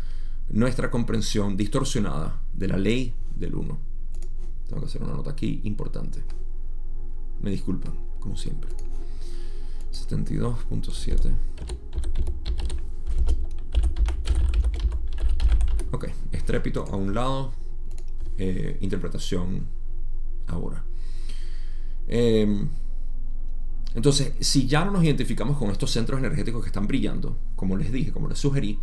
nuestra 0.51 0.91
comprensión 0.91 1.57
distorsionada 1.57 2.41
de 2.53 2.69
la 2.69 2.77
ley 2.77 3.15
del 3.37 3.55
uno. 3.55 3.79
Tengo 4.69 4.81
que 4.81 4.87
hacer 4.87 5.03
una 5.03 5.13
nota 5.13 5.31
aquí 5.31 5.61
importante. 5.65 6.23
Me 7.41 7.51
disculpan, 7.51 7.95
como 8.19 8.37
siempre. 8.37 8.71
72.7. 9.93 11.35
Ok, 15.95 16.09
estrépito 16.33 16.85
a 16.91 16.97
un 16.97 17.15
lado. 17.15 17.53
eh, 18.37 18.79
interpretación 18.81 19.69
ahora. 20.49 20.85
Em, 22.09 22.69
entonces, 23.95 24.33
si 24.41 24.67
ya 24.67 24.85
no 24.85 24.91
nos 24.91 25.05
identificamos 25.05 25.57
con 25.57 25.71
estos 25.71 25.93
centros 25.93 26.19
energéticos 26.19 26.63
que 26.63 26.67
están 26.67 26.89
brillando, 26.89 27.39
como 27.55 27.77
les 27.77 27.93
dije, 27.93 28.11
como 28.11 28.29
les 28.29 28.41
sugerí, 28.41 28.81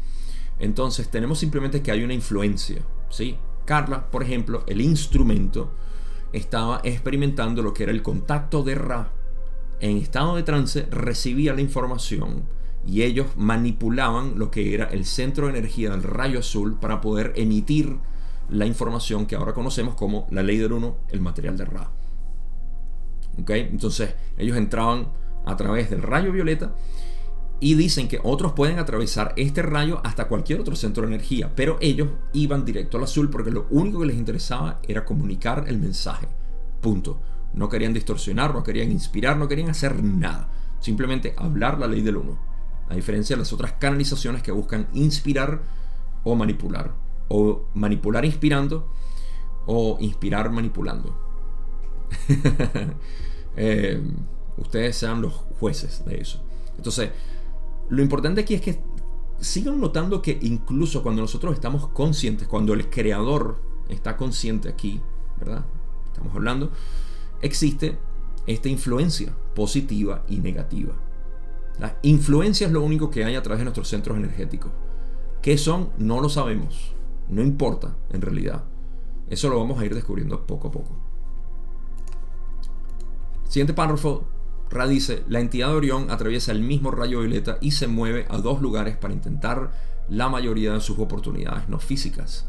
entonces 0.58 1.10
tenemos 1.10 1.38
simplemente 1.38 1.82
que 1.82 1.92
hay 1.92 2.02
una 2.02 2.14
influencia. 2.14 2.82
¿sí? 3.10 3.38
Carla, 3.66 4.10
por 4.10 4.24
ejemplo, 4.24 4.64
el 4.68 4.80
instrumento, 4.80 5.74
estaba 6.32 6.80
experimentando 6.86 7.62
lo 7.62 7.74
que 7.74 7.84
era 7.84 7.92
el 7.92 8.02
contacto 8.02 8.64
de 8.64 8.76
Ra. 8.76 9.12
En 9.82 9.98
estado 9.98 10.38
de 10.38 10.44
trance 10.44 10.84
recibía 10.90 11.54
la 11.54 11.60
información 11.60 12.46
y 12.86 13.03
ellos 13.03 13.28
manipulaban 13.38 14.38
lo 14.38 14.49
que 14.49 14.74
era 14.74 14.86
el 14.86 15.06
centro 15.06 15.45
de 15.48 15.58
energía 15.58 15.91
del 15.91 16.03
rayo 16.03 16.40
azul 16.40 16.78
para 16.80 17.02
poder 17.02 17.34
emitir 17.36 17.98
la 18.49 18.66
información 18.66 19.26
que 19.26 19.36
ahora 19.36 19.53
conocemos 19.53 19.95
como 19.95 20.28
la 20.32 20.44
ley 20.44 20.58
del 20.58 20.74
uno, 20.74 20.98
el 21.10 21.22
material 21.22 21.58
de 21.58 21.66
Ra. 21.66 21.91
Entonces 23.38 24.16
ellos 24.38 24.58
entraban 24.58 25.08
a 25.45 25.56
través 25.56 25.90
del 25.90 26.02
rayo 26.02 26.32
violeta 26.32 26.76
y 27.60 27.76
dicen 27.76 28.08
que 28.08 28.20
otros 28.24 28.53
pueden 28.53 28.80
atravesar 28.80 29.34
este 29.38 29.62
rayo 29.62 30.02
hasta 30.03 30.28
cualquier 30.28 30.60
otro 30.60 30.76
centro 30.76 31.03
de 31.03 31.14
energía, 31.14 31.52
pero 31.56 31.78
ellos 31.80 32.10
iban 32.34 32.66
directo 32.66 32.98
al 32.98 33.03
azul 33.03 33.30
porque 33.30 33.52
lo 33.52 33.68
único 33.70 33.99
que 33.99 34.08
les 34.08 34.18
interesaba 34.18 34.80
era 34.88 35.06
comunicar 35.06 35.66
el 35.68 35.78
mensaje. 35.78 36.28
Punto. 36.82 37.22
No 37.53 37.70
querían 37.70 37.94
distorsionar, 37.94 38.53
no 38.53 38.64
querían 38.64 38.91
inspirar, 38.91 39.38
no 39.38 39.48
querían 39.48 39.70
hacer 39.70 40.02
nada. 40.03 40.49
Simplemente 40.80 41.36
hablar 41.38 41.78
la 41.78 41.88
ley 41.88 42.02
del 42.02 42.18
uno. 42.18 42.51
A 42.92 42.94
diferencia 42.94 43.38
de 43.38 43.40
las 43.40 43.54
otras 43.54 43.72
canalizaciones 43.74 44.44
que 44.44 44.52
buscan 44.52 44.90
inspirar 44.92 45.62
o 46.26 46.36
manipular. 46.36 46.94
O 47.30 47.68
manipular 47.74 48.26
inspirando 48.26 48.92
o 49.66 49.98
inspirar 50.02 50.52
manipulando. 50.52 51.18
Eh, 53.58 54.02
ustedes 54.56 54.96
sean 54.96 55.22
los 55.22 55.34
jueces 55.34 56.06
de 56.06 56.22
eso. 56.22 56.42
Entonces, 56.78 57.10
lo 57.90 58.02
importante 58.02 58.40
aquí 58.40 58.54
es 58.54 58.62
que 58.62 58.82
sigan 59.42 59.82
notando 59.82 60.22
que 60.22 60.40
incluso 60.42 61.04
cuando 61.04 61.22
nosotros 61.22 61.54
estamos 61.54 61.90
conscientes, 61.90 62.48
cuando 62.48 62.74
el 62.74 62.90
creador 62.90 63.62
está 63.90 64.16
consciente 64.16 64.70
aquí, 64.70 65.02
¿verdad? 65.38 65.66
Estamos 66.08 66.34
hablando, 66.34 66.72
existe 67.42 67.98
esta 68.48 68.70
influencia 68.70 69.36
positiva 69.54 70.24
y 70.30 70.38
negativa. 70.38 70.94
La 71.82 71.98
influencia 72.03 72.68
es 72.68 72.72
lo 72.72 72.84
único 72.84 73.10
que 73.10 73.26
hay 73.26 73.34
a 73.34 73.41
través 73.41 73.58
de 73.58 73.64
nuestros 73.66 73.88
centros 73.88 74.16
energéticos. 74.16 74.72
¿Qué 75.41 75.58
son? 75.58 75.90
No 75.98 76.22
lo 76.22 76.30
sabemos. 76.30 76.94
No 77.28 77.41
importa, 77.41 77.98
en 78.12 78.22
realidad. 78.22 78.66
Eso 79.32 79.49
lo 79.49 79.58
vamos 79.58 79.82
a 79.82 79.86
ir 79.86 79.95
descubriendo 79.95 80.45
poco 80.45 80.68
a 80.68 80.72
poco. 80.72 80.91
Siguiente 83.49 83.74
párrafo. 83.74 84.28
Ra 84.70 84.86
dice, 84.86 85.24
la 85.28 85.40
entidad 85.40 85.70
de 85.70 85.74
Orión 85.74 86.12
atraviesa 86.12 86.52
el 86.52 86.62
mismo 86.62 86.91
rayo 86.91 87.22
violeta 87.22 87.58
y 87.62 87.72
se 87.72 87.88
mueve 87.88 88.28
a 88.30 88.38
dos 88.38 88.62
lugares 88.62 88.95
para 88.95 89.16
intentar 89.16 89.72
la 90.08 90.30
mayoría 90.30 90.74
de 90.74 90.82
sus 90.82 90.99
oportunidades 90.99 91.68
no 91.68 91.80
físicas. 91.80 92.48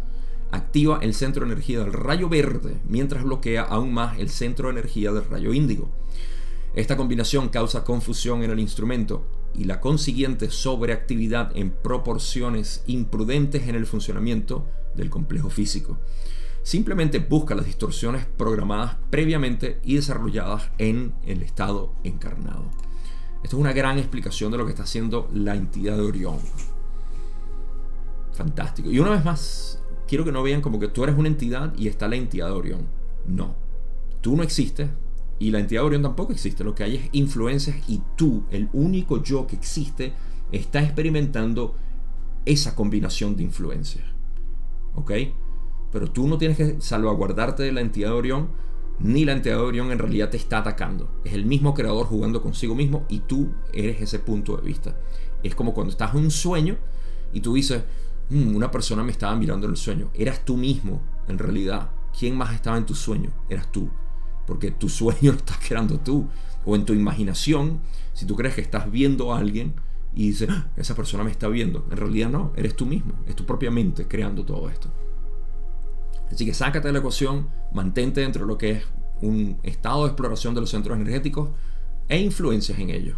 Activa 0.51 0.99
el 1.01 1.15
centro 1.15 1.47
de 1.47 1.53
energía 1.53 1.79
del 1.79 1.95
rayo 1.95 2.29
verde 2.29 2.77
mientras 2.87 3.25
bloquea 3.25 3.63
aún 3.63 3.95
más 3.95 4.19
el 4.19 4.29
centro 4.29 4.69
de 4.69 4.73
energía 4.73 5.11
del 5.11 5.25
rayo 5.25 5.55
índigo. 5.55 5.89
Esta 6.75 6.97
combinación 6.97 7.51
causa 7.51 7.85
confusión 7.85 8.43
en 8.43 8.51
el 8.51 8.59
instrumento 8.59 9.27
y 9.55 9.65
la 9.65 9.81
consiguiente 9.81 10.51
sobreactividad 10.51 11.55
en 11.55 11.71
proporciones 11.71 12.83
imprudentes 12.87 13.69
en 13.69 13.75
el 13.75 13.85
funcionamiento 13.85 14.67
del 14.95 15.11
complejo 15.11 15.51
físico. 15.51 15.99
Simplemente 16.63 17.19
busca 17.19 17.55
las 17.55 17.67
distorsiones 17.67 18.25
programadas 18.25 18.97
previamente 19.11 19.81
y 19.85 19.97
desarrolladas 19.97 20.71
en 20.79 21.15
el 21.27 21.43
estado 21.43 21.93
encarnado. 22.05 22.71
Esto 23.43 23.57
es 23.57 23.61
una 23.61 23.73
gran 23.73 23.99
explicación 23.99 24.53
de 24.53 24.59
lo 24.59 24.65
que 24.65 24.71
está 24.71 24.85
haciendo 24.85 25.29
la 25.35 25.57
entidad 25.57 25.97
de 25.97 26.03
Orión. 26.03 26.39
Fantástico. 28.33 28.91
Y 28.91 28.99
una 28.99 29.11
vez 29.11 29.25
más, 29.25 29.83
quiero 30.07 30.25
que 30.25 30.33
no 30.33 30.43
vean 30.43 30.63
como 30.63 30.79
que 30.79 30.89
tú 30.89 31.03
eres 31.05 31.19
una 31.19 31.29
entidad 31.29 31.75
y 31.77 31.89
está 31.89 32.09
la 32.09 32.17
entidad 32.17 32.47
de 32.47 32.53
Orión. 32.53 32.87
No. 33.27 33.57
Tú 34.21 34.37
no 34.37 34.43
existes 34.43 34.89
y 35.43 35.51
la 35.51 35.59
entidad 35.59 35.81
de 35.81 35.87
Orión 35.89 36.03
tampoco 36.03 36.33
existe. 36.33 36.63
Lo 36.63 36.73
que 36.73 36.85
hay 36.85 36.95
es 36.95 37.09
influencias 37.11 37.77
y 37.89 38.01
tú, 38.15 38.45
el 38.53 38.69
único 38.73 39.21
yo 39.25 39.45
que 39.45 39.57
existe, 39.57 40.13
está 40.53 40.81
experimentando 40.81 41.75
esa 42.45 42.77
combinación 42.77 43.35
de 43.35 43.43
influencias. 43.43 44.05
¿Ok? 44.95 45.11
Pero 45.91 46.09
tú 46.13 46.29
no 46.29 46.39
tienes 46.39 46.57
que 46.57 46.81
salvaguardarte 46.81 47.65
de 47.65 47.73
la 47.73 47.81
entidad 47.81 48.11
de 48.11 48.15
Orión, 48.15 48.51
ni 49.01 49.25
la 49.25 49.33
entidad 49.33 49.57
de 49.57 49.63
Orión 49.63 49.91
en 49.91 49.99
realidad 49.99 50.31
te 50.31 50.37
está 50.37 50.59
atacando. 50.59 51.11
Es 51.25 51.33
el 51.33 51.45
mismo 51.45 51.75
creador 51.75 52.07
jugando 52.07 52.41
consigo 52.41 52.77
mismo 52.77 53.05
y 53.09 53.19
tú 53.19 53.51
eres 53.73 54.01
ese 54.01 54.21
punto 54.21 54.57
de 54.57 54.63
vista. 54.63 54.97
Es 55.43 55.57
como 55.57 55.75
cuando 55.75 55.91
estás 55.91 56.15
en 56.15 56.21
un 56.21 56.31
sueño 56.31 56.79
y 57.33 57.41
tú 57.41 57.55
dices, 57.55 57.83
mm, 58.31 58.55
una 58.55 58.71
persona 58.71 59.03
me 59.03 59.11
estaba 59.11 59.35
mirando 59.35 59.67
en 59.67 59.73
el 59.73 59.77
sueño. 59.77 60.09
Eras 60.15 60.45
tú 60.45 60.57
mismo, 60.57 61.03
en 61.27 61.37
realidad. 61.37 61.91
¿Quién 62.17 62.37
más 62.37 62.55
estaba 62.55 62.77
en 62.77 62.87
tu 62.87 62.95
sueño? 62.95 63.31
Eras 63.49 63.73
tú. 63.73 63.91
Porque 64.47 64.71
tu 64.71 64.89
sueño 64.89 65.33
lo 65.33 65.39
estás 65.39 65.59
creando 65.67 65.99
tú. 65.99 66.29
O 66.65 66.77
en 66.77 66.85
tu 66.85 66.93
imaginación, 66.93 67.81
si 68.13 68.27
tú 68.27 68.37
crees 68.37 68.55
que 68.55 68.61
estás 68.61 68.91
viendo 68.91 69.33
a 69.33 69.39
alguien 69.39 69.75
y 70.15 70.29
dices, 70.29 70.49
ah, 70.51 70.67
esa 70.77 70.95
persona 70.95 71.25
me 71.25 71.31
está 71.31 71.49
viendo. 71.49 71.87
En 71.91 71.97
realidad 71.97 72.29
no, 72.29 72.53
eres 72.57 72.77
tú 72.77 72.87
mismo. 72.87 73.15
Es 73.27 73.35
tu 73.35 73.47
propia 73.47 73.71
mente 73.71 74.07
creando 74.07 74.45
todo 74.45 74.69
esto. 74.69 74.91
Así 76.31 76.47
que 76.47 76.55
sácate 76.55 76.89
de 76.89 76.93
la 76.93 77.01
ecuación, 77.01 77.49
mantente 77.73 78.21
dentro 78.21 78.43
de 78.43 78.49
lo 78.49 78.59
que 78.59 78.71
es 78.73 78.85
un 79.21 79.59
estado 79.63 80.03
de 80.03 80.09
exploración 80.09 80.55
de 80.55 80.61
los 80.63 80.71
centros 80.71 80.97
energéticos 80.97 81.51
e 82.09 82.19
influencias 82.21 82.79
en 82.79 82.91
ellos. 82.91 83.17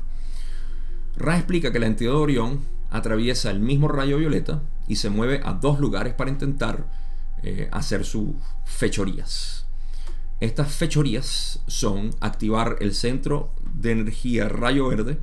Ra 1.17 1.37
explica 1.37 1.73
que 1.73 1.79
la 1.79 1.87
entidad 1.87 2.13
de 2.13 2.17
Orión 2.17 2.61
atraviesa 2.91 3.51
el 3.51 3.61
mismo 3.61 3.89
rayo 3.89 4.19
violeta 4.19 4.63
y 4.87 4.97
se 4.97 5.11
mueve 5.11 5.41
a 5.45 5.53
dos 5.53 5.81
lugares 5.81 6.15
para 6.15 6.31
intentar 6.31 6.87
eh, 7.43 7.69
hacer 7.73 8.05
sus 8.05 8.31
fechorías. 8.65 9.64
Estas 10.45 10.75
fechorías 10.75 11.63
son 11.67 12.11
activar 12.21 12.77
el 12.81 12.95
centro 12.95 13.49
de 13.73 13.93
energía 13.93 14.47
rayo 14.47 14.89
verde, 14.89 15.19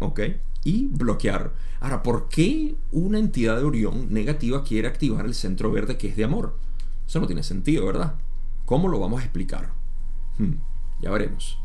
¿ok? 0.00 0.20
Y 0.64 0.88
bloquear. 0.88 1.52
Ahora, 1.78 2.02
¿por 2.02 2.28
qué 2.28 2.74
una 2.90 3.20
entidad 3.20 3.56
de 3.56 3.62
Orión 3.62 4.12
negativa 4.12 4.64
quiere 4.64 4.88
activar 4.88 5.26
el 5.26 5.34
centro 5.34 5.70
verde 5.70 5.96
que 5.96 6.08
es 6.08 6.16
de 6.16 6.24
amor? 6.24 6.58
Eso 7.06 7.20
no 7.20 7.28
tiene 7.28 7.44
sentido, 7.44 7.86
¿verdad? 7.86 8.16
¿Cómo 8.64 8.88
lo 8.88 8.98
vamos 8.98 9.20
a 9.20 9.24
explicar? 9.24 9.70
Hmm, 10.38 10.54
ya 11.00 11.12
veremos. 11.12 11.60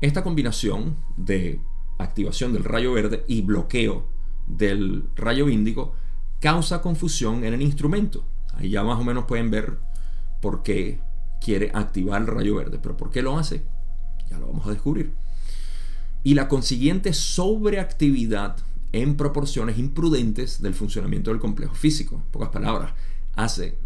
Esta 0.00 0.24
combinación 0.24 0.96
de 1.16 1.60
activación 1.98 2.52
del 2.52 2.64
rayo 2.64 2.92
verde 2.92 3.24
y 3.28 3.42
bloqueo 3.42 4.04
del 4.48 5.04
rayo 5.14 5.48
índigo 5.48 5.94
causa 6.40 6.82
confusión 6.82 7.44
en 7.44 7.54
el 7.54 7.62
instrumento. 7.62 8.24
Ahí 8.54 8.70
ya 8.70 8.82
más 8.82 8.98
o 8.98 9.04
menos 9.04 9.26
pueden 9.26 9.52
ver 9.52 9.78
por 10.40 10.64
qué 10.64 10.98
quiere 11.44 11.70
activar 11.74 12.22
el 12.22 12.26
rayo 12.26 12.56
verde, 12.56 12.78
pero 12.82 12.96
¿por 12.96 13.10
qué 13.10 13.20
lo 13.20 13.38
hace? 13.38 13.62
Ya 14.30 14.38
lo 14.38 14.46
vamos 14.46 14.66
a 14.66 14.70
descubrir. 14.70 15.12
Y 16.22 16.32
la 16.32 16.48
consiguiente 16.48 17.12
sobreactividad 17.12 18.56
en 18.92 19.16
proporciones 19.16 19.78
imprudentes 19.78 20.62
del 20.62 20.72
funcionamiento 20.72 21.30
del 21.30 21.40
complejo 21.40 21.74
físico. 21.74 22.14
En 22.14 22.22
pocas 22.30 22.48
palabras, 22.48 22.94
hace 23.36 23.76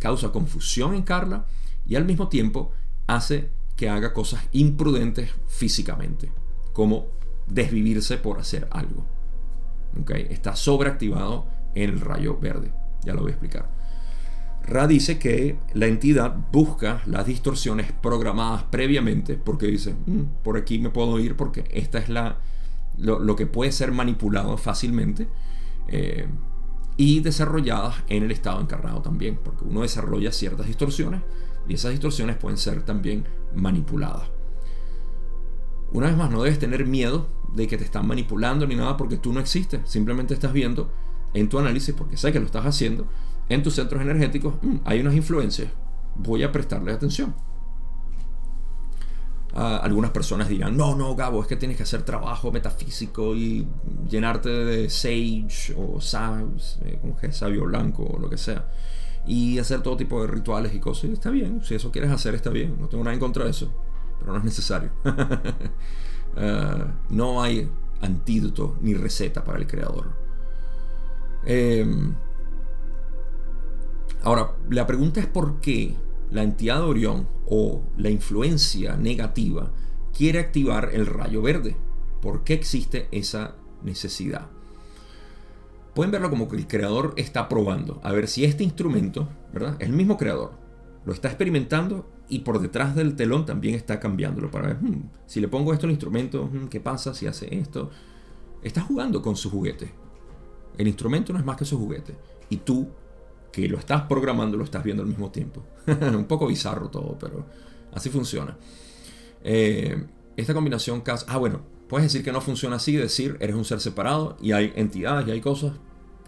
causa 0.00 0.32
confusión 0.32 0.94
en 0.94 1.02
Carla 1.02 1.46
y 1.86 1.94
al 1.94 2.04
mismo 2.04 2.28
tiempo 2.28 2.72
hace 3.06 3.48
que 3.76 3.88
haga 3.88 4.12
cosas 4.12 4.42
imprudentes 4.50 5.30
físicamente, 5.46 6.32
como 6.72 7.06
desvivirse 7.46 8.16
por 8.16 8.40
hacer 8.40 8.66
algo. 8.72 9.06
¿Okay? 10.00 10.26
Está 10.30 10.56
sobreactivado 10.56 11.46
en 11.76 11.90
el 11.90 12.00
rayo 12.00 12.38
verde. 12.40 12.72
Ya 13.04 13.14
lo 13.14 13.20
voy 13.20 13.30
a 13.30 13.34
explicar. 13.34 13.81
Ra 14.64 14.86
dice 14.86 15.18
que 15.18 15.58
la 15.74 15.86
entidad 15.86 16.36
busca 16.52 17.02
las 17.06 17.26
distorsiones 17.26 17.92
programadas 17.92 18.62
previamente 18.64 19.36
porque 19.36 19.66
dice, 19.66 19.94
mm, 19.94 20.42
por 20.44 20.56
aquí 20.56 20.78
me 20.78 20.90
puedo 20.90 21.18
ir 21.18 21.36
porque 21.36 21.64
esta 21.70 21.98
es 21.98 22.08
la, 22.08 22.38
lo, 22.96 23.36
que 23.36 23.46
puede 23.46 23.72
ser 23.72 23.92
manipulado 23.92 24.56
fácilmente. 24.56 25.28
Eh, 25.88 26.26
y 26.96 27.20
desarrolladas 27.20 27.96
en 28.08 28.22
el 28.22 28.30
estado 28.30 28.60
encarnado 28.60 29.00
también, 29.00 29.38
porque 29.42 29.64
uno 29.64 29.80
desarrolla 29.80 30.30
ciertas 30.30 30.66
distorsiones 30.66 31.22
y 31.66 31.74
esas 31.74 31.92
distorsiones 31.92 32.36
pueden 32.36 32.58
ser 32.58 32.82
también 32.82 33.24
manipuladas. 33.54 34.28
Una 35.92 36.06
vez 36.06 36.16
más, 36.16 36.30
no 36.30 36.42
debes 36.42 36.58
tener 36.58 36.86
miedo 36.86 37.28
de 37.54 37.66
que 37.66 37.76
te 37.76 37.84
están 37.84 38.06
manipulando 38.06 38.66
ni 38.66 38.74
nada 38.74 38.96
porque 38.96 39.16
tú 39.16 39.32
no 39.32 39.40
existes, 39.40 39.80
simplemente 39.84 40.34
estás 40.34 40.52
viendo 40.52 40.90
en 41.34 41.48
tu 41.48 41.58
análisis, 41.58 41.94
porque 41.94 42.16
sé 42.16 42.32
que 42.32 42.40
lo 42.40 42.46
estás 42.46 42.66
haciendo, 42.66 43.06
en 43.48 43.62
tus 43.62 43.74
centros 43.74 44.00
energéticos, 44.02 44.54
mm, 44.62 44.76
hay 44.84 45.00
unas 45.00 45.14
influencias, 45.14 45.68
voy 46.16 46.42
a 46.42 46.52
prestarle 46.52 46.92
atención 46.92 47.34
algunas 49.54 50.10
personas 50.10 50.48
dirán, 50.48 50.76
no, 50.76 50.94
no, 50.96 51.14
Gabo, 51.14 51.42
es 51.42 51.46
que 51.46 51.56
tienes 51.56 51.76
que 51.76 51.82
hacer 51.82 52.02
trabajo 52.02 52.50
metafísico 52.50 53.34
y 53.34 53.66
llenarte 54.08 54.48
de 54.48 54.88
sage 54.88 55.74
o 55.76 56.00
sabs, 56.00 56.78
eh, 56.84 56.98
que 57.20 57.32
sabio 57.32 57.64
blanco 57.66 58.04
o 58.04 58.18
lo 58.18 58.30
que 58.30 58.38
sea. 58.38 58.68
y 59.24 59.58
hacer 59.60 59.82
todo 59.82 59.96
tipo 59.96 60.20
de 60.20 60.26
rituales 60.26 60.74
y 60.74 60.80
cosas. 60.80 61.10
está 61.10 61.30
bien, 61.30 61.62
si 61.62 61.74
eso 61.76 61.92
quieres 61.92 62.10
hacer 62.10 62.34
está 62.34 62.50
bien, 62.50 62.76
no 62.80 62.88
tengo 62.88 63.04
nada 63.04 63.14
en 63.14 63.20
contra 63.20 63.44
de 63.44 63.50
eso, 63.50 63.72
pero 64.18 64.32
no 64.32 64.38
es 64.38 64.44
necesario. 64.44 64.90
Ah, 66.34 66.86
no 67.10 67.42
hay 67.42 67.68
antídoto 68.00 68.78
ni 68.80 68.94
receta 68.94 69.44
para 69.44 69.58
el 69.58 69.66
creador. 69.66 70.06
Em, 71.44 72.14
ahora, 74.22 74.56
la 74.70 74.86
pregunta 74.86 75.20
es 75.20 75.26
por 75.26 75.60
qué 75.60 75.94
la 76.30 76.42
entidad 76.42 76.78
de 76.78 76.84
Orión 76.84 77.28
o 77.46 77.82
la 77.96 78.10
influencia 78.10 78.96
negativa 78.96 79.70
quiere 80.16 80.38
activar 80.38 80.90
el 80.92 81.06
rayo 81.06 81.42
verde. 81.42 81.76
¿Por 82.20 82.44
qué 82.44 82.54
existe 82.54 83.08
esa 83.10 83.56
necesidad? 83.82 84.48
Pueden 85.94 86.12
verlo 86.12 86.30
como 86.30 86.48
que 86.48 86.56
el 86.56 86.66
creador 86.66 87.12
está 87.16 87.48
probando 87.48 88.00
a 88.02 88.12
ver 88.12 88.28
si 88.28 88.44
este 88.44 88.64
instrumento, 88.64 89.28
¿verdad? 89.52 89.76
El 89.78 89.92
mismo 89.92 90.16
creador 90.16 90.52
lo 91.04 91.12
está 91.12 91.28
experimentando 91.28 92.08
y 92.28 92.40
por 92.40 92.60
detrás 92.60 92.94
del 92.94 93.14
telón 93.14 93.44
también 93.44 93.74
está 93.74 94.00
cambiándolo 94.00 94.50
para 94.50 94.68
ver 94.68 94.82
hmm, 94.82 95.10
si 95.26 95.40
le 95.40 95.48
pongo 95.48 95.72
esto 95.72 95.86
al 95.86 95.92
instrumento, 95.92 96.46
hmm, 96.46 96.68
¿qué 96.68 96.80
pasa 96.80 97.12
si 97.12 97.26
hace 97.26 97.54
esto? 97.54 97.90
Está 98.62 98.80
jugando 98.80 99.20
con 99.20 99.36
su 99.36 99.50
juguete. 99.50 99.92
El 100.78 100.88
instrumento 100.88 101.32
no 101.32 101.38
es 101.38 101.44
más 101.44 101.56
que 101.56 101.64
su 101.64 101.78
juguete. 101.78 102.16
Y 102.48 102.58
tú, 102.58 102.88
que 103.52 103.68
lo 103.68 103.78
estás 103.78 104.02
programando, 104.02 104.56
lo 104.56 104.64
estás 104.64 104.82
viendo 104.82 105.02
al 105.02 105.08
mismo 105.08 105.30
tiempo. 105.30 105.62
Un 105.86 106.24
poco 106.24 106.46
bizarro 106.46 106.88
todo, 106.88 107.16
pero 107.20 107.46
así 107.92 108.08
funciona. 108.08 108.56
Eh, 109.44 110.04
esta 110.36 110.54
combinación... 110.54 111.02
Ah, 111.28 111.36
bueno, 111.36 111.60
puedes 111.88 112.10
decir 112.10 112.24
que 112.24 112.32
no 112.32 112.40
funciona 112.40 112.76
así, 112.76 112.96
decir 112.96 113.36
eres 113.40 113.54
un 113.54 113.64
ser 113.64 113.80
separado 113.80 114.36
y 114.40 114.52
hay 114.52 114.72
entidades 114.74 115.28
y 115.28 115.32
hay 115.32 115.40
cosas. 115.40 115.72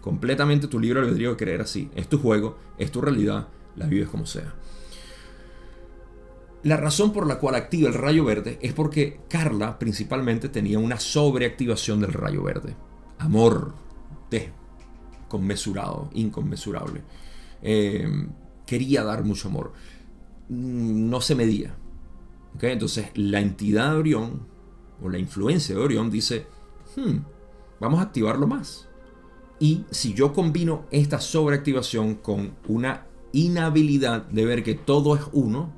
Completamente 0.01 0.67
tu 0.67 0.79
libre 0.79 0.99
albedrío 0.99 1.31
de 1.31 1.37
creer 1.37 1.61
así. 1.61 1.89
Es 1.95 2.07
tu 2.07 2.19
juego, 2.19 2.57
es 2.77 2.91
tu 2.91 3.01
realidad, 3.01 3.47
la 3.75 3.87
vives 3.87 4.07
como 4.07 4.27
sea. 4.27 4.53
La 6.61 6.77
razón 6.77 7.11
por 7.11 7.27
la 7.27 7.39
cual 7.39 7.55
activa 7.55 7.89
el 7.89 7.95
rayo 7.95 8.25
verde 8.25 8.59
es 8.61 8.73
porque 8.73 9.19
Carla 9.29 9.77
principalmente 9.79 10.49
tenía 10.49 10.79
una 10.79 10.99
sobreactivación 10.99 12.01
del 12.01 12.13
rayo 12.13 12.43
verde. 12.43 12.75
Amor 13.17 13.73
conmesurado, 15.27 16.09
inconmensurable. 16.13 17.01
Eh, 17.61 18.07
quería 18.65 19.03
dar 19.03 19.23
mucho 19.23 19.47
amor. 19.47 19.73
Mm, 20.49 21.09
no 21.09 21.21
se 21.21 21.35
medía. 21.35 21.75
Entonces 22.61 23.09
la 23.15 23.41
entidad 23.41 23.91
de 23.91 23.97
Orión 23.97 24.47
o 25.01 25.09
la 25.09 25.17
influencia 25.17 25.75
de 25.75 25.81
Orión 25.81 26.09
dice, 26.09 26.47
hmm, 26.95 27.17
vamos 27.79 27.99
a 27.99 28.03
activarlo 28.03 28.47
más. 28.47 28.87
Y 29.59 29.85
si 29.91 30.13
yo 30.13 30.33
combino 30.33 30.85
esta 30.91 31.19
sobreactivación 31.19 32.15
con 32.15 32.55
una 32.67 33.05
inhabilidad 33.31 34.25
de 34.25 34.45
ver 34.45 34.63
que 34.63 34.75
todo 34.75 35.15
es 35.15 35.21
uno, 35.33 35.71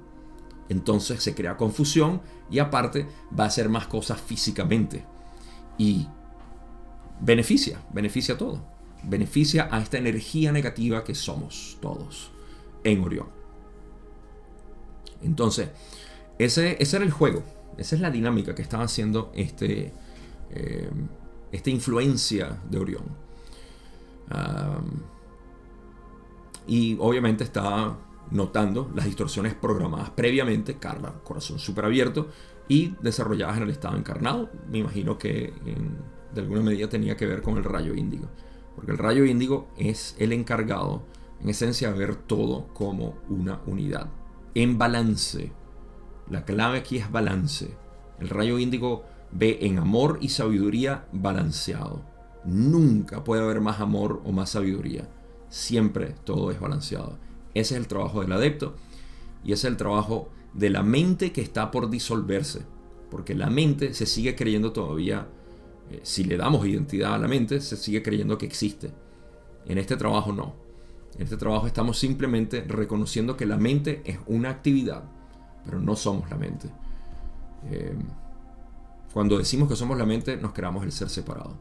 entonces 0.69 1.23
se 1.23 1.33
crea 1.33 1.57
confusión 1.57 2.21
y 2.49 2.59
aparte 2.59 3.07
va 3.37 3.45
a 3.45 3.47
hacer 3.47 3.69
más 3.69 3.87
cosas 3.87 4.19
físicamente. 4.19 5.05
Y 5.77 6.07
beneficia, 7.21 7.83
beneficia 7.93 8.35
a 8.35 8.37
todo. 8.37 8.76
Beneficia 9.03 9.69
a 9.71 9.81
esta 9.81 9.97
energía 9.97 10.51
negativa 10.51 11.03
que 11.03 11.15
somos 11.15 11.77
todos 11.81 12.31
en 12.83 13.01
Orión. 13.03 13.27
Entonces, 15.21 15.69
ese, 16.37 16.77
ese 16.79 16.95
era 16.97 17.05
el 17.05 17.11
juego. 17.11 17.43
Esa 17.77 17.95
es 17.95 18.01
la 18.01 18.09
dinámica 18.09 18.55
que 18.55 18.61
estaba 18.61 18.83
haciendo 18.83 19.31
este, 19.35 19.93
eh, 20.51 20.89
esta 21.51 21.69
influencia 21.69 22.57
de 22.69 22.79
Orión. 22.79 23.27
y 26.67 26.97
obviamente 26.99 27.45
está 27.45 27.97
notando 28.31 28.91
las 28.93 29.05
distorsiones 29.05 29.53
programadas 29.53 30.09
previamente, 30.09 30.77
Carla, 30.77 31.13
corazón 31.23 31.59
súper 31.59 31.85
abierto, 31.85 32.27
y 32.67 32.95
desarrolladas 33.01 33.57
en 33.57 33.63
el 33.63 33.69
estado 33.69 33.95
encarnado. 33.97 34.49
Me 34.69 34.79
imagino 34.79 35.17
que 35.17 35.53
de 36.33 36.41
alguna 36.41 36.61
medida 36.61 36.89
tenía 36.89 37.15
que 37.15 37.25
ver 37.25 37.41
con 37.41 37.57
el 37.57 37.63
rayo 37.63 37.93
índigo, 37.95 38.27
porque 38.77 38.91
el 38.91 38.99
rayo 38.99 39.25
índigo 39.25 39.67
es 39.75 40.15
el 40.19 40.31
encargado, 40.31 41.01
en 41.41 41.49
esencia, 41.49 41.91
de 41.91 41.97
ver 41.97 42.15
todo 42.15 42.67
como 42.75 43.15
una 43.27 43.59
unidad, 43.65 44.11
en 44.53 44.77
balance. 44.77 45.51
La 46.29 46.45
clave 46.45 46.77
aquí 46.77 46.97
es 46.97 47.11
balance. 47.11 47.75
El 48.19 48.29
rayo 48.29 48.59
índigo 48.59 49.03
ve 49.31 49.57
en 49.61 49.79
amor 49.79 50.19
y 50.21 50.29
sabiduría 50.29 51.07
balanceado. 51.11 52.03
Nunca 52.45 53.23
puede 53.23 53.41
haber 53.41 53.61
más 53.61 53.79
amor 53.79 54.21
o 54.23 54.31
más 54.31 54.51
sabiduría. 54.51 55.09
Siempre 55.49 56.13
todo 56.23 56.51
es 56.51 56.59
balanceado. 56.59 57.17
Ese 57.55 57.73
es 57.73 57.79
el 57.79 57.87
trabajo 57.87 58.21
del 58.21 58.31
adepto 58.31 58.75
y 59.43 59.53
ese 59.53 59.65
es 59.65 59.71
el 59.71 59.77
trabajo 59.77 60.29
de 60.53 60.69
la 60.69 60.83
mente 60.83 61.31
que 61.31 61.41
está 61.41 61.71
por 61.71 61.89
disolverse. 61.89 62.61
Porque 63.09 63.33
la 63.33 63.49
mente 63.49 63.95
se 63.95 64.05
sigue 64.05 64.35
creyendo 64.35 64.71
todavía, 64.71 65.29
eh, 65.89 66.01
si 66.03 66.23
le 66.23 66.37
damos 66.37 66.65
identidad 66.65 67.13
a 67.13 67.17
la 67.17 67.27
mente, 67.27 67.61
se 67.61 67.77
sigue 67.77 68.03
creyendo 68.03 68.37
que 68.37 68.45
existe. 68.45 68.91
En 69.65 69.77
este 69.77 69.97
trabajo 69.97 70.31
no. 70.31 70.55
En 71.15 71.23
este 71.23 71.37
trabajo 71.37 71.67
estamos 71.67 71.97
simplemente 71.97 72.63
reconociendo 72.67 73.37
que 73.37 73.45
la 73.45 73.57
mente 73.57 74.01
es 74.05 74.19
una 74.27 74.49
actividad, 74.49 75.03
pero 75.65 75.79
no 75.79 75.95
somos 75.95 76.29
la 76.29 76.37
mente. 76.37 76.69
Eh, 77.71 77.95
cuando 79.13 79.37
decimos 79.37 79.67
que 79.67 79.75
somos 79.75 79.97
la 79.97 80.05
mente, 80.05 80.37
nos 80.37 80.53
creamos 80.53 80.83
el 80.83 80.91
ser 80.91 81.09
separado. 81.09 81.57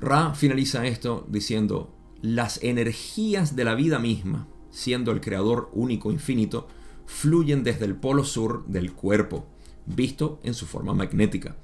Ra 0.00 0.34
finaliza 0.34 0.86
esto 0.86 1.26
diciendo, 1.28 1.92
las 2.22 2.62
energías 2.62 3.56
de 3.56 3.64
la 3.64 3.74
vida 3.74 3.98
misma, 3.98 4.46
siendo 4.70 5.10
el 5.10 5.20
creador 5.20 5.70
único 5.72 6.12
infinito, 6.12 6.68
fluyen 7.06 7.64
desde 7.64 7.84
el 7.84 7.96
polo 7.96 8.22
sur 8.22 8.64
del 8.66 8.92
cuerpo, 8.92 9.46
visto 9.86 10.38
en 10.44 10.54
su 10.54 10.66
forma 10.66 10.94
magnética. 10.94 11.56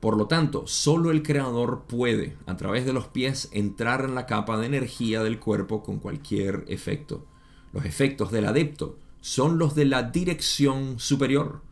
Por 0.00 0.16
lo 0.16 0.26
tanto, 0.26 0.66
solo 0.66 1.10
el 1.10 1.22
creador 1.22 1.84
puede, 1.86 2.36
a 2.46 2.56
través 2.56 2.84
de 2.84 2.92
los 2.92 3.06
pies, 3.06 3.48
entrar 3.52 4.04
en 4.04 4.14
la 4.14 4.26
capa 4.26 4.58
de 4.58 4.66
energía 4.66 5.22
del 5.22 5.38
cuerpo 5.38 5.82
con 5.82 5.98
cualquier 5.98 6.64
efecto. 6.68 7.24
Los 7.72 7.84
efectos 7.84 8.30
del 8.30 8.46
adepto 8.46 8.98
son 9.20 9.58
los 9.58 9.74
de 9.74 9.86
la 9.86 10.02
dirección 10.04 10.98
superior, 10.98 11.62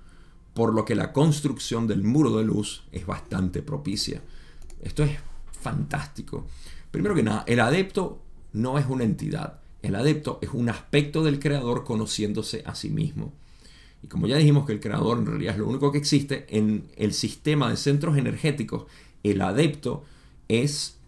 por 0.55 0.75
lo 0.75 0.85
que 0.85 0.95
la 0.95 1.13
construcción 1.13 1.87
del 1.87 2.03
muro 2.03 2.37
de 2.37 2.45
luz 2.45 2.85
es 2.93 3.07
bastante 3.07 3.63
propicia. 3.63 4.23
Esto 4.83 5.03
es 5.03 5.19
fantástico. 5.61 6.47
Primero 6.91 7.15
que 7.15 7.23
nada, 7.23 7.45
el 7.47 7.61
adepto 7.61 8.23
no 8.53 8.79
es 8.79 8.87
una 8.87 9.05
entidad. 9.05 9.61
El 9.83 9.97
adepto 9.97 10.39
es 10.41 10.51
un 10.53 10.71
aspecto 10.71 11.23
del 11.23 11.41
creador 11.41 11.85
conociéndose 11.85 12.63
a 12.65 12.75
sí 12.75 12.89
mismo. 12.89 13.33
Y 14.05 14.07
como 14.07 14.27
ya 14.27 14.37
dijimos 14.37 14.67
que 14.67 14.75
el 14.75 14.81
creador 14.81 15.17
en 15.17 15.25
realidad 15.25 15.55
es 15.55 15.61
lo 15.61 15.67
único 15.67 15.91
que 15.91 15.97
existe 15.97 16.45
en 16.51 16.85
el 16.97 17.15
sistema 17.15 17.71
de 17.71 17.79
centros 17.79 18.19
energéticos, 18.19 18.85
el 19.23 19.41
adepto 19.41 20.05
es 20.47 20.99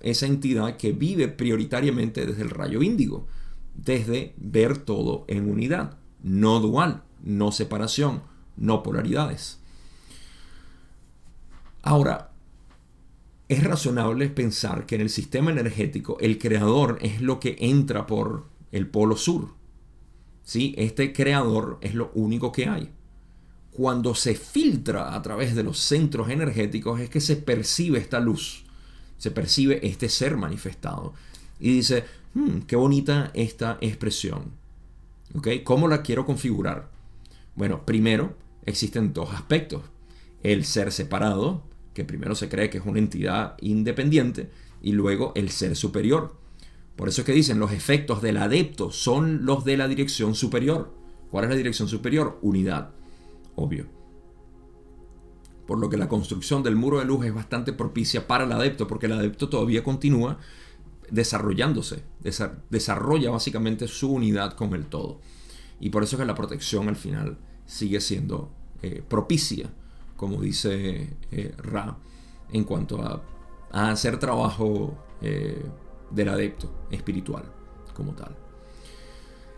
esa 0.00 0.26
entidad 0.26 0.76
que 0.76 0.92
vive 0.92 1.28
prioritariamente 1.28 2.26
desde 2.26 2.42
el 2.42 2.50
rayo 2.50 2.82
índigo, 2.82 3.26
desde 3.74 4.34
ver 4.36 4.76
todo 4.76 5.24
en 5.28 5.50
unidad, 5.50 5.96
no 6.22 6.60
dual, 6.60 7.04
no 7.24 7.52
separación, 7.52 8.20
no 8.58 8.82
polaridades. 8.82 9.58
Ahora, 11.80 12.32
es 13.48 13.64
razonable 13.64 14.28
pensar 14.28 14.84
que 14.84 14.96
en 14.96 15.00
el 15.00 15.08
sistema 15.08 15.52
energético 15.52 16.18
el 16.20 16.36
creador 16.36 16.98
es 17.00 17.22
lo 17.22 17.40
que 17.40 17.56
entra 17.60 18.06
por 18.06 18.44
el 18.72 18.86
polo 18.88 19.16
sur. 19.16 19.56
¿Sí? 20.46 20.76
Este 20.78 21.12
creador 21.12 21.76
es 21.80 21.94
lo 21.94 22.12
único 22.14 22.52
que 22.52 22.68
hay. 22.68 22.88
Cuando 23.72 24.14
se 24.14 24.36
filtra 24.36 25.16
a 25.16 25.20
través 25.20 25.56
de 25.56 25.64
los 25.64 25.76
centros 25.76 26.30
energéticos 26.30 27.00
es 27.00 27.10
que 27.10 27.20
se 27.20 27.34
percibe 27.34 27.98
esta 27.98 28.20
luz, 28.20 28.64
se 29.18 29.32
percibe 29.32 29.84
este 29.84 30.08
ser 30.08 30.36
manifestado. 30.36 31.14
Y 31.58 31.74
dice, 31.74 32.04
hmm, 32.34 32.60
qué 32.60 32.76
bonita 32.76 33.32
esta 33.34 33.76
expresión. 33.80 34.52
¿Ok? 35.34 35.48
¿Cómo 35.64 35.88
la 35.88 36.02
quiero 36.02 36.24
configurar? 36.24 36.90
Bueno, 37.56 37.84
primero 37.84 38.36
existen 38.66 39.12
dos 39.12 39.34
aspectos. 39.34 39.82
El 40.44 40.64
ser 40.64 40.92
separado, 40.92 41.64
que 41.92 42.04
primero 42.04 42.36
se 42.36 42.48
cree 42.48 42.70
que 42.70 42.78
es 42.78 42.86
una 42.86 43.00
entidad 43.00 43.56
independiente, 43.60 44.48
y 44.80 44.92
luego 44.92 45.32
el 45.34 45.50
ser 45.50 45.74
superior. 45.74 46.36
Por 46.96 47.08
eso 47.08 47.20
es 47.20 47.26
que 47.26 47.32
dicen, 47.32 47.58
los 47.58 47.72
efectos 47.72 48.22
del 48.22 48.38
adepto 48.38 48.90
son 48.90 49.44
los 49.44 49.64
de 49.64 49.76
la 49.76 49.86
dirección 49.86 50.34
superior. 50.34 50.94
¿Cuál 51.30 51.44
es 51.44 51.50
la 51.50 51.56
dirección 51.56 51.88
superior? 51.88 52.38
Unidad, 52.42 52.90
obvio. 53.54 53.86
Por 55.66 55.78
lo 55.78 55.90
que 55.90 55.96
la 55.96 56.08
construcción 56.08 56.62
del 56.62 56.76
muro 56.76 56.98
de 56.98 57.04
luz 57.04 57.26
es 57.26 57.34
bastante 57.34 57.72
propicia 57.72 58.26
para 58.26 58.44
el 58.44 58.52
adepto, 58.52 58.86
porque 58.86 59.06
el 59.06 59.12
adepto 59.12 59.48
todavía 59.48 59.82
continúa 59.82 60.38
desarrollándose, 61.10 62.02
desarrolla 62.70 63.30
básicamente 63.30 63.88
su 63.88 64.12
unidad 64.12 64.54
con 64.54 64.74
el 64.74 64.86
todo. 64.86 65.20
Y 65.80 65.90
por 65.90 66.02
eso 66.02 66.16
es 66.16 66.20
que 66.20 66.26
la 66.26 66.34
protección 66.34 66.88
al 66.88 66.96
final 66.96 67.36
sigue 67.66 68.00
siendo 68.00 68.50
eh, 68.82 69.02
propicia 69.06 69.70
como 70.16 70.40
dice 70.40 71.10
eh, 71.30 71.54
Ra, 71.58 71.96
en 72.50 72.64
cuanto 72.64 73.02
a, 73.02 73.22
hacer 73.70 74.18
trabajo 74.18 74.96
eh, 75.20 75.62
del 76.10 76.28
adepto 76.28 76.70
espiritual. 76.90 77.44
como 77.94 78.12
tal. 78.12 78.36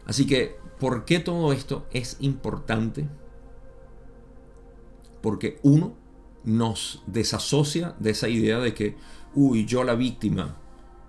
Así 0.06 0.26
que, 0.26 0.56
¿por 0.78 1.04
qué 1.04 1.18
todo 1.18 1.52
esto 1.52 1.86
es 1.92 2.16
importante? 2.20 3.08
Porque 5.20 5.58
uno 5.62 5.94
nos 6.44 7.02
desasocia 7.06 7.94
de 7.98 8.10
esa 8.10 8.28
idea 8.28 8.58
de 8.58 8.74
que, 8.74 8.96
uy, 9.34 9.66
yo 9.66 9.84
la 9.84 9.94
víctima 9.94 10.56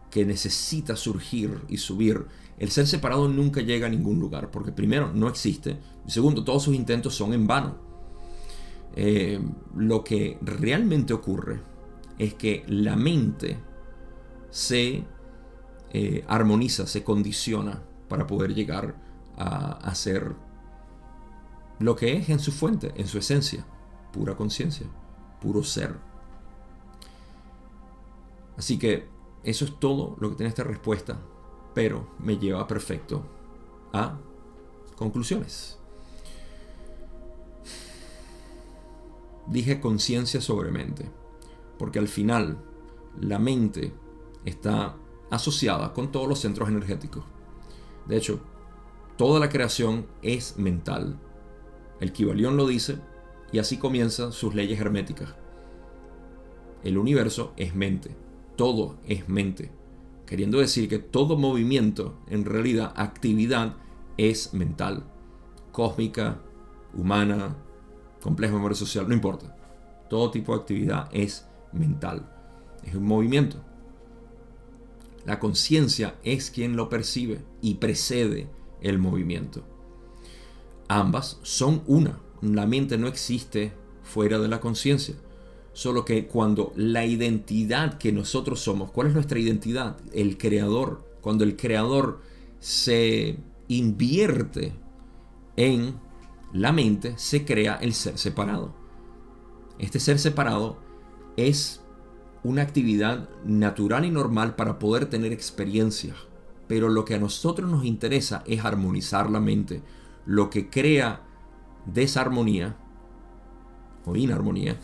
que 0.09 0.25
necesita 0.25 0.95
surgir 0.95 1.61
y 1.69 1.77
subir, 1.77 2.25
el 2.57 2.71
ser 2.71 2.87
separado 2.87 3.29
nunca 3.29 3.61
llega 3.61 3.87
a 3.87 3.89
ningún 3.89 4.19
lugar, 4.19 4.51
porque 4.51 4.71
primero 4.71 5.13
no 5.13 5.29
existe, 5.29 5.77
y 6.05 6.11
segundo, 6.11 6.43
todos 6.43 6.63
sus 6.63 6.75
intentos 6.75 7.15
son 7.15 7.33
en 7.33 7.47
vano. 7.47 7.77
Eh, 8.95 9.39
lo 9.75 10.03
que 10.03 10.37
realmente 10.41 11.13
ocurre 11.13 11.61
es 12.17 12.33
que 12.33 12.65
la 12.67 12.95
mente 12.95 13.57
se 14.49 15.05
eh, 15.91 16.23
armoniza, 16.27 16.87
se 16.87 17.03
condiciona 17.03 17.81
para 18.07 18.27
poder 18.27 18.53
llegar 18.53 18.95
a, 19.37 19.73
a 19.73 19.95
ser 19.95 20.35
lo 21.79 21.95
que 21.95 22.17
es 22.17 22.29
en 22.29 22.39
su 22.39 22.51
fuente, 22.51 22.91
en 22.95 23.07
su 23.07 23.17
esencia, 23.17 23.65
pura 24.11 24.35
conciencia, 24.35 24.87
puro 25.41 25.63
ser. 25.63 25.95
Así 28.57 28.77
que 28.77 29.07
eso 29.43 29.65
es 29.65 29.79
todo 29.79 30.17
lo 30.19 30.29
que 30.29 30.35
tiene 30.35 30.49
esta 30.49 30.63
respuesta, 30.63 31.17
pero 31.73 32.09
me 32.19 32.37
lleva 32.37 32.67
perfecto 32.67 33.23
a 33.93 34.17
conclusiones. 34.97 35.77
Dije 39.47 39.79
conciencia 39.79 40.41
sobre 40.41 40.71
mente, 40.71 41.09
porque 41.77 41.99
al 41.99 42.07
final 42.07 42.57
la 43.19 43.39
mente 43.39 43.93
está 44.45 44.95
asociada 45.29 45.93
con 45.93 46.11
todos 46.11 46.27
los 46.27 46.39
centros 46.39 46.69
energéticos. 46.69 47.23
De 48.07 48.17
hecho, 48.17 48.39
toda 49.17 49.39
la 49.39 49.49
creación 49.49 50.07
es 50.21 50.57
mental. 50.57 51.19
El 51.99 52.11
Kibalión 52.11 52.57
lo 52.57 52.67
dice 52.67 52.97
y 53.51 53.59
así 53.59 53.77
comienzan 53.77 54.31
sus 54.31 54.55
leyes 54.55 54.79
herméticas. 54.79 55.35
El 56.83 56.97
universo 56.97 57.53
es 57.57 57.75
mente 57.75 58.15
todo 58.59 58.97
es 59.07 59.29
mente. 59.29 59.71
Queriendo 60.25 60.59
decir 60.59 60.89
que 60.89 60.99
todo 60.99 61.37
movimiento, 61.37 62.19
en 62.27 62.43
realidad 62.43 62.91
actividad, 62.97 63.77
es 64.17 64.53
mental. 64.53 65.05
Cósmica, 65.71 66.41
humana, 66.93 67.55
complejo 68.21 68.55
memoria 68.55 68.75
social, 68.75 69.07
no 69.07 69.13
importa. 69.13 69.55
Todo 70.09 70.29
tipo 70.29 70.53
de 70.53 70.59
actividad 70.59 71.07
es 71.13 71.47
mental. 71.71 72.29
Es 72.83 72.95
un 72.95 73.05
movimiento. 73.05 73.63
La 75.29 75.39
conciencia 75.39 76.15
es 76.23 76.49
quien 76.49 76.75
lo 76.75 76.89
percibe 76.89 77.43
y 77.61 77.75
precede 77.75 78.49
el 78.81 78.97
movimiento. 78.97 79.63
Ambas 80.87 81.37
son 81.43 81.83
una. 81.85 82.19
La 82.41 82.65
mente 82.65 82.97
no 82.97 83.07
existe 83.07 83.71
fuera 84.01 84.39
de 84.39 84.47
la 84.47 84.59
conciencia. 84.59 85.13
Solo 85.71 86.03
que 86.03 86.25
cuando 86.25 86.73
la 86.75 87.05
identidad 87.05 87.99
que 87.99 88.11
nosotros 88.11 88.59
somos, 88.59 88.89
¿cuál 88.89 89.09
es 89.09 89.13
nuestra 89.13 89.37
identidad? 89.37 89.97
El 90.13 90.39
creador. 90.39 91.07
Cuando 91.21 91.43
el 91.43 91.55
creador 91.55 92.21
se 92.59 93.37
invierte 93.67 94.73
en 95.57 95.93
la 96.53 96.71
mente, 96.71 97.13
se 97.19 97.45
crea 97.45 97.75
el 97.75 97.93
ser 97.93 98.17
separado. 98.17 98.73
Este 99.77 99.99
ser 99.99 100.17
separado 100.17 100.79
es 101.37 101.83
una 102.43 102.61
actividad 102.61 103.29
natural 103.43 104.05
y 104.05 104.11
normal 104.11 104.55
para 104.55 104.79
poder 104.79 105.07
tener 105.07 105.31
experiencias. 105.33 106.15
Pero 106.67 106.89
lo 106.89 107.03
que 107.05 107.15
a 107.15 107.19
nosotros 107.19 107.69
nos 107.69 107.85
interesa 107.85 108.43
es 108.45 108.63
armonizar 108.63 109.29
la 109.29 109.39
mente. 109.39 109.81
Lo 110.25 110.49
que 110.49 110.69
crea 110.69 111.23
desarmonía 111.85 112.77
o 114.05 114.15
inarmonía 114.15 114.79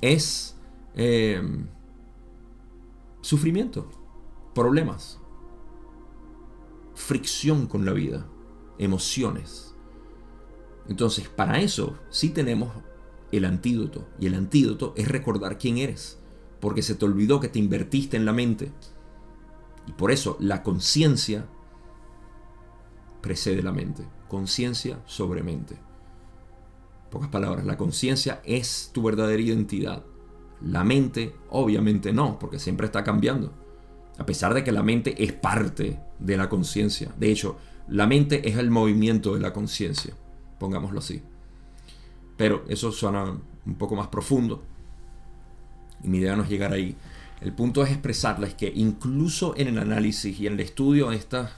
es 0.00 0.56
em, 0.94 1.66
sufrimiento, 3.20 3.88
problemas, 4.54 5.18
fricción 6.94 7.66
con 7.66 7.84
la 7.84 7.92
vida, 7.92 8.26
emociones. 8.78 9.74
Entonces, 10.88 11.28
para 11.28 11.60
eso 11.60 11.98
sí 12.10 12.30
tenemos 12.30 12.70
el 13.32 13.44
antídoto. 13.44 14.06
Y 14.20 14.26
el 14.26 14.34
antídoto 14.34 14.92
es 14.96 15.08
recordar 15.08 15.58
quién 15.58 15.78
eres. 15.78 16.18
Porque 16.64 16.80
se 16.80 16.94
te 16.94 17.04
olvidó 17.04 17.40
que 17.40 17.48
te 17.48 17.58
invertiste 17.58 18.16
en 18.16 18.24
la 18.24 18.32
mente. 18.32 18.72
Y 19.86 19.92
por 19.92 20.10
eso 20.10 20.38
la 20.40 20.62
conciencia 20.62 21.44
precede 23.20 23.62
la 23.62 23.72
mente. 23.72 24.06
Conciencia 24.28 25.02
sobre 25.04 25.42
mente 25.42 25.76
pocas 27.14 27.30
palabras, 27.30 27.64
la 27.64 27.78
conciencia 27.78 28.42
es 28.44 28.90
tu 28.92 29.02
verdadera 29.02 29.40
identidad. 29.40 30.02
La 30.60 30.82
mente, 30.82 31.34
obviamente 31.48 32.12
no, 32.12 32.38
porque 32.40 32.58
siempre 32.58 32.86
está 32.86 33.04
cambiando. 33.04 33.52
A 34.18 34.26
pesar 34.26 34.52
de 34.52 34.64
que 34.64 34.72
la 34.72 34.82
mente 34.82 35.22
es 35.22 35.32
parte 35.32 36.00
de 36.18 36.36
la 36.36 36.48
conciencia. 36.48 37.14
De 37.16 37.30
hecho, 37.30 37.56
la 37.88 38.08
mente 38.08 38.48
es 38.48 38.56
el 38.56 38.70
movimiento 38.70 39.34
de 39.34 39.40
la 39.40 39.52
conciencia, 39.52 40.14
pongámoslo 40.58 40.98
así. 40.98 41.22
Pero 42.36 42.64
eso 42.68 42.90
suena 42.90 43.38
un 43.64 43.74
poco 43.76 43.94
más 43.94 44.08
profundo. 44.08 44.64
Y 46.04 46.08
mi 46.08 46.18
idea 46.18 46.36
no 46.36 46.44
es 46.44 46.50
llegar 46.50 46.72
ahí. 46.72 46.94
El 47.40 47.52
punto 47.52 47.82
es 47.82 47.90
expresarles 47.90 48.54
que 48.54 48.72
incluso 48.74 49.54
en 49.56 49.68
el 49.68 49.78
análisis 49.78 50.38
y 50.38 50.46
en 50.46 50.54
el 50.54 50.60
estudio 50.60 51.10
de 51.10 51.16
estas 51.16 51.50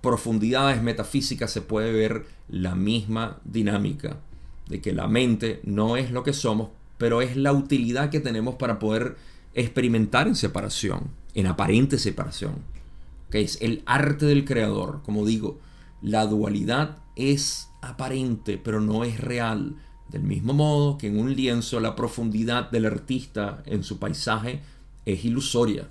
profundidades 0.00 0.82
metafísicas 0.82 1.50
se 1.50 1.62
puede 1.62 1.92
ver 1.92 2.26
la 2.48 2.74
misma 2.74 3.40
dinámica 3.44 4.18
de 4.68 4.80
que 4.80 4.92
la 4.92 5.08
mente 5.08 5.60
no 5.64 5.96
es 5.96 6.10
lo 6.10 6.22
que 6.22 6.32
somos, 6.32 6.70
pero 6.98 7.22
es 7.22 7.36
la 7.36 7.52
utilidad 7.52 8.10
que 8.10 8.20
tenemos 8.20 8.54
para 8.56 8.78
poder 8.78 9.16
experimentar 9.54 10.28
en 10.28 10.36
separación, 10.36 11.10
en 11.34 11.46
aparente 11.46 11.98
separación. 11.98 12.54
que 13.30 13.40
Es 13.40 13.60
el 13.60 13.82
arte 13.86 14.26
del 14.26 14.44
creador, 14.44 15.02
como 15.02 15.26
digo, 15.26 15.58
la 16.02 16.26
dualidad 16.26 16.98
es 17.16 17.68
aparente, 17.80 18.58
pero 18.58 18.80
no 18.80 19.04
es 19.04 19.18
real. 19.20 19.76
Del 20.08 20.22
mismo 20.22 20.52
modo 20.52 20.98
que 20.98 21.08
en 21.08 21.18
un 21.18 21.34
lienzo 21.34 21.80
la 21.80 21.96
profundidad 21.96 22.70
del 22.70 22.86
artista 22.86 23.62
en 23.66 23.82
su 23.82 23.98
paisaje 23.98 24.60
es 25.04 25.24
ilusoria. 25.24 25.88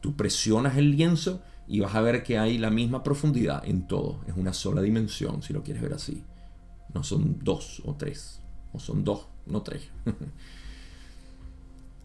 Tú 0.00 0.14
presionas 0.16 0.76
el 0.76 0.90
lienzo 0.90 1.42
y 1.66 1.80
vas 1.80 1.94
a 1.94 2.02
ver 2.02 2.22
que 2.22 2.38
hay 2.38 2.58
la 2.58 2.70
misma 2.70 3.02
profundidad 3.02 3.66
en 3.66 3.86
todo. 3.86 4.20
Es 4.26 4.36
una 4.36 4.52
sola 4.52 4.82
dimensión, 4.82 5.42
si 5.42 5.52
lo 5.52 5.62
quieres 5.62 5.82
ver 5.82 5.94
así. 5.94 6.22
No 6.92 7.02
son 7.02 7.38
dos 7.42 7.82
o 7.84 7.94
tres. 7.94 8.40
O 8.72 8.78
son 8.78 9.02
dos, 9.04 9.26
no 9.46 9.62
tres. 9.62 9.88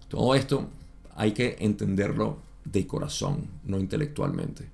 Todo 0.10 0.34
esto 0.34 0.70
hay 1.16 1.34
que 1.34 1.58
entenderlo 1.60 2.40
de 2.66 2.88
corazón, 2.88 3.48
no 3.64 3.80
intelectualmente. 3.80 4.70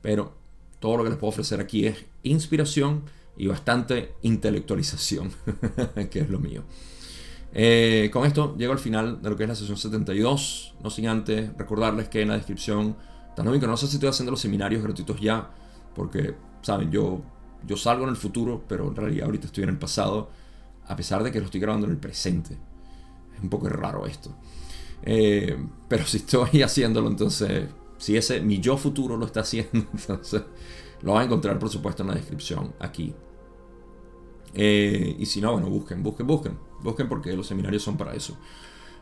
Pero 0.00 0.34
todo 0.78 0.96
lo 0.96 1.04
que 1.04 1.10
les 1.10 1.18
puedo 1.18 1.30
ofrecer 1.30 1.60
aquí 1.60 1.86
es 1.86 2.06
inspiración 2.22 3.02
y 3.40 3.46
bastante 3.46 4.16
intelectualización, 4.22 5.32
que 6.10 6.20
es 6.20 6.28
lo 6.28 6.38
mío. 6.38 6.62
Eh, 7.52 8.10
con 8.12 8.26
esto 8.26 8.54
llego 8.56 8.72
al 8.72 8.78
final 8.78 9.22
de 9.22 9.30
lo 9.30 9.36
que 9.36 9.44
es 9.44 9.48
la 9.48 9.54
sesión 9.54 9.78
72. 9.78 10.74
No 10.82 10.90
sin 10.90 11.08
antes 11.08 11.56
recordarles 11.56 12.08
que 12.08 12.20
en 12.20 12.28
la 12.28 12.34
descripción, 12.34 12.96
también 13.34 13.58
que 13.58 13.66
no 13.66 13.76
sé 13.78 13.86
si 13.86 13.96
estoy 13.96 14.10
haciendo 14.10 14.30
los 14.30 14.40
seminarios 14.40 14.82
gratuitos 14.82 15.18
ya, 15.20 15.50
porque, 15.94 16.34
saben, 16.62 16.90
yo 16.90 17.22
yo 17.66 17.76
salgo 17.76 18.04
en 18.04 18.10
el 18.10 18.16
futuro, 18.16 18.62
pero 18.68 18.88
en 18.88 18.96
realidad 18.96 19.26
ahorita 19.26 19.46
estoy 19.46 19.64
en 19.64 19.70
el 19.70 19.78
pasado, 19.78 20.30
a 20.86 20.96
pesar 20.96 21.22
de 21.22 21.32
que 21.32 21.38
lo 21.38 21.46
estoy 21.46 21.60
grabando 21.60 21.86
en 21.86 21.92
el 21.92 21.98
presente. 21.98 22.58
Es 23.34 23.42
un 23.42 23.48
poco 23.48 23.68
raro 23.68 24.06
esto. 24.06 24.34
Eh, 25.02 25.56
pero 25.88 26.04
si 26.04 26.18
estoy 26.18 26.62
haciéndolo, 26.62 27.08
entonces, 27.08 27.68
si 27.96 28.18
ese 28.18 28.40
mi 28.40 28.60
yo 28.60 28.76
futuro 28.76 29.16
lo 29.16 29.26
está 29.26 29.40
haciendo, 29.40 29.70
entonces 29.92 30.42
lo 31.02 31.12
van 31.12 31.22
a 31.22 31.24
encontrar, 31.24 31.58
por 31.58 31.70
supuesto, 31.70 32.02
en 32.02 32.10
la 32.10 32.14
descripción 32.14 32.74
aquí. 32.78 33.14
Eh, 34.54 35.16
y 35.18 35.26
si 35.26 35.40
no, 35.40 35.52
bueno, 35.52 35.68
busquen, 35.68 36.02
busquen, 36.02 36.26
busquen. 36.26 36.58
Busquen 36.82 37.08
porque 37.08 37.32
los 37.36 37.46
seminarios 37.46 37.82
son 37.82 37.96
para 37.96 38.14
eso. 38.14 38.36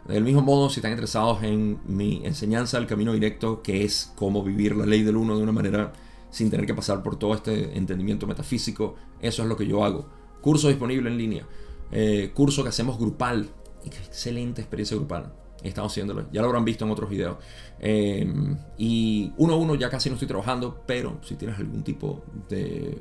Del 0.06 0.24
mismo 0.24 0.42
modo, 0.42 0.70
si 0.70 0.80
están 0.80 0.92
interesados 0.92 1.42
en 1.42 1.80
mi 1.86 2.22
enseñanza 2.24 2.78
del 2.78 2.86
camino 2.86 3.12
directo, 3.12 3.62
que 3.62 3.84
es 3.84 4.12
cómo 4.16 4.42
vivir 4.42 4.74
la 4.74 4.86
ley 4.86 5.02
del 5.02 5.16
uno 5.16 5.36
de 5.36 5.42
una 5.42 5.52
manera 5.52 5.92
sin 6.30 6.50
tener 6.50 6.66
que 6.66 6.74
pasar 6.74 7.02
por 7.02 7.18
todo 7.18 7.34
este 7.34 7.76
entendimiento 7.76 8.26
metafísico. 8.26 8.96
Eso 9.20 9.42
es 9.42 9.48
lo 9.48 9.56
que 9.56 9.66
yo 9.66 9.84
hago. 9.84 10.08
Curso 10.40 10.68
disponible 10.68 11.10
en 11.10 11.18
línea. 11.18 11.46
Eh, 11.90 12.30
curso 12.34 12.62
que 12.62 12.68
hacemos 12.68 12.98
grupal. 12.98 13.48
Excelente 13.84 14.60
experiencia 14.60 14.96
grupal. 14.96 15.32
Estamos 15.62 15.92
haciéndolo. 15.92 16.26
Ya 16.32 16.40
lo 16.40 16.48
habrán 16.48 16.64
visto 16.64 16.84
en 16.84 16.90
otros 16.90 17.10
videos. 17.10 17.38
Eh, 17.80 18.26
y 18.76 19.32
uno 19.36 19.54
a 19.54 19.56
uno 19.56 19.74
ya 19.74 19.90
casi 19.90 20.08
no 20.08 20.14
estoy 20.14 20.28
trabajando, 20.28 20.82
pero 20.86 21.18
si 21.22 21.34
tienes 21.34 21.58
algún 21.58 21.82
tipo 21.82 22.22
de, 22.48 22.98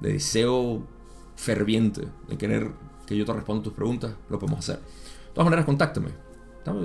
de 0.00 0.12
deseo 0.12 0.86
ferviente 1.38 2.08
de 2.26 2.36
querer 2.36 2.72
que 3.06 3.16
yo 3.16 3.24
te 3.24 3.32
responda 3.32 3.62
tus 3.62 3.72
preguntas, 3.72 4.12
lo 4.28 4.38
podemos 4.38 4.58
hacer. 4.58 4.80
De 4.80 5.32
todas 5.32 5.46
maneras, 5.46 5.64
contáctame. 5.64 6.10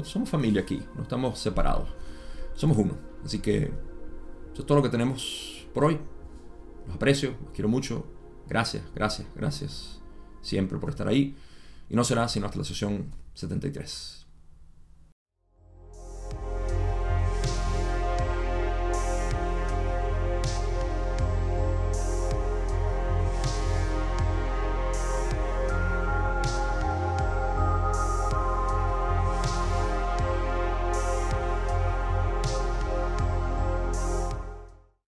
somos 0.03 0.29
familia 0.29 0.61
aquí, 0.61 0.81
no 0.95 1.01
estamos 1.01 1.39
separados. 1.39 1.89
Somos 2.53 2.77
uno. 2.77 2.95
Así 3.25 3.39
que 3.39 3.63
eso 4.53 4.61
es 4.61 4.65
todo 4.65 4.77
lo 4.77 4.83
que 4.83 4.89
tenemos 4.89 5.67
por 5.73 5.85
hoy. 5.85 5.99
Los 6.85 6.95
aprecio, 6.95 7.35
los 7.43 7.51
quiero 7.51 7.67
mucho. 7.67 8.05
Gracias, 8.47 8.83
gracias, 8.93 9.27
gracias 9.35 9.99
siempre 10.41 10.77
por 10.77 10.91
estar 10.91 11.07
ahí. 11.07 11.35
Y 11.89 11.95
no 11.95 12.03
será 12.03 12.27
sino 12.27 12.45
hasta 12.45 12.59
la 12.59 12.63
sesión 12.63 13.11
73. 13.33 14.22